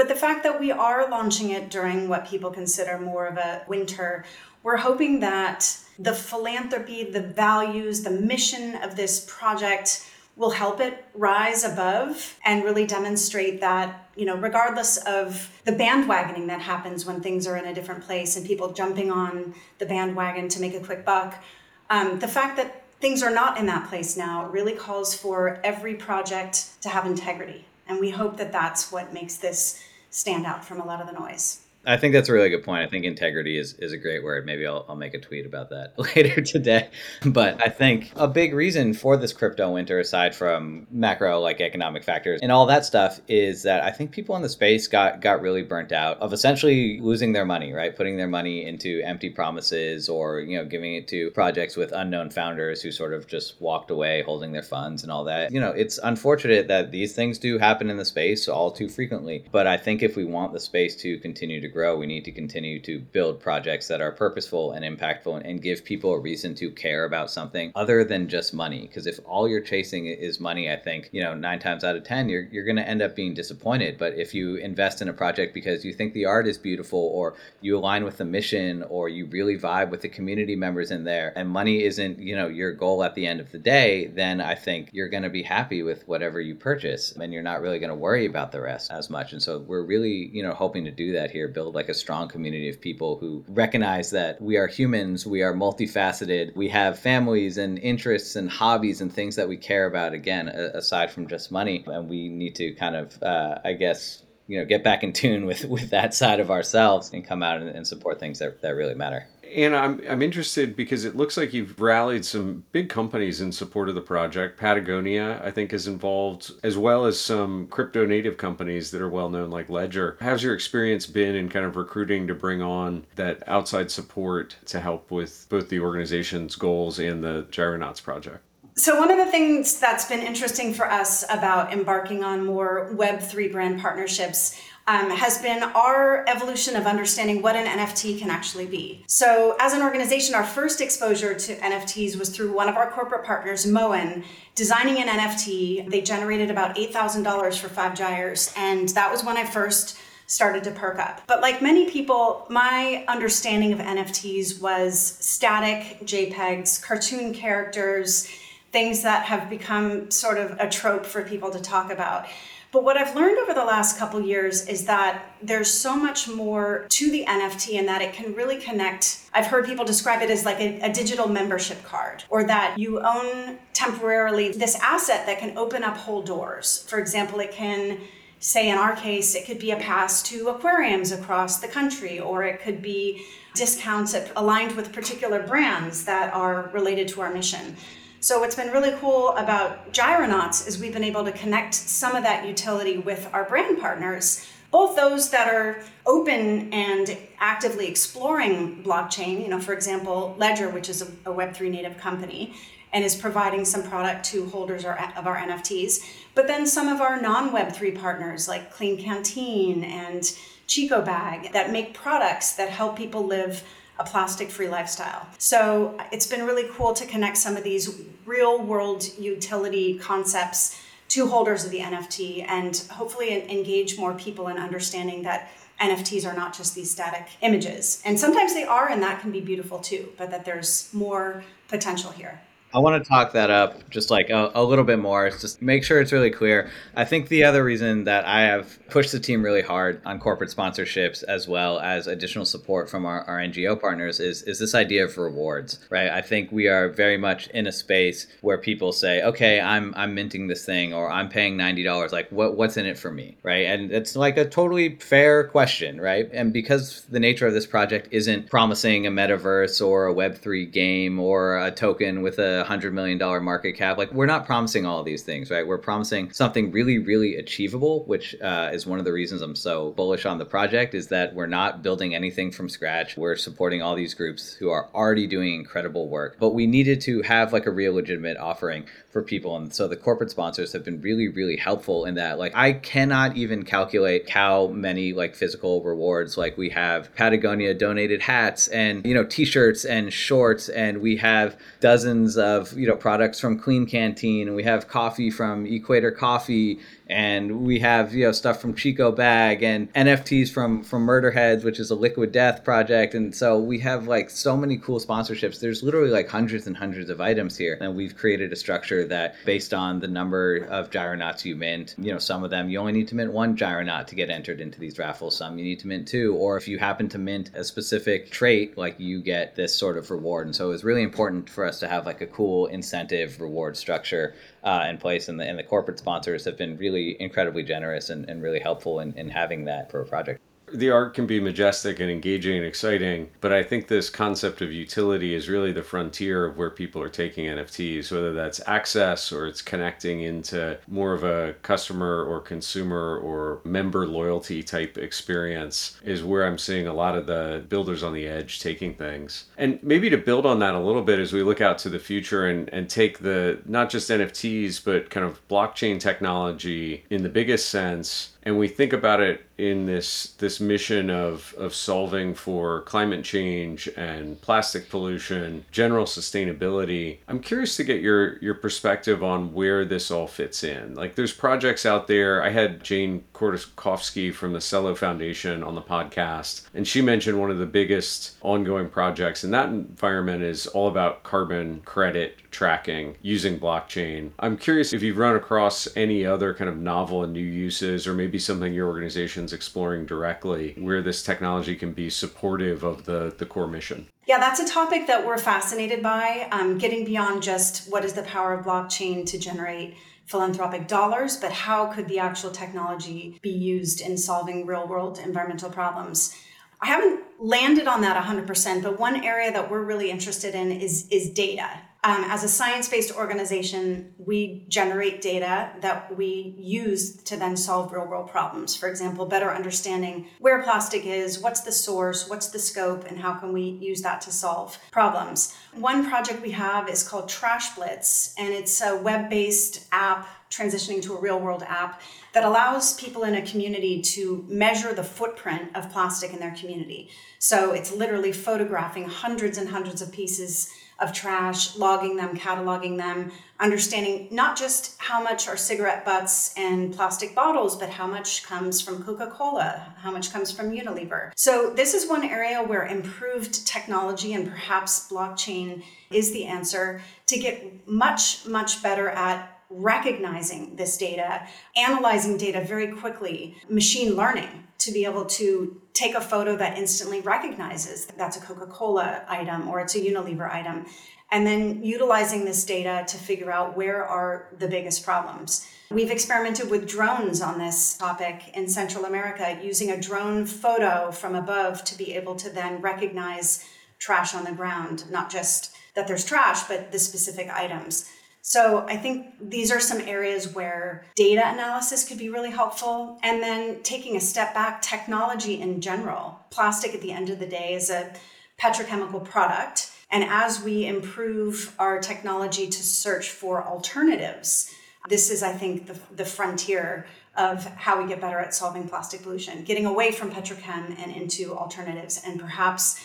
But 0.00 0.08
the 0.08 0.14
fact 0.14 0.44
that 0.44 0.58
we 0.58 0.72
are 0.72 1.10
launching 1.10 1.50
it 1.50 1.68
during 1.68 2.08
what 2.08 2.26
people 2.26 2.50
consider 2.50 2.98
more 2.98 3.26
of 3.26 3.36
a 3.36 3.62
winter, 3.68 4.24
we're 4.62 4.78
hoping 4.78 5.20
that 5.20 5.76
the 5.98 6.14
philanthropy, 6.14 7.04
the 7.04 7.20
values, 7.20 8.02
the 8.02 8.10
mission 8.10 8.76
of 8.76 8.96
this 8.96 9.26
project 9.28 10.10
will 10.36 10.52
help 10.52 10.80
it 10.80 11.04
rise 11.12 11.64
above 11.64 12.38
and 12.46 12.64
really 12.64 12.86
demonstrate 12.86 13.60
that 13.60 14.08
you 14.16 14.24
know 14.24 14.36
regardless 14.36 14.96
of 15.04 15.60
the 15.66 15.72
bandwagoning 15.72 16.46
that 16.46 16.62
happens 16.62 17.04
when 17.04 17.20
things 17.20 17.46
are 17.46 17.58
in 17.58 17.66
a 17.66 17.74
different 17.74 18.02
place 18.02 18.38
and 18.38 18.46
people 18.46 18.72
jumping 18.72 19.10
on 19.10 19.54
the 19.80 19.84
bandwagon 19.84 20.48
to 20.48 20.62
make 20.62 20.72
a 20.72 20.80
quick 20.80 21.04
buck 21.04 21.44
um, 21.90 22.18
the 22.20 22.28
fact 22.28 22.56
that 22.56 22.84
things 23.00 23.22
are 23.22 23.30
not 23.30 23.58
in 23.58 23.66
that 23.66 23.86
place 23.90 24.16
now 24.16 24.48
really 24.48 24.72
calls 24.72 25.14
for 25.14 25.60
every 25.62 25.94
project 25.94 26.80
to 26.82 26.88
have 26.88 27.04
integrity. 27.04 27.66
And 27.88 27.98
we 27.98 28.10
hope 28.10 28.36
that 28.36 28.52
that's 28.52 28.92
what 28.92 29.12
makes 29.12 29.36
this 29.36 29.82
stand 30.10 30.44
out 30.44 30.64
from 30.64 30.80
a 30.80 30.84
lot 30.84 31.00
of 31.00 31.06
the 31.06 31.18
noise. 31.18 31.60
I 31.86 31.96
think 31.96 32.12
that's 32.12 32.28
a 32.28 32.32
really 32.32 32.50
good 32.50 32.62
point. 32.62 32.82
I 32.82 32.90
think 32.90 33.06
integrity 33.06 33.56
is, 33.56 33.72
is 33.74 33.92
a 33.92 33.96
great 33.96 34.22
word. 34.22 34.44
Maybe 34.44 34.66
I'll, 34.66 34.84
I'll 34.86 34.96
make 34.96 35.14
a 35.14 35.18
tweet 35.18 35.46
about 35.46 35.70
that 35.70 35.98
later 36.16 36.42
today. 36.42 36.90
But 37.24 37.64
I 37.64 37.70
think 37.70 38.12
a 38.16 38.28
big 38.28 38.52
reason 38.52 38.92
for 38.92 39.16
this 39.16 39.32
crypto 39.32 39.72
winter, 39.72 39.98
aside 39.98 40.34
from 40.34 40.86
macro 40.90 41.40
like 41.40 41.60
economic 41.60 42.04
factors 42.04 42.40
and 42.42 42.52
all 42.52 42.66
that 42.66 42.84
stuff, 42.84 43.20
is 43.28 43.62
that 43.62 43.82
I 43.82 43.90
think 43.90 44.10
people 44.10 44.36
in 44.36 44.42
the 44.42 44.48
space 44.48 44.88
got 44.88 45.22
got 45.22 45.40
really 45.40 45.62
burnt 45.62 45.92
out 45.92 46.18
of 46.20 46.34
essentially 46.34 47.00
losing 47.00 47.32
their 47.32 47.46
money, 47.46 47.72
right? 47.72 47.96
Putting 47.96 48.18
their 48.18 48.28
money 48.28 48.66
into 48.66 49.00
empty 49.02 49.30
promises 49.30 50.08
or 50.08 50.40
you 50.40 50.58
know 50.58 50.66
giving 50.66 50.94
it 50.94 51.08
to 51.08 51.30
projects 51.30 51.76
with 51.76 51.92
unknown 51.92 52.30
founders 52.30 52.82
who 52.82 52.92
sort 52.92 53.14
of 53.14 53.26
just 53.26 53.58
walked 53.60 53.90
away 53.90 54.22
holding 54.22 54.52
their 54.52 54.62
funds 54.62 55.02
and 55.02 55.10
all 55.10 55.24
that. 55.24 55.50
You 55.50 55.60
know, 55.60 55.70
it's 55.70 55.98
unfortunate 56.02 56.68
that 56.68 56.90
these 56.90 57.14
things 57.14 57.38
do 57.38 57.56
happen 57.56 57.88
in 57.88 57.96
the 57.96 58.04
space 58.04 58.48
all 58.48 58.70
too 58.70 58.88
frequently. 58.88 59.44
But 59.50 59.66
I 59.66 59.78
think 59.78 60.02
if 60.02 60.14
we 60.14 60.24
want 60.24 60.52
the 60.52 60.60
space 60.60 60.94
to 60.96 61.18
continue 61.18 61.60
to 61.60 61.69
grow, 61.72 61.96
we 61.96 62.06
need 62.06 62.24
to 62.24 62.32
continue 62.32 62.80
to 62.80 62.98
build 62.98 63.40
projects 63.40 63.88
that 63.88 64.00
are 64.00 64.12
purposeful 64.12 64.72
and 64.72 64.84
impactful 64.84 65.42
and 65.44 65.62
give 65.62 65.84
people 65.84 66.12
a 66.12 66.20
reason 66.20 66.54
to 66.56 66.70
care 66.70 67.04
about 67.04 67.30
something 67.30 67.72
other 67.74 68.04
than 68.04 68.28
just 68.28 68.52
money. 68.52 68.82
Because 68.82 69.06
if 69.06 69.20
all 69.24 69.48
you're 69.48 69.60
chasing 69.60 70.06
is 70.06 70.40
money, 70.40 70.70
I 70.70 70.76
think, 70.76 71.08
you 71.12 71.22
know, 71.22 71.34
nine 71.34 71.58
times 71.58 71.84
out 71.84 71.96
of 71.96 72.04
10, 72.04 72.28
you're, 72.28 72.42
you're 72.42 72.64
going 72.64 72.76
to 72.76 72.88
end 72.88 73.02
up 73.02 73.16
being 73.16 73.34
disappointed. 73.34 73.98
But 73.98 74.14
if 74.14 74.34
you 74.34 74.56
invest 74.56 75.00
in 75.00 75.08
a 75.08 75.12
project 75.12 75.54
because 75.54 75.84
you 75.84 75.92
think 75.92 76.12
the 76.12 76.26
art 76.26 76.46
is 76.46 76.58
beautiful 76.58 76.98
or 76.98 77.34
you 77.60 77.76
align 77.76 78.04
with 78.04 78.18
the 78.18 78.24
mission 78.24 78.82
or 78.84 79.08
you 79.08 79.26
really 79.26 79.58
vibe 79.58 79.90
with 79.90 80.00
the 80.00 80.08
community 80.08 80.56
members 80.56 80.90
in 80.90 81.04
there 81.04 81.32
and 81.36 81.48
money 81.48 81.84
isn't, 81.84 82.18
you 82.18 82.36
know, 82.36 82.48
your 82.48 82.72
goal 82.72 83.02
at 83.04 83.14
the 83.14 83.26
end 83.26 83.40
of 83.40 83.50
the 83.52 83.58
day, 83.58 84.06
then 84.08 84.40
I 84.40 84.54
think 84.54 84.90
you're 84.92 85.08
going 85.08 85.22
to 85.22 85.30
be 85.30 85.42
happy 85.42 85.82
with 85.82 86.06
whatever 86.06 86.40
you 86.40 86.54
purchase 86.54 87.12
and 87.12 87.32
you're 87.32 87.42
not 87.42 87.60
really 87.60 87.78
going 87.78 87.90
to 87.90 87.96
worry 87.96 88.26
about 88.26 88.52
the 88.52 88.60
rest 88.60 88.90
as 88.90 89.10
much. 89.10 89.32
And 89.32 89.42
so 89.42 89.58
we're 89.58 89.82
really, 89.84 90.30
you 90.32 90.42
know, 90.42 90.52
hoping 90.52 90.84
to 90.84 90.90
do 90.90 91.12
that 91.12 91.30
here, 91.30 91.48
build 91.60 91.74
like 91.74 91.90
a 91.90 91.94
strong 91.94 92.26
community 92.26 92.70
of 92.70 92.80
people 92.80 93.18
who 93.18 93.44
recognize 93.48 94.10
that 94.10 94.40
we 94.40 94.56
are 94.56 94.66
humans, 94.66 95.26
we 95.26 95.42
are 95.42 95.52
multifaceted, 95.52 96.56
we 96.56 96.68
have 96.68 96.98
families 96.98 97.58
and 97.58 97.78
interests 97.80 98.34
and 98.34 98.48
hobbies 98.48 99.02
and 99.02 99.12
things 99.12 99.36
that 99.36 99.46
we 99.46 99.58
care 99.58 99.84
about, 99.84 100.14
again, 100.14 100.48
aside 100.48 101.10
from 101.10 101.28
just 101.28 101.52
money. 101.52 101.84
And 101.86 102.08
we 102.08 102.30
need 102.30 102.54
to 102.54 102.72
kind 102.72 102.96
of, 102.96 103.22
uh, 103.22 103.58
I 103.62 103.74
guess, 103.74 104.22
you 104.50 104.58
know, 104.58 104.64
get 104.64 104.82
back 104.82 105.04
in 105.04 105.12
tune 105.12 105.46
with, 105.46 105.64
with 105.66 105.90
that 105.90 106.12
side 106.12 106.40
of 106.40 106.50
ourselves 106.50 107.12
and 107.12 107.24
come 107.24 107.40
out 107.40 107.58
and, 107.58 107.68
and 107.68 107.86
support 107.86 108.18
things 108.18 108.40
that, 108.40 108.60
that 108.62 108.70
really 108.70 108.96
matter. 108.96 109.28
And 109.54 109.74
I'm 109.76 110.00
I'm 110.08 110.22
interested 110.22 110.76
because 110.76 111.04
it 111.04 111.16
looks 111.16 111.36
like 111.36 111.52
you've 111.52 111.80
rallied 111.80 112.24
some 112.24 112.64
big 112.70 112.88
companies 112.88 113.40
in 113.40 113.50
support 113.50 113.88
of 113.88 113.94
the 113.96 114.00
project. 114.00 114.58
Patagonia, 114.58 115.40
I 115.44 115.50
think, 115.50 115.72
is 115.72 115.88
involved, 115.88 116.52
as 116.62 116.76
well 116.76 117.04
as 117.04 117.20
some 117.20 117.66
crypto 117.68 118.06
native 118.06 118.36
companies 118.36 118.90
that 118.92 119.00
are 119.00 119.08
well 119.08 119.28
known, 119.28 119.50
like 119.50 119.68
Ledger. 119.68 120.16
How's 120.20 120.42
your 120.42 120.54
experience 120.54 121.06
been 121.06 121.34
in 121.34 121.48
kind 121.48 121.64
of 121.64 121.76
recruiting 121.76 122.28
to 122.28 122.34
bring 122.34 122.62
on 122.62 123.06
that 123.16 123.42
outside 123.48 123.90
support 123.90 124.56
to 124.66 124.80
help 124.80 125.10
with 125.10 125.46
both 125.48 125.68
the 125.68 125.80
organization's 125.80 126.54
goals 126.54 127.00
and 127.00 127.22
the 127.22 127.46
Gyrenauts 127.50 128.02
project? 128.02 128.44
So, 128.80 128.98
one 128.98 129.10
of 129.10 129.18
the 129.18 129.26
things 129.26 129.78
that's 129.78 130.06
been 130.06 130.20
interesting 130.20 130.72
for 130.72 130.90
us 130.90 131.22
about 131.28 131.70
embarking 131.70 132.24
on 132.24 132.46
more 132.46 132.88
Web3 132.94 133.52
brand 133.52 133.78
partnerships 133.78 134.58
um, 134.86 135.10
has 135.10 135.36
been 135.36 135.62
our 135.62 136.24
evolution 136.26 136.76
of 136.76 136.86
understanding 136.86 137.42
what 137.42 137.56
an 137.56 137.66
NFT 137.66 138.18
can 138.18 138.30
actually 138.30 138.64
be. 138.64 139.04
So, 139.06 139.54
as 139.60 139.74
an 139.74 139.82
organization, 139.82 140.34
our 140.34 140.46
first 140.46 140.80
exposure 140.80 141.34
to 141.34 141.56
NFTs 141.56 142.18
was 142.18 142.30
through 142.30 142.52
one 142.54 142.70
of 142.70 142.76
our 142.78 142.90
corporate 142.90 143.26
partners, 143.26 143.66
Moen, 143.66 144.24
designing 144.54 144.96
an 144.96 145.08
NFT. 145.08 145.90
They 145.90 146.00
generated 146.00 146.50
about 146.50 146.76
$8,000 146.76 147.58
for 147.58 147.68
Five 147.68 147.94
Gyres, 147.94 148.50
and 148.56 148.88
that 148.90 149.12
was 149.12 149.22
when 149.22 149.36
I 149.36 149.44
first 149.44 149.98
started 150.26 150.64
to 150.64 150.70
perk 150.70 150.98
up. 150.98 151.20
But 151.26 151.42
like 151.42 151.60
many 151.60 151.90
people, 151.90 152.46
my 152.48 153.04
understanding 153.08 153.74
of 153.74 153.78
NFTs 153.78 154.58
was 154.58 154.98
static 155.20 156.00
JPEGs, 156.06 156.80
cartoon 156.80 157.34
characters, 157.34 158.26
things 158.72 159.02
that 159.02 159.24
have 159.26 159.50
become 159.50 160.10
sort 160.10 160.38
of 160.38 160.56
a 160.60 160.68
trope 160.68 161.04
for 161.04 161.22
people 161.22 161.50
to 161.50 161.60
talk 161.60 161.90
about. 161.90 162.26
But 162.72 162.84
what 162.84 162.96
I've 162.96 163.16
learned 163.16 163.36
over 163.38 163.52
the 163.52 163.64
last 163.64 163.98
couple 163.98 164.20
years 164.20 164.66
is 164.68 164.84
that 164.84 165.34
there's 165.42 165.68
so 165.68 165.96
much 165.96 166.28
more 166.28 166.86
to 166.90 167.10
the 167.10 167.24
NFT 167.24 167.80
and 167.80 167.88
that 167.88 168.00
it 168.00 168.12
can 168.12 168.32
really 168.32 168.58
connect. 168.58 169.18
I've 169.34 169.46
heard 169.46 169.66
people 169.66 169.84
describe 169.84 170.22
it 170.22 170.30
as 170.30 170.44
like 170.44 170.60
a, 170.60 170.80
a, 170.80 170.92
digital 170.92 171.26
membership 171.26 171.82
card, 171.82 172.22
or 172.28 172.44
that 172.44 172.78
you 172.78 173.00
own 173.00 173.58
temporarily 173.72 174.52
this 174.52 174.76
asset 174.76 175.26
that 175.26 175.40
can 175.40 175.58
open 175.58 175.82
up 175.82 175.96
whole 175.96 176.22
doors. 176.22 176.86
For 176.88 177.00
example, 177.00 177.40
it 177.40 177.50
can 177.50 177.98
say 178.38 178.70
in 178.70 178.78
our 178.78 178.94
case, 178.94 179.34
it 179.34 179.46
could 179.46 179.58
be 179.58 179.72
a 179.72 179.76
pass 179.76 180.22
to 180.22 180.48
aquariums 180.48 181.10
across 181.10 181.58
the 181.58 181.68
country, 181.68 182.20
or 182.20 182.44
it 182.44 182.62
could 182.62 182.80
be 182.80 183.26
discounts 183.54 184.14
aligned 184.36 184.76
with 184.76 184.92
particular 184.92 185.42
brands 185.42 186.04
that 186.04 186.32
are 186.32 186.70
related 186.72 187.08
to 187.08 187.20
our 187.20 187.32
mission. 187.32 187.76
So 188.22 188.38
what's 188.38 188.54
been 188.54 188.68
really 188.68 188.92
cool 188.98 189.30
about 189.30 189.94
Gyrenauts 189.94 190.68
is 190.68 190.78
we've 190.78 190.92
been 190.92 191.02
able 191.02 191.24
to 191.24 191.32
connect 191.32 191.72
some 191.72 192.14
of 192.14 192.22
that 192.22 192.46
utility 192.46 192.98
with 192.98 193.26
our 193.32 193.44
brand 193.44 193.80
partners, 193.80 194.46
both 194.70 194.94
those 194.94 195.30
that 195.30 195.48
are 195.48 195.82
open 196.04 196.70
and 196.70 197.16
actively 197.38 197.88
exploring 197.88 198.82
blockchain, 198.84 199.40
you 199.40 199.48
know, 199.48 199.58
for 199.58 199.72
example, 199.72 200.34
Ledger, 200.36 200.68
which 200.68 200.90
is 200.90 201.00
a, 201.00 201.06
a 201.30 201.34
Web3 201.34 201.70
native 201.70 201.96
company, 201.96 202.54
and 202.92 203.02
is 203.02 203.16
providing 203.16 203.64
some 203.64 203.82
product 203.84 204.26
to 204.26 204.44
holders 204.50 204.84
of 204.84 205.26
our 205.26 205.38
NFTs. 205.38 206.04
But 206.34 206.46
then 206.46 206.66
some 206.66 206.88
of 206.88 207.00
our 207.00 207.18
non 207.18 207.50
Web3 207.52 207.98
partners 207.98 208.46
like 208.46 208.70
Klean 208.70 208.98
Kanteen 208.98 209.82
and 209.82 210.20
ChicoBag 210.68 211.52
that 211.52 211.72
make 211.72 211.94
products 211.94 212.52
that 212.52 212.68
help 212.68 212.98
people 212.98 213.26
live 213.26 213.64
a 214.00 214.04
plastic 214.04 214.50
free 214.50 214.68
lifestyle. 214.68 215.26
So 215.38 215.96
it's 216.10 216.26
been 216.26 216.44
really 216.44 216.68
cool 216.72 216.94
to 216.94 217.06
connect 217.06 217.36
some 217.36 217.56
of 217.56 217.62
these 217.62 218.02
real 218.24 218.60
world 218.62 219.04
utility 219.18 219.98
concepts 219.98 220.80
to 221.08 221.26
holders 221.26 221.64
of 221.64 221.70
the 221.70 221.80
NFT 221.80 222.46
and 222.48 222.76
hopefully 222.90 223.50
engage 223.50 223.98
more 223.98 224.14
people 224.14 224.48
in 224.48 224.56
understanding 224.56 225.22
that 225.24 225.50
NFTs 225.80 226.30
are 226.30 226.34
not 226.34 226.56
just 226.56 226.74
these 226.74 226.90
static 226.90 227.26
images. 227.42 228.02
And 228.04 228.18
sometimes 228.18 228.54
they 228.54 228.64
are, 228.64 228.88
and 228.88 229.02
that 229.02 229.20
can 229.20 229.30
be 229.30 229.40
beautiful 229.40 229.78
too, 229.78 230.10
but 230.16 230.30
that 230.30 230.44
there's 230.44 230.88
more 230.92 231.42
potential 231.68 232.10
here. 232.10 232.40
I 232.72 232.78
want 232.78 233.02
to 233.02 233.08
talk 233.08 233.32
that 233.32 233.50
up 233.50 233.90
just 233.90 234.10
like 234.10 234.30
a, 234.30 234.52
a, 234.54 234.62
little 234.62 234.84
bit 234.84 235.00
more. 235.00 235.26
It's 235.26 235.40
just 235.40 235.60
make 235.60 235.82
sure 235.82 236.00
it's 236.00 236.12
really 236.12 236.30
clear. 236.30 236.70
I 236.94 237.04
think 237.04 237.28
the 237.28 237.42
other 237.42 237.64
reason 237.64 238.04
that 238.04 238.24
I 238.24 238.42
have 238.42 238.78
pushed 238.88 239.10
the 239.10 239.18
team 239.18 239.42
really 239.42 239.62
hard 239.62 240.00
on 240.04 240.20
corporate 240.20 240.50
sponsorships 240.50 241.24
as 241.24 241.48
well 241.48 241.80
as 241.80 242.06
additional 242.06 242.44
support 242.44 242.88
from 242.88 243.06
our, 243.06 243.24
our 243.24 243.38
NGO 243.38 243.80
partners 243.80 244.20
is, 244.20 244.42
is 244.42 244.60
this 244.60 244.76
idea 244.76 245.04
of 245.04 245.18
rewards, 245.18 245.80
right? 245.90 246.10
I 246.10 246.22
think 246.22 246.52
we 246.52 246.68
are 246.68 246.88
very 246.88 247.16
much 247.16 247.48
in 247.48 247.66
a 247.66 247.72
space 247.72 248.28
where 248.40 248.58
people 248.58 248.92
say, 248.92 249.20
okay, 249.22 249.60
I'm, 249.60 249.92
I'm 249.96 250.14
minting 250.14 250.46
this 250.46 250.64
thing 250.64 250.94
or 250.94 251.10
I'm 251.10 251.28
paying 251.28 251.56
$90. 251.56 252.12
Like 252.12 252.30
what, 252.30 252.56
what's 252.56 252.76
in 252.76 252.86
it 252.86 252.98
for 252.98 253.10
me, 253.10 253.36
right? 253.42 253.66
And 253.66 253.90
it's 253.90 254.14
like 254.14 254.36
a 254.36 254.48
totally 254.48 254.96
fair 254.96 255.42
question, 255.48 256.00
right? 256.00 256.30
And 256.32 256.52
because 256.52 257.02
the 257.10 257.20
nature 257.20 257.48
of 257.48 257.52
this 257.52 257.66
project 257.66 258.06
isn't 258.12 258.48
promising 258.48 259.08
a 259.08 259.10
metaverse 259.10 259.84
or 259.84 260.06
a 260.06 260.14
Web3 260.14 260.70
game 260.70 261.18
or 261.18 261.58
a 261.58 261.72
token 261.72 262.22
with 262.22 262.38
a 262.38 262.59
hundred 262.64 262.94
million 262.94 263.18
dollar 263.18 263.40
market 263.40 263.72
cap. 263.72 263.98
Like 263.98 264.12
we're 264.12 264.26
not 264.26 264.46
promising 264.46 264.86
all 264.86 265.00
of 265.00 265.04
these 265.04 265.22
things, 265.22 265.50
right? 265.50 265.66
We're 265.66 265.78
promising 265.78 266.32
something 266.32 266.70
really, 266.70 266.98
really 266.98 267.36
achievable, 267.36 268.04
which 268.04 268.34
uh, 268.40 268.70
is 268.72 268.86
one 268.86 268.98
of 268.98 269.04
the 269.04 269.12
reasons 269.12 269.42
I'm 269.42 269.56
so 269.56 269.92
bullish 269.92 270.26
on 270.26 270.38
the 270.38 270.44
project. 270.44 270.94
Is 270.94 271.08
that 271.08 271.34
we're 271.34 271.46
not 271.46 271.82
building 271.82 272.14
anything 272.14 272.50
from 272.50 272.68
scratch. 272.68 273.16
We're 273.16 273.36
supporting 273.36 273.82
all 273.82 273.94
these 273.94 274.14
groups 274.14 274.54
who 274.54 274.70
are 274.70 274.88
already 274.94 275.26
doing 275.26 275.54
incredible 275.54 276.08
work, 276.08 276.36
but 276.38 276.50
we 276.50 276.66
needed 276.66 277.00
to 277.02 277.22
have 277.22 277.52
like 277.52 277.66
a 277.66 277.70
real 277.70 277.94
legitimate 277.94 278.36
offering 278.36 278.86
for 279.10 279.22
people, 279.22 279.56
and 279.56 279.74
so 279.74 279.88
the 279.88 279.96
corporate 279.96 280.30
sponsors 280.30 280.72
have 280.72 280.84
been 280.84 281.00
really, 281.00 281.28
really 281.28 281.56
helpful 281.56 282.04
in 282.04 282.14
that. 282.14 282.38
Like 282.38 282.54
I 282.54 282.72
cannot 282.72 283.36
even 283.36 283.64
calculate 283.64 284.30
how 284.30 284.68
many 284.68 285.12
like 285.12 285.34
physical 285.34 285.82
rewards 285.82 286.36
like 286.36 286.56
we 286.56 286.70
have 286.70 287.14
Patagonia 287.14 287.74
donated 287.74 288.22
hats 288.22 288.68
and 288.68 289.04
you 289.04 289.14
know 289.14 289.24
t-shirts 289.24 289.84
and 289.84 290.12
shorts 290.12 290.68
and 290.68 290.98
we 290.98 291.16
have 291.16 291.56
dozens 291.80 292.36
of 292.36 292.49
you 292.76 292.86
know 292.86 292.96
products 292.96 293.40
from 293.40 293.58
Klean 293.58 293.86
Kanteen, 293.86 294.42
and 294.42 294.54
we 294.54 294.62
have 294.64 294.88
coffee 294.88 295.30
from 295.30 295.66
Equator 295.66 296.10
Coffee, 296.10 296.78
and 297.10 297.62
we 297.62 297.80
have 297.80 298.14
you 298.14 298.24
know 298.24 298.32
stuff 298.32 298.60
from 298.60 298.72
ChicoBag 298.72 299.62
and 299.62 299.92
NFTs 299.94 300.50
from 300.50 300.82
from 300.82 301.06
Murderheads, 301.06 301.64
which 301.64 301.80
is 301.80 301.90
a 301.90 301.94
liquid 301.94 302.30
death 302.30 302.62
project, 302.64 303.14
and 303.14 303.34
so 303.34 303.58
we 303.58 303.80
have 303.80 304.06
like 304.06 304.30
so 304.30 304.56
many 304.56 304.78
cool 304.78 305.00
sponsorships. 305.00 305.60
There's 305.60 305.82
literally 305.82 306.10
like 306.10 306.28
hundreds 306.28 306.66
and 306.66 306.76
hundreds 306.76 307.10
of 307.10 307.20
items 307.20 307.56
here, 307.56 307.76
and 307.80 307.96
we've 307.96 308.16
created 308.16 308.52
a 308.52 308.56
structure 308.56 309.04
that 309.06 309.34
based 309.44 309.74
on 309.74 309.98
the 309.98 310.08
number 310.08 310.64
of 310.70 310.90
gyrenauts 310.90 311.44
you 311.44 311.56
mint, 311.56 311.96
you 311.98 312.12
know 312.12 312.18
some 312.18 312.44
of 312.44 312.50
them 312.50 312.70
you 312.70 312.78
only 312.78 312.92
need 312.92 313.08
to 313.08 313.16
mint 313.16 313.32
one 313.32 313.56
gyrenaut 313.56 314.06
to 314.06 314.14
get 314.14 314.30
entered 314.30 314.60
into 314.60 314.78
these 314.78 314.98
raffles. 314.98 315.36
Some 315.36 315.58
you 315.58 315.64
need 315.64 315.80
to 315.80 315.88
mint 315.88 316.06
two, 316.06 316.36
or 316.36 316.56
if 316.56 316.68
you 316.68 316.78
happen 316.78 317.08
to 317.08 317.18
mint 317.18 317.50
a 317.54 317.64
specific 317.64 318.30
trait, 318.30 318.78
like 318.78 318.98
you 319.00 319.20
get 319.20 319.56
this 319.56 319.74
sort 319.74 319.98
of 319.98 320.10
reward. 320.10 320.46
And 320.46 320.54
so 320.54 320.66
it 320.68 320.70
was 320.70 320.84
really 320.84 321.02
important 321.02 321.50
for 321.50 321.64
us 321.64 321.80
to 321.80 321.88
have 321.88 322.06
like 322.06 322.20
a 322.20 322.26
cool 322.26 322.66
incentive 322.66 323.40
reward 323.40 323.76
structure 323.76 324.34
uh, 324.64 324.86
in 324.88 324.98
place, 324.98 325.28
and 325.28 325.38
the, 325.40 325.44
and 325.44 325.58
the 325.58 325.62
corporate 325.62 325.98
sponsors 325.98 326.44
have 326.44 326.56
been 326.56 326.76
really 326.76 327.20
incredibly 327.20 327.62
generous 327.62 328.10
and, 328.10 328.28
and 328.28 328.42
really 328.42 328.60
helpful 328.60 329.00
in, 329.00 329.12
in 329.14 329.30
having 329.30 329.64
that 329.64 329.90
for 329.90 330.00
a 330.00 330.06
project 330.06 330.40
the 330.72 330.90
art 330.90 331.14
can 331.14 331.26
be 331.26 331.40
majestic 331.40 332.00
and 332.00 332.10
engaging 332.10 332.56
and 332.56 332.66
exciting, 332.66 333.30
but 333.40 333.52
I 333.52 333.62
think 333.62 333.88
this 333.88 334.10
concept 334.10 334.62
of 334.62 334.72
utility 334.72 335.34
is 335.34 335.48
really 335.48 335.72
the 335.72 335.82
frontier 335.82 336.46
of 336.46 336.56
where 336.56 336.70
people 336.70 337.02
are 337.02 337.08
taking 337.08 337.46
NFTs, 337.46 338.10
whether 338.10 338.32
that's 338.32 338.60
access 338.66 339.32
or 339.32 339.46
it's 339.46 339.62
connecting 339.62 340.20
into 340.20 340.78
more 340.88 341.12
of 341.12 341.24
a 341.24 341.54
customer 341.62 342.24
or 342.24 342.40
consumer 342.40 343.18
or 343.18 343.60
member 343.64 344.06
loyalty 344.06 344.62
type 344.62 344.98
experience, 344.98 345.98
is 346.04 346.22
where 346.22 346.46
I'm 346.46 346.58
seeing 346.58 346.86
a 346.86 346.94
lot 346.94 347.16
of 347.16 347.26
the 347.26 347.64
builders 347.68 348.02
on 348.02 348.12
the 348.12 348.26
edge 348.26 348.60
taking 348.60 348.94
things. 348.94 349.46
And 349.56 349.82
maybe 349.82 350.10
to 350.10 350.18
build 350.18 350.46
on 350.46 350.58
that 350.60 350.74
a 350.74 350.80
little 350.80 351.02
bit 351.02 351.18
as 351.18 351.32
we 351.32 351.42
look 351.42 351.60
out 351.60 351.78
to 351.78 351.88
the 351.88 351.98
future 351.98 352.46
and, 352.46 352.68
and 352.70 352.88
take 352.88 353.18
the 353.18 353.60
not 353.66 353.90
just 353.90 354.10
NFTs, 354.10 354.84
but 354.84 355.10
kind 355.10 355.26
of 355.26 355.46
blockchain 355.48 355.98
technology 356.00 357.04
in 357.10 357.22
the 357.22 357.28
biggest 357.28 357.68
sense 357.68 358.32
and 358.42 358.58
we 358.58 358.68
think 358.68 358.92
about 358.92 359.20
it 359.20 359.42
in 359.58 359.84
this 359.84 360.32
this 360.38 360.60
mission 360.60 361.10
of 361.10 361.54
of 361.58 361.74
solving 361.74 362.34
for 362.34 362.80
climate 362.82 363.22
change 363.24 363.88
and 363.96 364.40
plastic 364.40 364.88
pollution, 364.88 365.64
general 365.70 366.06
sustainability. 366.06 367.18
I'm 367.28 367.40
curious 367.40 367.76
to 367.76 367.84
get 367.84 368.00
your 368.00 368.38
your 368.38 368.54
perspective 368.54 369.22
on 369.22 369.52
where 369.52 369.84
this 369.84 370.10
all 370.10 370.26
fits 370.26 370.64
in. 370.64 370.94
Like 370.94 371.14
there's 371.14 371.32
projects 371.32 371.84
out 371.84 372.06
there. 372.06 372.42
I 372.42 372.50
had 372.50 372.82
Jane 372.82 373.24
Kordakovsky 373.34 374.32
from 374.32 374.52
the 374.52 374.58
Celo 374.58 374.96
Foundation 374.96 375.62
on 375.62 375.74
the 375.74 375.82
podcast, 375.82 376.66
and 376.74 376.86
she 376.86 377.02
mentioned 377.02 377.38
one 377.38 377.50
of 377.50 377.58
the 377.58 377.66
biggest 377.66 378.36
ongoing 378.40 378.88
projects 378.88 379.44
in 379.44 379.50
that 379.50 379.68
environment 379.68 380.42
is 380.42 380.66
all 380.68 380.88
about 380.88 381.22
carbon 381.22 381.82
credit 381.84 382.49
tracking 382.50 383.16
using 383.22 383.58
blockchain. 383.58 384.32
I'm 384.38 384.56
curious 384.56 384.92
if 384.92 385.02
you've 385.02 385.18
run 385.18 385.36
across 385.36 385.88
any 385.96 386.26
other 386.26 386.54
kind 386.54 386.68
of 386.68 386.76
novel 386.76 387.24
and 387.24 387.32
new 387.32 387.40
uses 387.40 388.06
or 388.06 388.14
maybe 388.14 388.38
something 388.38 388.72
your 388.72 388.88
organization's 388.88 389.52
exploring 389.52 390.06
directly 390.06 390.74
where 390.78 391.02
this 391.02 391.22
technology 391.22 391.76
can 391.76 391.92
be 391.92 392.10
supportive 392.10 392.82
of 392.82 393.04
the, 393.04 393.34
the 393.38 393.46
core 393.46 393.66
mission. 393.66 394.06
Yeah, 394.26 394.38
that's 394.38 394.60
a 394.60 394.66
topic 394.66 395.06
that 395.06 395.26
we're 395.26 395.38
fascinated 395.38 396.02
by, 396.02 396.48
um, 396.52 396.78
getting 396.78 397.04
beyond 397.04 397.42
just 397.42 397.90
what 397.90 398.04
is 398.04 398.12
the 398.12 398.22
power 398.22 398.52
of 398.52 398.64
blockchain 398.64 399.26
to 399.26 399.38
generate 399.38 399.96
philanthropic 400.26 400.86
dollars, 400.86 401.36
but 401.36 401.50
how 401.50 401.86
could 401.86 402.06
the 402.06 402.20
actual 402.20 402.50
technology 402.50 403.38
be 403.42 403.50
used 403.50 404.00
in 404.00 404.16
solving 404.16 404.64
real 404.64 404.86
world 404.86 405.18
environmental 405.18 405.68
problems? 405.68 406.36
I 406.80 406.86
haven't 406.86 407.24
landed 407.40 407.88
on 407.88 408.00
that 408.02 408.22
100%, 408.22 408.82
but 408.82 408.98
one 408.98 409.24
area 409.24 409.52
that 409.52 409.70
we're 409.70 409.82
really 409.82 410.10
interested 410.10 410.54
in 410.54 410.70
is, 410.70 411.08
is 411.10 411.30
data 411.30 411.68
Um, 412.02 412.24
as 412.28 412.44
a 412.44 412.48
science 412.48 412.88
based 412.88 413.14
organization, 413.14 414.14
we 414.16 414.64
generate 414.68 415.20
data 415.20 415.70
that 415.82 416.16
we 416.16 416.54
use 416.56 417.16
to 417.24 417.36
then 417.36 417.58
solve 417.58 417.92
real 417.92 418.06
world 418.06 418.30
problems. 418.30 418.74
For 418.74 418.88
example, 418.88 419.26
better 419.26 419.50
understanding 419.50 420.26
where 420.38 420.62
plastic 420.62 421.04
is, 421.04 421.40
what's 421.40 421.60
the 421.60 421.72
source, 421.72 422.26
what's 422.26 422.48
the 422.48 422.58
scope, 422.58 423.04
and 423.04 423.18
how 423.18 423.34
can 423.34 423.52
we 423.52 423.78
use 423.82 424.00
that 424.00 424.22
to 424.22 424.32
solve 424.32 424.78
problems. 424.90 425.54
One 425.74 426.08
project 426.08 426.40
we 426.40 426.52
have 426.52 426.88
is 426.88 427.06
called 427.06 427.28
Trash 427.28 427.74
Blitz, 427.74 428.34
and 428.38 428.48
it's 428.48 428.80
a 428.80 428.96
web 428.96 429.28
based 429.28 429.86
app 429.92 430.26
transitioning 430.50 431.02
to 431.02 431.14
a 431.14 431.20
real 431.20 431.38
world 431.38 431.62
app 431.68 432.00
that 432.32 432.44
allows 432.44 432.94
people 432.94 433.24
in 433.24 433.34
a 433.34 433.42
community 433.42 434.00
to 434.00 434.44
measure 434.48 434.94
the 434.94 435.04
footprint 435.04 435.70
of 435.76 435.90
plastic 435.92 436.32
in 436.32 436.40
their 436.40 436.54
community. 436.54 437.10
So 437.38 437.72
it's 437.72 437.92
literally 437.92 438.32
photographing 438.32 439.04
hundreds 439.04 439.58
and 439.58 439.68
hundreds 439.68 440.02
of 440.02 440.10
pieces 440.10 440.72
of 441.00 441.12
trash, 441.12 441.76
logging 441.76 442.16
them, 442.16 442.36
cataloging 442.36 442.96
them, 442.96 443.32
understanding 443.58 444.28
not 444.30 444.56
just 444.56 444.96
how 444.98 445.22
much 445.22 445.48
are 445.48 445.56
cigarette 445.56 446.04
butts 446.04 446.54
and 446.56 446.94
plastic 446.94 447.34
bottles, 447.34 447.76
but 447.76 447.88
how 447.88 448.06
much 448.06 448.44
comes 448.44 448.80
from 448.80 449.02
Coca 449.02 449.28
Cola, 449.28 449.94
how 449.98 450.10
much 450.10 450.32
comes 450.32 450.52
from 450.52 450.70
Unilever. 450.70 451.32
So, 451.36 451.70
this 451.70 451.94
is 451.94 452.08
one 452.08 452.24
area 452.24 452.62
where 452.62 452.86
improved 452.86 453.66
technology 453.66 454.34
and 454.34 454.48
perhaps 454.48 455.08
blockchain 455.10 455.82
is 456.10 456.32
the 456.32 456.46
answer 456.46 457.02
to 457.26 457.38
get 457.38 457.88
much, 457.88 458.46
much 458.46 458.82
better 458.82 459.08
at 459.10 459.58
recognizing 459.70 460.74
this 460.76 460.98
data, 460.98 461.46
analyzing 461.76 462.36
data 462.36 462.62
very 462.64 462.88
quickly, 462.88 463.56
machine 463.68 464.16
learning 464.16 464.64
to 464.78 464.92
be 464.92 465.04
able 465.04 465.24
to 465.26 465.79
take 465.92 466.14
a 466.14 466.20
photo 466.20 466.56
that 466.56 466.78
instantly 466.78 467.20
recognizes 467.20 468.06
that 468.06 468.16
that's 468.16 468.36
a 468.36 468.40
Coca 468.40 468.66
Cola 468.66 469.24
item 469.28 469.68
or 469.68 469.80
it's 469.80 469.94
a 469.94 470.00
Unilever 470.00 470.50
item, 470.50 470.86
and 471.30 471.46
then 471.46 471.82
utilizing 471.82 472.44
this 472.44 472.64
data 472.64 473.04
to 473.06 473.16
figure 473.16 473.50
out 473.50 473.76
where 473.76 474.04
are 474.04 474.48
the 474.58 474.68
biggest 474.68 475.04
problems. 475.04 475.66
We've 475.90 476.10
experimented 476.10 476.70
with 476.70 476.88
drones 476.88 477.40
on 477.42 477.58
this 477.58 477.96
topic 477.96 478.50
in 478.54 478.68
Central 478.68 479.04
America, 479.04 479.58
using 479.62 479.90
a 479.90 480.00
drone 480.00 480.46
photo 480.46 481.10
from 481.10 481.34
above 481.34 481.82
to 481.84 481.98
be 481.98 482.14
able 482.14 482.36
to 482.36 482.50
then 482.50 482.80
recognize 482.80 483.64
trash 483.98 484.34
on 484.34 484.44
the 484.44 484.52
ground, 484.52 485.04
not 485.10 485.30
just 485.30 485.72
that 485.94 486.06
there's 486.06 486.24
trash, 486.24 486.62
but 486.64 486.92
the 486.92 486.98
specific 486.98 487.48
items. 487.50 488.08
So 488.42 488.86
I 488.88 488.96
think 488.96 489.26
these 489.40 489.70
are 489.70 489.80
some 489.80 490.00
areas 490.00 490.54
where 490.54 491.04
data 491.14 491.42
analysis 491.44 492.08
could 492.08 492.18
be 492.18 492.30
really 492.30 492.50
helpful. 492.50 493.18
And 493.22 493.42
then 493.42 493.82
taking 493.82 494.16
a 494.16 494.20
step 494.20 494.54
back, 494.54 494.82
technology 494.82 495.60
in 495.60 495.80
general. 495.80 496.38
Plastic 496.50 496.94
at 496.94 497.02
the 497.02 497.12
end 497.12 497.30
of 497.30 497.38
the 497.38 497.46
day 497.46 497.74
is 497.74 497.90
a 497.90 498.12
petrochemical 498.58 499.24
product. 499.24 499.90
And 500.10 500.24
as 500.24 500.62
we 500.62 500.86
improve 500.86 501.74
our 501.78 502.00
technology 502.00 502.66
to 502.66 502.82
search 502.82 503.30
for 503.30 503.64
alternatives, 503.64 504.72
this 505.08 505.30
is, 505.30 505.42
I 505.42 505.52
think, 505.52 505.86
the, 505.86 505.98
the 506.16 506.24
frontier 506.24 507.06
of 507.36 507.64
how 507.64 508.02
we 508.02 508.08
get 508.08 508.20
better 508.20 508.38
at 508.38 508.54
solving 508.54 508.88
plastic 508.88 509.22
pollution, 509.22 509.64
getting 509.64 509.86
away 509.86 510.12
from 510.12 510.30
petrochem 510.30 510.98
and 511.00 511.12
into 511.12 511.56
alternatives. 511.56 512.20
And 512.26 512.40
perhaps 512.40 513.02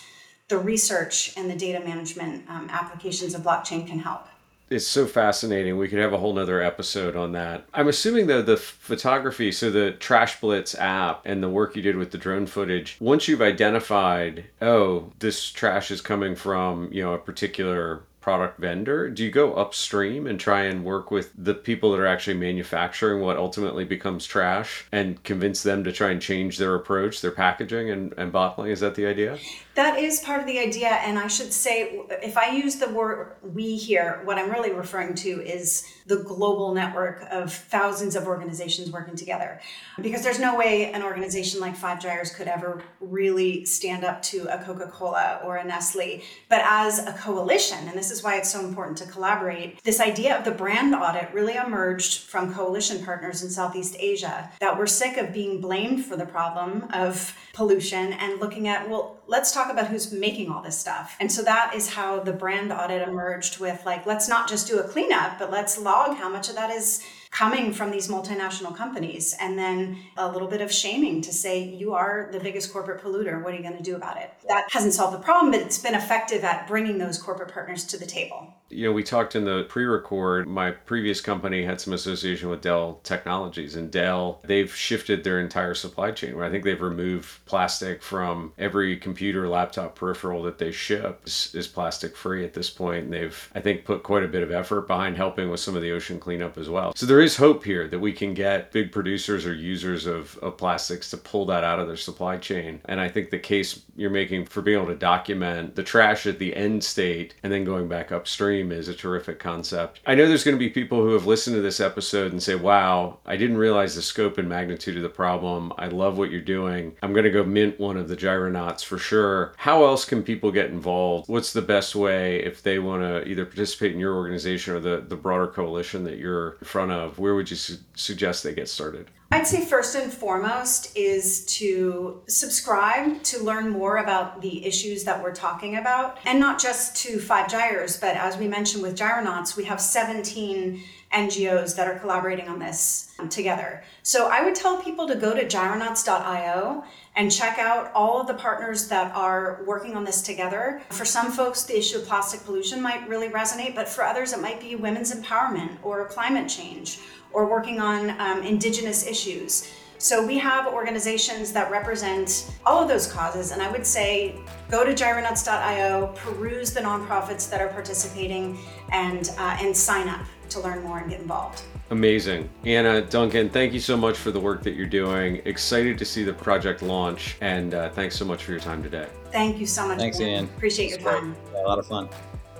the 0.47 0.57
research 0.57 1.33
and 1.37 1.49
the 1.49 1.55
data 1.55 1.79
management 1.79 2.49
um, 2.49 2.69
applications 2.69 3.33
of 3.33 3.41
blockchain 3.41 3.87
can 3.87 3.99
help 3.99 4.27
it's 4.69 4.87
so 4.87 5.05
fascinating. 5.05 5.77
We 5.77 5.87
could 5.87 5.99
have 5.99 6.13
a 6.13 6.17
whole 6.17 6.33
nother 6.33 6.61
episode 6.61 7.15
on 7.15 7.33
that. 7.33 7.65
I'm 7.73 7.87
assuming 7.87 8.27
though 8.27 8.41
the 8.41 8.57
photography, 8.57 9.51
so 9.51 9.69
the 9.69 9.91
Trash 9.91 10.39
Blitz 10.39 10.75
app 10.75 11.21
and 11.25 11.43
the 11.43 11.49
work 11.49 11.75
you 11.75 11.81
did 11.81 11.97
with 11.97 12.11
the 12.11 12.17
drone 12.17 12.45
footage, 12.45 12.97
once 12.99 13.27
you've 13.27 13.41
identified, 13.41 14.45
oh, 14.61 15.11
this 15.19 15.51
trash 15.51 15.91
is 15.91 16.01
coming 16.01 16.35
from, 16.35 16.91
you 16.91 17.03
know, 17.03 17.13
a 17.13 17.19
particular 17.19 18.03
product 18.25 18.59
vendor? 18.59 19.07
Do 19.07 19.23
you 19.23 19.29
go 19.29 19.53
upstream 19.53 20.25
and 20.25 20.39
try 20.39 20.63
and 20.63 20.83
work 20.83 21.11
with 21.11 21.31
the 21.37 21.53
people 21.53 21.91
that 21.91 21.99
are 21.99 22.07
actually 22.07 22.37
manufacturing 22.37 23.21
what 23.21 23.37
ultimately 23.37 23.85
becomes 23.85 24.25
trash 24.25 24.85
and 24.91 25.23
convince 25.23 25.61
them 25.61 25.83
to 25.83 25.91
try 25.91 26.09
and 26.09 26.19
change 26.19 26.57
their 26.57 26.73
approach, 26.73 27.21
their 27.21 27.29
packaging 27.29 27.91
and, 27.91 28.15
and 28.17 28.31
bottling? 28.31 28.71
Is 28.71 28.79
that 28.79 28.95
the 28.95 29.05
idea? 29.05 29.37
That 29.75 29.99
is 29.99 30.21
part 30.21 30.39
of 30.39 30.47
the 30.47 30.57
idea. 30.57 30.87
And 30.87 31.19
I 31.19 31.27
should 31.27 31.51
say, 31.51 32.01
if 32.23 32.37
I 32.37 32.51
use 32.51 32.77
the 32.77 32.89
word 32.89 33.35
we 33.43 33.75
here, 33.75 34.21
what 34.23 34.37
I'm 34.37 34.49
really 34.49 34.71
referring 34.71 35.15
to 35.15 35.41
is 35.41 35.85
the 36.05 36.17
global 36.17 36.73
network 36.73 37.25
of 37.29 37.51
thousands 37.51 38.15
of 38.15 38.25
organizations 38.25 38.89
working 38.89 39.15
together. 39.15 39.59
Because 40.01 40.23
there's 40.23 40.39
no 40.39 40.55
way 40.55 40.91
an 40.93 41.03
organization 41.03 41.59
like 41.59 41.75
Five 41.75 41.99
Gyres 41.99 42.31
could 42.33 42.47
ever 42.47 42.83
really 43.01 43.65
stand 43.65 44.05
up 44.05 44.21
to 44.23 44.47
a 44.47 44.63
Coca 44.63 44.87
Cola 44.87 45.41
or 45.43 45.57
a 45.57 45.63
Nestle. 45.65 46.23
But 46.47 46.61
as 46.63 46.99
a 46.99 47.11
coalition, 47.13 47.89
and 47.89 47.97
this 47.97 48.11
is 48.11 48.23
why 48.23 48.37
it's 48.37 48.51
so 48.51 48.65
important 48.65 48.97
to 48.99 49.05
collaborate, 49.05 49.83
this 49.83 49.99
idea 49.99 50.37
of 50.37 50.45
the 50.45 50.51
brand 50.51 50.95
audit 50.95 51.33
really 51.33 51.55
emerged 51.55 52.21
from 52.21 52.53
coalition 52.53 53.03
partners 53.03 53.43
in 53.43 53.49
Southeast 53.49 53.97
Asia 53.99 54.49
that 54.61 54.77
were 54.77 54.87
sick 54.87 55.17
of 55.17 55.33
being 55.33 55.59
blamed 55.59 56.05
for 56.05 56.15
the 56.15 56.25
problem 56.25 56.87
of 56.93 57.35
pollution 57.53 58.13
and 58.13 58.39
looking 58.39 58.67
at, 58.67 58.89
well, 58.89 59.14
let's 59.27 59.51
talk 59.51 59.71
about 59.71 59.87
who's 59.87 60.11
making 60.11 60.51
all 60.51 60.61
this 60.61 60.77
stuff. 60.77 61.15
And 61.19 61.31
so 61.31 61.41
that 61.43 61.73
is 61.75 61.89
how 61.89 62.19
the 62.19 62.33
brand 62.33 62.71
audit 62.71 63.07
emerged 63.07 63.59
with 63.59 63.85
like, 63.85 64.05
let's 64.05 64.27
not 64.27 64.47
just 64.47 64.67
do 64.67 64.79
a 64.79 64.83
cleanup, 64.83 65.39
but 65.39 65.51
let's 65.51 65.77
log 65.77 66.17
how 66.17 66.29
much 66.29 66.49
of 66.49 66.55
that 66.55 66.69
is 66.69 67.03
coming 67.35 67.73
from 67.73 67.91
these 67.91 68.07
multinational 68.07 68.73
companies 68.73 69.35
and 69.41 69.59
then 69.59 69.97
a 70.15 70.31
little 70.31 70.47
bit 70.47 70.61
of 70.61 70.71
shaming 70.71 71.21
to 71.21 71.33
say 71.33 71.61
you 71.61 71.93
are 71.93 72.29
the 72.31 72.39
biggest 72.39 72.71
corporate 72.71 73.03
polluter. 73.03 73.43
What 73.43 73.53
are 73.53 73.57
you 73.57 73.61
going 73.61 73.75
to 73.75 73.83
do 73.83 73.97
about 73.97 74.15
it? 74.15 74.31
That 74.47 74.67
hasn't 74.71 74.93
solved 74.93 75.13
the 75.13 75.21
problem 75.21 75.51
but 75.51 75.59
it's 75.59 75.77
been 75.77 75.95
effective 75.95 76.45
at 76.45 76.65
bringing 76.65 76.97
those 76.97 77.17
corporate 77.17 77.51
partners 77.51 77.83
to 77.87 77.97
the 77.97 78.05
table. 78.05 78.53
You 78.69 78.87
know 78.87 78.93
we 78.93 79.03
talked 79.03 79.35
in 79.35 79.43
the 79.43 79.63
pre-record 79.63 80.47
my 80.47 80.71
previous 80.71 81.19
company 81.19 81.63
had 81.63 81.81
some 81.81 81.93
association 81.93 82.49
with 82.49 82.61
dell 82.61 82.99
technologies 83.03 83.75
and 83.75 83.91
dell 83.91 84.41
they've 84.43 84.73
shifted 84.73 85.23
their 85.23 85.39
entire 85.39 85.75
supply 85.75 86.11
chain 86.11 86.35
where 86.35 86.43
i 86.43 86.49
think 86.49 86.63
they've 86.63 86.81
removed 86.81 87.45
plastic 87.45 88.01
from 88.01 88.53
every 88.57 88.97
computer 88.97 89.47
laptop 89.47 89.95
peripheral 89.95 90.41
that 90.41 90.57
they 90.57 90.71
ship 90.71 91.21
is, 91.25 91.51
is 91.53 91.67
plastic 91.67 92.17
free 92.17 92.43
at 92.43 92.53
this 92.53 92.71
point 92.71 93.05
and 93.05 93.13
they've 93.13 93.51
i 93.53 93.61
think 93.61 93.85
put 93.85 94.01
quite 94.01 94.23
a 94.23 94.27
bit 94.27 94.41
of 94.41 94.51
effort 94.51 94.87
behind 94.87 95.15
helping 95.15 95.49
with 95.49 95.59
some 95.59 95.75
of 95.75 95.83
the 95.83 95.91
ocean 95.91 96.19
cleanup 96.19 96.57
as 96.57 96.67
well. 96.67 96.91
So 96.95 97.05
there 97.05 97.21
is 97.25 97.37
hope 97.37 97.65
here 97.65 97.87
that 97.87 97.99
we 97.99 98.13
can 98.13 98.33
get 98.33 98.71
big 98.71 98.91
producers 98.91 99.45
or 99.45 99.53
users 99.53 100.05
of, 100.05 100.37
of 100.37 100.57
plastics 100.57 101.09
to 101.09 101.17
pull 101.17 101.45
that 101.47 101.63
out 101.63 101.79
of 101.79 101.87
their 101.87 101.97
supply 101.97 102.37
chain. 102.37 102.79
And 102.85 103.01
I 103.01 103.09
think 103.09 103.31
the 103.31 103.39
case 103.39 103.81
you're 103.95 104.09
making 104.09 104.45
for 104.45 104.61
being 104.61 104.77
able 104.77 104.87
to 104.87 104.95
document 104.95 105.75
the 105.75 105.83
trash 105.83 106.25
at 106.25 106.39
the 106.39 106.55
end 106.55 106.83
state 106.83 107.33
and 107.43 107.51
then 107.51 107.63
going 107.63 107.87
back 107.87 108.11
upstream 108.11 108.71
is 108.71 108.87
a 108.87 108.93
terrific 108.93 109.39
concept. 109.39 110.01
I 110.05 110.15
know 110.15 110.27
there's 110.27 110.43
going 110.43 110.55
to 110.55 110.59
be 110.59 110.69
people 110.69 111.01
who 111.01 111.13
have 111.13 111.25
listened 111.25 111.55
to 111.55 111.61
this 111.61 111.79
episode 111.79 112.31
and 112.31 112.41
say, 112.41 112.55
wow, 112.55 113.17
I 113.25 113.37
didn't 113.37 113.57
realize 113.57 113.95
the 113.95 114.01
scope 114.01 114.37
and 114.37 114.47
magnitude 114.47 114.97
of 114.97 115.03
the 115.03 115.09
problem. 115.09 115.73
I 115.77 115.87
love 115.87 116.17
what 116.17 116.31
you're 116.31 116.41
doing. 116.41 116.95
I'm 117.01 117.13
going 117.13 117.25
to 117.25 117.31
go 117.31 117.43
mint 117.43 117.79
one 117.79 117.97
of 117.97 118.07
the 118.07 118.17
gyrenauts 118.17 118.83
for 118.83 118.97
sure. 118.97 119.53
How 119.57 119.85
else 119.85 120.05
can 120.05 120.23
people 120.23 120.51
get 120.51 120.69
involved? 120.69 121.27
What's 121.27 121.53
the 121.53 121.61
best 121.61 121.95
way 121.95 122.43
if 122.43 122.61
they 122.61 122.79
want 122.79 123.01
to 123.03 123.27
either 123.27 123.45
participate 123.45 123.93
in 123.93 123.99
your 123.99 124.15
organization 124.15 124.73
or 124.75 124.79
the, 124.79 125.05
the 125.07 125.15
broader 125.15 125.47
coalition 125.47 126.03
that 126.05 126.17
you're 126.17 126.57
in 126.61 126.65
front 126.65 126.91
of? 126.91 127.19
where 127.25 127.33
would 127.33 127.49
you 127.49 127.55
su- 127.55 127.77
suggest 127.95 128.43
they 128.43 128.53
get 128.53 128.69
started? 128.69 129.09
I'd 129.35 129.45
say 129.45 129.65
first 129.65 129.97
and 129.97 130.13
foremost 130.13 130.95
is 130.95 131.43
to 131.57 132.21
subscribe 132.25 133.21
to 133.23 133.43
learn 133.43 133.69
more 133.69 133.97
about 133.97 134.41
the 134.41 134.65
issues 134.65 135.03
that 135.03 135.21
we're 135.21 135.35
talking 135.35 135.75
about, 135.75 136.19
and 136.25 136.39
not 136.39 136.57
just 136.57 136.95
to 137.03 137.19
Five 137.19 137.51
Gyres, 137.51 137.97
but 137.97 138.15
as 138.15 138.37
we 138.37 138.47
mentioned 138.47 138.81
with 138.81 138.97
Gyrenauts, 138.97 139.57
we 139.57 139.65
have 139.65 139.81
17 139.81 140.81
NGOs 141.13 141.75
that 141.75 141.85
are 141.85 141.99
collaborating 141.99 142.47
on 142.47 142.59
this 142.59 143.13
um, 143.19 143.27
together. 143.27 143.83
So 144.03 144.29
I 144.29 144.41
would 144.41 144.55
tell 144.55 144.81
people 144.81 145.05
to 145.07 145.15
go 145.15 145.33
to 145.33 145.45
gyrenauts.io 145.45 146.85
and 147.17 147.31
check 147.31 147.59
out 147.59 147.91
all 147.93 148.21
of 148.21 148.27
the 148.27 148.33
partners 148.35 148.87
that 148.87 149.13
are 149.15 149.61
working 149.65 149.95
on 149.95 150.05
this 150.05 150.21
together. 150.21 150.81
For 150.91 151.03
some 151.03 151.31
folks, 151.31 151.63
the 151.63 151.77
issue 151.77 151.97
of 151.97 152.05
plastic 152.05 152.45
pollution 152.45 152.81
might 152.81 153.07
really 153.09 153.29
resonate, 153.29 153.75
but 153.75 153.89
for 153.89 154.03
others, 154.05 154.31
it 154.31 154.41
might 154.41 154.61
be 154.61 154.75
women's 154.75 155.13
empowerment 155.13 155.77
or 155.83 156.05
climate 156.05 156.49
change 156.49 156.99
or 157.35 157.45
working 157.45 157.81
on 157.81 158.19
um, 158.21 158.41
indigenous 158.43 159.05
issues. 159.05 159.71
So 159.97 160.25
we 160.25 160.37
have 160.39 160.67
organizations 160.67 161.51
that 161.53 161.69
represent 161.69 162.51
all 162.65 162.81
of 162.81 162.87
those 162.87 163.11
causes, 163.11 163.51
and 163.51 163.61
I 163.61 163.71
would 163.71 163.85
say 163.85 164.35
go 164.69 164.83
to 164.83 164.91
gyrenauts.io, 164.91 166.07
peruse 166.15 166.73
the 166.73 166.81
nonprofits 166.81 167.49
that 167.49 167.61
are 167.61 167.67
participating, 167.67 168.57
and 168.91 169.31
uh, 169.37 169.57
and 169.59 169.75
sign 169.75 170.07
up 170.07 170.25
to 170.49 170.59
learn 170.59 170.83
more 170.83 170.99
and 170.99 171.09
get 171.09 171.19
involved. 171.21 171.63
Amazing. 171.91 172.49
Anna, 172.65 173.01
Duncan, 173.01 173.49
thank 173.49 173.73
you 173.73 173.79
so 173.79 173.95
much 173.95 174.17
for 174.17 174.31
the 174.31 174.39
work 174.39 174.63
that 174.63 174.73
you're 174.73 174.85
doing. 174.87 175.41
Excited 175.45 175.97
to 175.97 176.05
see 176.05 176.23
the 176.23 176.33
project 176.33 176.81
launch, 176.81 177.37
and 177.41 177.73
uh, 177.73 177.89
thanks 177.89 178.15
so 178.15 178.25
much 178.25 178.43
for 178.43 178.51
your 178.51 178.59
time 178.59 178.81
today. 178.81 179.07
Thank 179.31 179.59
you 179.59 179.67
so 179.67 179.87
much. 179.87 179.97
Thanks, 179.97 180.19
Ian. 180.19 180.45
Appreciate 180.45 180.89
your 180.89 180.99
time. 180.99 181.35
a 181.55 181.61
lot 181.61 181.79
of 181.79 181.87
fun. 181.87 182.09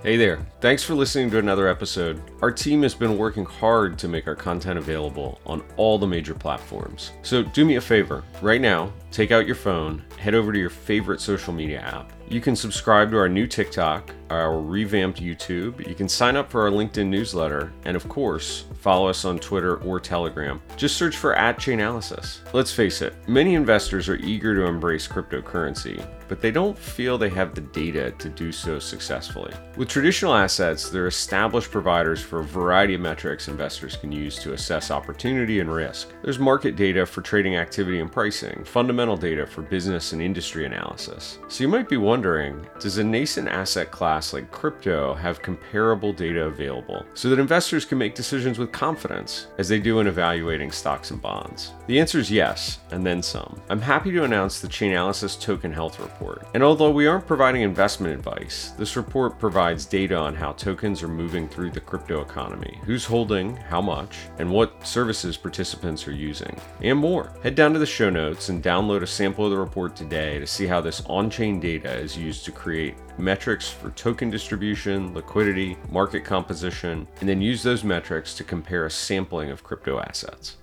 Hey 0.05 0.17
there. 0.17 0.45
Thanks 0.61 0.83
for 0.83 0.93
listening 0.93 1.31
to 1.31 1.39
another 1.39 1.67
episode. 1.67 2.21
Our 2.43 2.51
team 2.51 2.83
has 2.83 2.93
been 2.93 3.17
working 3.17 3.43
hard 3.43 3.97
to 3.97 4.07
make 4.07 4.27
our 4.27 4.35
content 4.35 4.77
available 4.77 5.41
on 5.47 5.63
all 5.77 5.97
the 5.97 6.05
major 6.05 6.35
platforms. 6.35 7.09
So 7.23 7.41
do 7.41 7.65
me 7.65 7.77
a 7.77 7.81
favor. 7.81 8.23
Right 8.39 8.61
now, 8.61 8.93
take 9.09 9.31
out 9.31 9.47
your 9.47 9.55
phone, 9.55 10.03
head 10.19 10.35
over 10.35 10.53
to 10.53 10.59
your 10.59 10.69
favorite 10.69 11.21
social 11.21 11.53
media 11.53 11.79
app 11.79 12.11
You 12.29 12.39
can 12.39 12.55
subscribe 12.55 13.09
to 13.11 13.17
our 13.17 13.27
new 13.27 13.47
TikTok, 13.47 14.11
our 14.29 14.59
revamped 14.59 15.21
YouTube. 15.21 15.87
You 15.87 15.95
can 15.95 16.07
sign 16.07 16.35
up 16.35 16.51
for 16.51 16.61
our 16.61 16.69
LinkedIn 16.69 17.07
newsletter, 17.07 17.71
and 17.85 17.95
of 17.95 18.07
course, 18.07 18.65
follow 18.79 19.07
us 19.07 19.25
on 19.25 19.39
Twitter 19.39 19.77
or 19.77 19.99
Telegram. 19.99 20.61
Just 20.75 20.97
search 20.97 21.17
for 21.17 21.35
at 21.35 21.57
Chainalysis. 21.57 22.41
Let's 22.53 22.71
face 22.71 23.01
it, 23.01 23.15
many 23.27 23.55
investors 23.55 24.07
are 24.09 24.17
eager 24.17 24.53
to 24.53 24.65
embrace 24.65 25.07
cryptocurrency, 25.07 26.05
but 26.27 26.41
they 26.41 26.51
don't 26.51 26.77
feel 26.77 27.17
they 27.17 27.29
have 27.29 27.55
the 27.55 27.61
data 27.61 28.11
to 28.19 28.29
do 28.29 28.51
so 28.51 28.79
successfully. 28.79 29.53
With 29.77 29.89
traditional 29.89 30.33
assets, 30.33 30.89
there 30.89 31.03
are 31.03 31.07
established 31.07 31.71
providers 31.71 32.21
for 32.21 32.39
a 32.39 32.43
variety 32.43 32.95
of 32.95 33.01
metrics 33.01 33.47
investors 33.47 33.95
can 33.95 34.11
use 34.11 34.37
to 34.39 34.53
assess 34.53 34.91
opportunity 34.91 35.59
and 35.59 35.73
risk. 35.73 36.09
There's 36.23 36.39
market 36.39 36.75
data 36.75 37.05
for 37.05 37.21
trading 37.21 37.55
activity 37.55 37.99
and 37.99 38.11
pricing, 38.11 38.63
fundamental 38.63 39.17
data 39.17 39.45
for 39.45 39.61
business 39.61 40.13
and 40.13 40.21
industry 40.21 40.65
analysis. 40.65 41.39
So 41.47 41.63
you 41.63 41.67
might 41.67 41.89
be 41.89 41.97
wondering 41.97 42.65
does 42.79 42.97
a 42.97 43.03
nascent 43.03 43.47
asset 43.47 43.91
class 43.91 44.33
like 44.33 44.51
crypto 44.51 45.13
have 45.15 45.41
comparable 45.41 46.13
data 46.13 46.45
available 46.45 47.05
so 47.13 47.29
that 47.29 47.39
investors 47.39 47.85
can 47.85 47.97
make 47.97 48.15
decisions 48.15 48.59
with 48.59 48.71
confidence 48.71 49.47
as 49.57 49.69
they 49.69 49.79
do 49.79 49.99
in 49.99 50.07
evaluating 50.07 50.71
stocks 50.71 51.11
and 51.11 51.21
bonds? 51.21 51.73
The 51.87 51.99
answer 51.99 52.19
is 52.19 52.31
yes, 52.31 52.79
and 52.91 53.05
then 53.05 53.21
some. 53.21 53.61
I'm 53.69 53.81
happy 53.81 54.11
to 54.11 54.23
announce 54.23 54.59
the 54.59 54.67
Chainalysis 54.67 55.39
Token 55.39 55.71
Health 55.71 55.99
Report. 56.19 56.47
And 56.53 56.63
although 56.63 56.91
we 56.91 57.07
aren't 57.07 57.27
providing 57.27 57.61
investment 57.61 58.13
advice, 58.13 58.73
this 58.77 58.95
report 58.95 59.37
provides 59.37 59.85
data 59.85 60.15
on 60.15 60.33
how 60.33 60.53
tokens 60.53 61.03
are 61.03 61.09
moving 61.09 61.47
through 61.47 61.71
the 61.71 61.81
crypto 61.81 62.21
economy, 62.21 62.79
who's 62.85 63.03
holding, 63.03 63.55
how 63.55 63.81
much, 63.81 64.15
and 64.39 64.49
what 64.49 64.87
services 64.87 65.35
participants 65.35 66.07
are 66.07 66.13
using, 66.13 66.55
and 66.81 66.97
more. 66.97 67.33
Head 67.43 67.55
down 67.55 67.73
to 67.73 67.79
the 67.79 67.85
show 67.85 68.09
notes 68.09 68.47
and 68.49 68.63
download 68.63 69.01
a 69.01 69.07
sample 69.07 69.45
of 69.45 69.51
the 69.51 69.57
report 69.57 69.95
today 69.95 70.39
to 70.39 70.47
see 70.47 70.65
how 70.65 70.79
this 70.79 71.01
on 71.07 71.29
chain 71.29 71.59
data 71.59 71.93
is 71.93 72.17
used 72.17 72.45
to 72.45 72.51
create 72.51 72.95
metrics 73.17 73.69
for 73.69 73.89
token 73.91 74.29
distribution, 74.29 75.13
liquidity, 75.13 75.77
market 75.91 76.23
composition, 76.23 77.07
and 77.19 77.27
then 77.27 77.41
use 77.41 77.61
those 77.61 77.83
metrics 77.83 78.33
to 78.35 78.43
compare 78.43 78.85
a 78.85 78.91
sampling 78.91 79.51
of 79.51 79.63
crypto 79.63 79.99
assets. 79.99 80.57